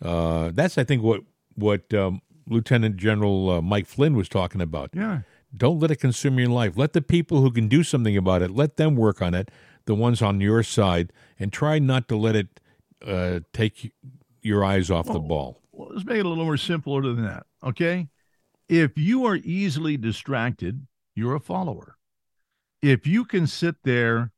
Uh, 0.02 0.50
that's, 0.54 0.78
I 0.78 0.84
think, 0.84 1.02
what 1.02 1.22
what 1.54 1.92
um, 1.92 2.22
Lieutenant 2.48 2.96
General 2.96 3.50
uh, 3.50 3.62
Mike 3.62 3.86
Flynn 3.86 4.16
was 4.16 4.28
talking 4.28 4.60
about. 4.60 4.90
Yeah. 4.92 5.20
Don't 5.56 5.80
let 5.80 5.90
it 5.90 5.96
consume 5.96 6.38
your 6.38 6.48
life. 6.48 6.76
Let 6.76 6.92
the 6.92 7.02
people 7.02 7.40
who 7.40 7.50
can 7.50 7.68
do 7.68 7.82
something 7.82 8.16
about 8.16 8.40
it, 8.40 8.50
let 8.52 8.76
them 8.76 8.94
work 8.94 9.20
on 9.20 9.34
it, 9.34 9.50
the 9.84 9.94
ones 9.94 10.22
on 10.22 10.40
your 10.40 10.62
side, 10.62 11.12
and 11.38 11.52
try 11.52 11.78
not 11.80 12.06
to 12.08 12.16
let 12.16 12.36
it 12.36 12.60
uh, 13.04 13.40
take 13.52 13.92
your 14.42 14.64
eyes 14.64 14.90
off 14.90 15.06
the 15.06 15.18
ball. 15.18 15.60
Well, 15.72 15.88
let's 15.92 16.04
make 16.04 16.18
it 16.18 16.26
a 16.26 16.28
little 16.28 16.44
more 16.44 16.56
simpler 16.56 17.02
than 17.02 17.24
that. 17.24 17.46
Okay. 17.64 18.08
If 18.68 18.96
you 18.96 19.24
are 19.24 19.36
easily 19.36 19.96
distracted, 19.96 20.86
you're 21.20 21.36
a 21.36 21.40
follower. 21.40 21.96
If 22.82 23.06
you 23.06 23.26
can 23.26 23.46
sit 23.46 23.76
there 23.84 24.32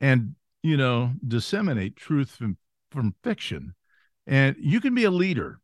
and, 0.00 0.36
you 0.62 0.76
know, 0.76 1.12
disseminate 1.26 1.96
truth 1.96 2.30
from, 2.30 2.56
from 2.90 3.14
fiction, 3.24 3.74
and 4.24 4.54
you 4.58 4.80
can 4.80 4.94
be 4.94 5.02
a 5.02 5.10
leader, 5.10 5.60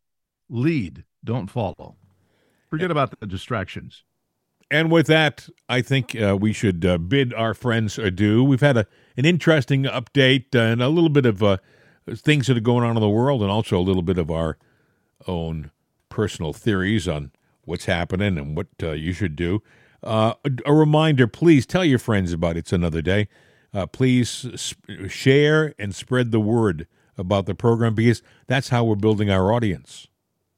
lead, 0.49 1.05
don't 1.23 1.49
follow. 1.49 1.95
Forget 2.69 2.91
about 2.91 3.17
the 3.17 3.25
distractions. 3.25 4.03
And 4.69 4.91
with 4.91 5.07
that, 5.07 5.47
I 5.69 5.81
think 5.81 6.19
uh, 6.19 6.35
we 6.37 6.51
should 6.51 6.83
uh, 6.83 6.97
bid 6.97 7.33
our 7.33 7.53
friends 7.53 7.97
adieu. 7.97 8.43
We've 8.43 8.59
had 8.59 8.75
a, 8.75 8.87
an 9.15 9.23
interesting 9.23 9.83
update 9.83 10.53
and 10.53 10.81
a 10.81 10.89
little 10.89 11.09
bit 11.09 11.25
of 11.25 11.41
uh, 11.41 11.57
things 12.13 12.47
that 12.47 12.57
are 12.57 12.61
going 12.61 12.83
on 12.83 12.97
in 12.97 13.01
the 13.01 13.09
world, 13.09 13.41
and 13.41 13.51
also 13.51 13.79
a 13.79 13.81
little 13.81 14.01
bit 14.01 14.17
of 14.17 14.29
our 14.29 14.57
own 15.27 15.71
personal 16.09 16.51
theories 16.51 17.07
on 17.07 17.31
what's 17.63 17.85
happening 17.85 18.37
and 18.37 18.57
what 18.57 18.67
uh, 18.83 18.91
you 18.91 19.13
should 19.13 19.35
do. 19.35 19.61
Uh, 20.03 20.33
a, 20.43 20.51
a 20.67 20.73
reminder 20.73 21.27
please 21.27 21.65
tell 21.65 21.83
your 21.85 21.99
friends 21.99 22.31
about 22.33 22.57
It's 22.57 22.73
Another 22.73 23.01
Day. 23.01 23.27
Uh, 23.73 23.85
please 23.85 24.29
sp- 24.55 25.09
share 25.09 25.73
and 25.77 25.93
spread 25.93 26.31
the 26.31 26.39
word 26.39 26.87
about 27.17 27.45
the 27.45 27.55
program 27.55 27.95
because 27.95 28.21
that's 28.47 28.69
how 28.69 28.83
we're 28.83 28.95
building 28.95 29.29
our 29.29 29.51
audience. 29.51 30.07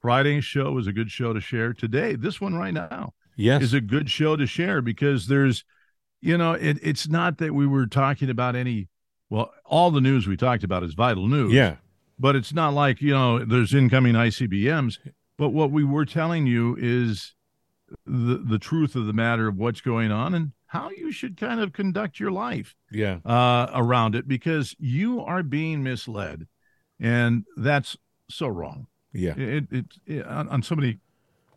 Friday's 0.02 0.46
show 0.46 0.78
is 0.78 0.88
a 0.88 0.92
good 0.94 1.10
show 1.12 1.34
to 1.34 1.42
share. 1.42 1.74
Today, 1.74 2.16
this 2.16 2.40
one 2.40 2.56
right 2.56 2.74
now, 2.74 3.14
Yes. 3.36 3.62
is 3.64 3.74
a 3.74 3.82
good 3.82 4.10
show 4.10 4.36
to 4.36 4.46
share 4.46 4.82
because 4.82 5.28
there's, 5.28 5.64
you 6.22 6.38
know, 6.38 6.54
it, 6.54 6.78
it's 6.82 7.08
not 7.08 7.38
that 7.40 7.54
we 7.54 7.66
were 7.68 7.88
talking 7.88 8.30
about 8.30 8.56
any, 8.56 8.88
well, 9.30 9.52
all 9.66 9.92
the 9.92 10.02
news 10.02 10.28
we 10.28 10.38
talked 10.38 10.64
about 10.64 10.84
is 10.84 10.94
vital 10.94 11.28
news. 11.28 11.54
yeah. 11.54 11.76
But 12.20 12.36
it's 12.36 12.52
not 12.54 12.74
like, 12.74 13.00
you 13.02 13.12
know, 13.12 13.46
there's 13.46 13.76
incoming 13.76 14.14
ICBMs. 14.16 14.98
But 15.38 15.50
what 15.50 15.70
we 15.70 15.84
were 15.84 16.06
telling 16.06 16.48
you 16.48 16.76
is 16.80 17.36
the, 18.06 18.38
the 18.38 18.60
truth 18.60 18.96
of 18.96 19.06
the 19.06 19.14
matter 19.14 19.48
of 19.48 19.58
what's 19.58 19.82
going 19.82 20.12
on 20.12 20.34
and 20.34 20.52
how 20.68 20.90
you 20.90 21.12
should 21.12 21.38
kind 21.38 21.60
of 21.62 21.72
conduct 21.74 22.20
your 22.20 22.32
life 22.32 22.76
Yeah. 22.92 23.20
uh, 23.26 23.68
around 23.74 24.16
it 24.16 24.28
because 24.28 24.76
you 24.80 25.22
are 25.22 25.42
being 25.44 25.82
misled. 25.84 26.48
And 27.00 27.46
that's 27.56 27.96
so 28.30 28.48
wrong. 28.48 28.88
Yeah. 29.14 29.36
It, 29.38 29.66
it, 29.72 29.86
it 30.06 30.26
on, 30.26 30.50
on 30.50 30.62
so 30.64 30.76
many 30.76 31.00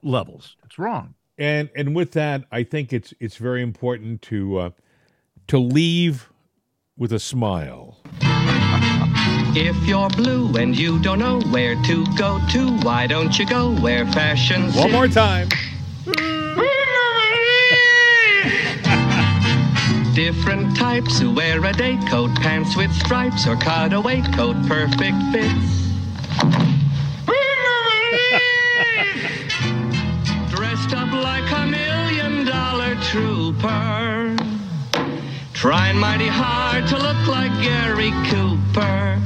levels. 0.02 0.56
It's 0.64 0.78
wrong. 0.78 1.14
and 1.38 1.68
and 1.74 1.94
with 1.96 2.12
that, 2.12 2.44
I 2.52 2.62
think 2.62 2.92
it's 2.92 3.12
it's 3.20 3.36
very 3.36 3.62
important 3.62 4.22
to 4.22 4.58
uh, 4.58 4.70
to 5.48 5.58
leave 5.58 6.30
with 6.96 7.12
a 7.12 7.18
smile. 7.18 7.98
If 9.52 9.76
you're 9.86 10.10
blue 10.10 10.56
and 10.56 10.78
you 10.78 11.00
don't 11.02 11.18
know 11.18 11.40
where 11.50 11.74
to 11.82 12.06
go 12.16 12.38
to, 12.52 12.70
why 12.82 13.06
don't 13.08 13.36
you 13.38 13.46
go 13.46 13.74
where 13.80 14.06
fashion 14.12 14.70
One 14.74 14.92
more 14.92 15.08
time. 15.08 15.48
Different 20.14 20.76
types 20.76 21.20
who 21.20 21.30
wear 21.32 21.64
a 21.64 21.72
day 21.72 21.96
coat, 22.08 22.30
pants 22.40 22.76
with 22.76 22.92
stripes, 22.92 23.46
or 23.46 23.54
cutaway 23.56 24.20
coat, 24.34 24.56
perfect 24.66 25.16
fits. 25.30 25.92
Dressed 30.50 30.92
up 30.94 31.12
like 31.12 31.48
a 31.52 31.66
million 31.66 32.44
dollar 32.44 32.96
trooper. 33.02 34.34
Trying 35.52 35.98
mighty 35.98 36.26
hard 36.26 36.88
to 36.88 36.96
look 36.96 37.26
like 37.28 37.52
Gary 37.62 38.10
Cooper. 38.30 39.20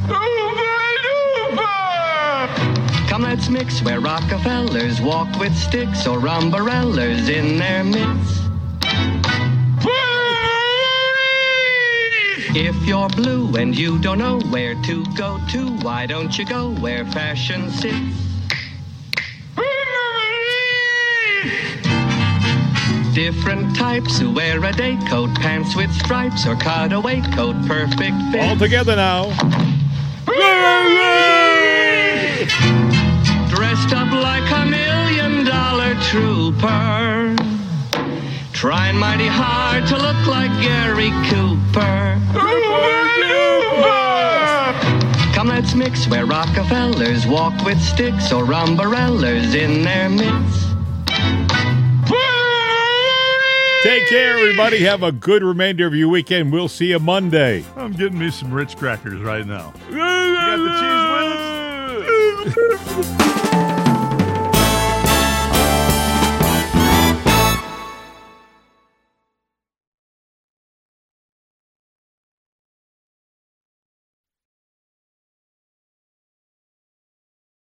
Come, 3.08 3.22
let's 3.22 3.48
mix 3.48 3.80
where 3.82 4.00
Rockefellers 4.00 5.00
walk 5.00 5.38
with 5.38 5.56
sticks 5.56 6.06
or 6.06 6.18
umbrellas 6.26 7.28
in 7.30 7.56
their 7.58 7.84
midst. 7.84 8.43
If 12.56 12.86
you're 12.86 13.08
blue 13.08 13.56
and 13.56 13.76
you 13.76 13.98
don't 13.98 14.18
know 14.18 14.38
where 14.50 14.76
to 14.82 15.04
go 15.16 15.40
to, 15.48 15.70
why 15.78 16.06
don't 16.06 16.38
you 16.38 16.46
go 16.46 16.70
where 16.70 17.04
fashion 17.04 17.68
sits? 17.68 17.96
Different 23.12 23.74
types 23.74 24.20
who 24.20 24.32
wear 24.32 24.64
a 24.64 24.72
day 24.72 24.96
coat, 25.08 25.34
pants 25.34 25.74
with 25.74 25.92
stripes, 25.94 26.46
or 26.46 26.54
cutaway 26.54 27.22
coat, 27.32 27.56
perfect 27.66 28.16
fit. 28.30 28.40
All 28.40 28.56
together 28.56 28.94
now. 28.94 29.30
Dressed 33.48 33.92
up 33.92 34.12
like 34.12 34.48
a 34.52 34.64
million 34.64 35.44
dollar 35.44 35.96
trooper. 36.02 37.03
Trying 38.64 38.96
mighty 38.96 39.26
hard 39.26 39.86
to 39.88 39.94
look 39.94 40.26
like 40.26 40.50
Gary 40.62 41.10
Cooper. 41.28 42.18
Come, 45.34 45.48
let's 45.48 45.74
mix 45.74 46.08
where 46.08 46.24
Rockefellers 46.24 47.26
walk 47.26 47.62
with 47.62 47.78
sticks 47.78 48.32
or 48.32 48.50
umbrellas 48.50 49.54
in 49.54 49.82
their 49.82 50.08
midst. 50.08 50.70
Take 53.82 54.08
care, 54.08 54.38
everybody. 54.38 54.82
Have 54.84 55.02
a 55.02 55.12
good 55.12 55.42
remainder 55.42 55.86
of 55.86 55.94
your 55.94 56.08
weekend. 56.08 56.50
We'll 56.50 56.68
see 56.68 56.86
you 56.86 56.98
Monday. 56.98 57.66
I'm 57.76 57.92
getting 57.92 58.18
me 58.18 58.30
some 58.30 58.50
Ritz 58.50 58.74
crackers 58.74 59.20
right 59.20 59.46
now. 59.46 59.74
You 59.90 59.96
got 59.98 60.56
the 60.56 60.70
Cheez 62.46 63.34
Whiz? 63.34 63.50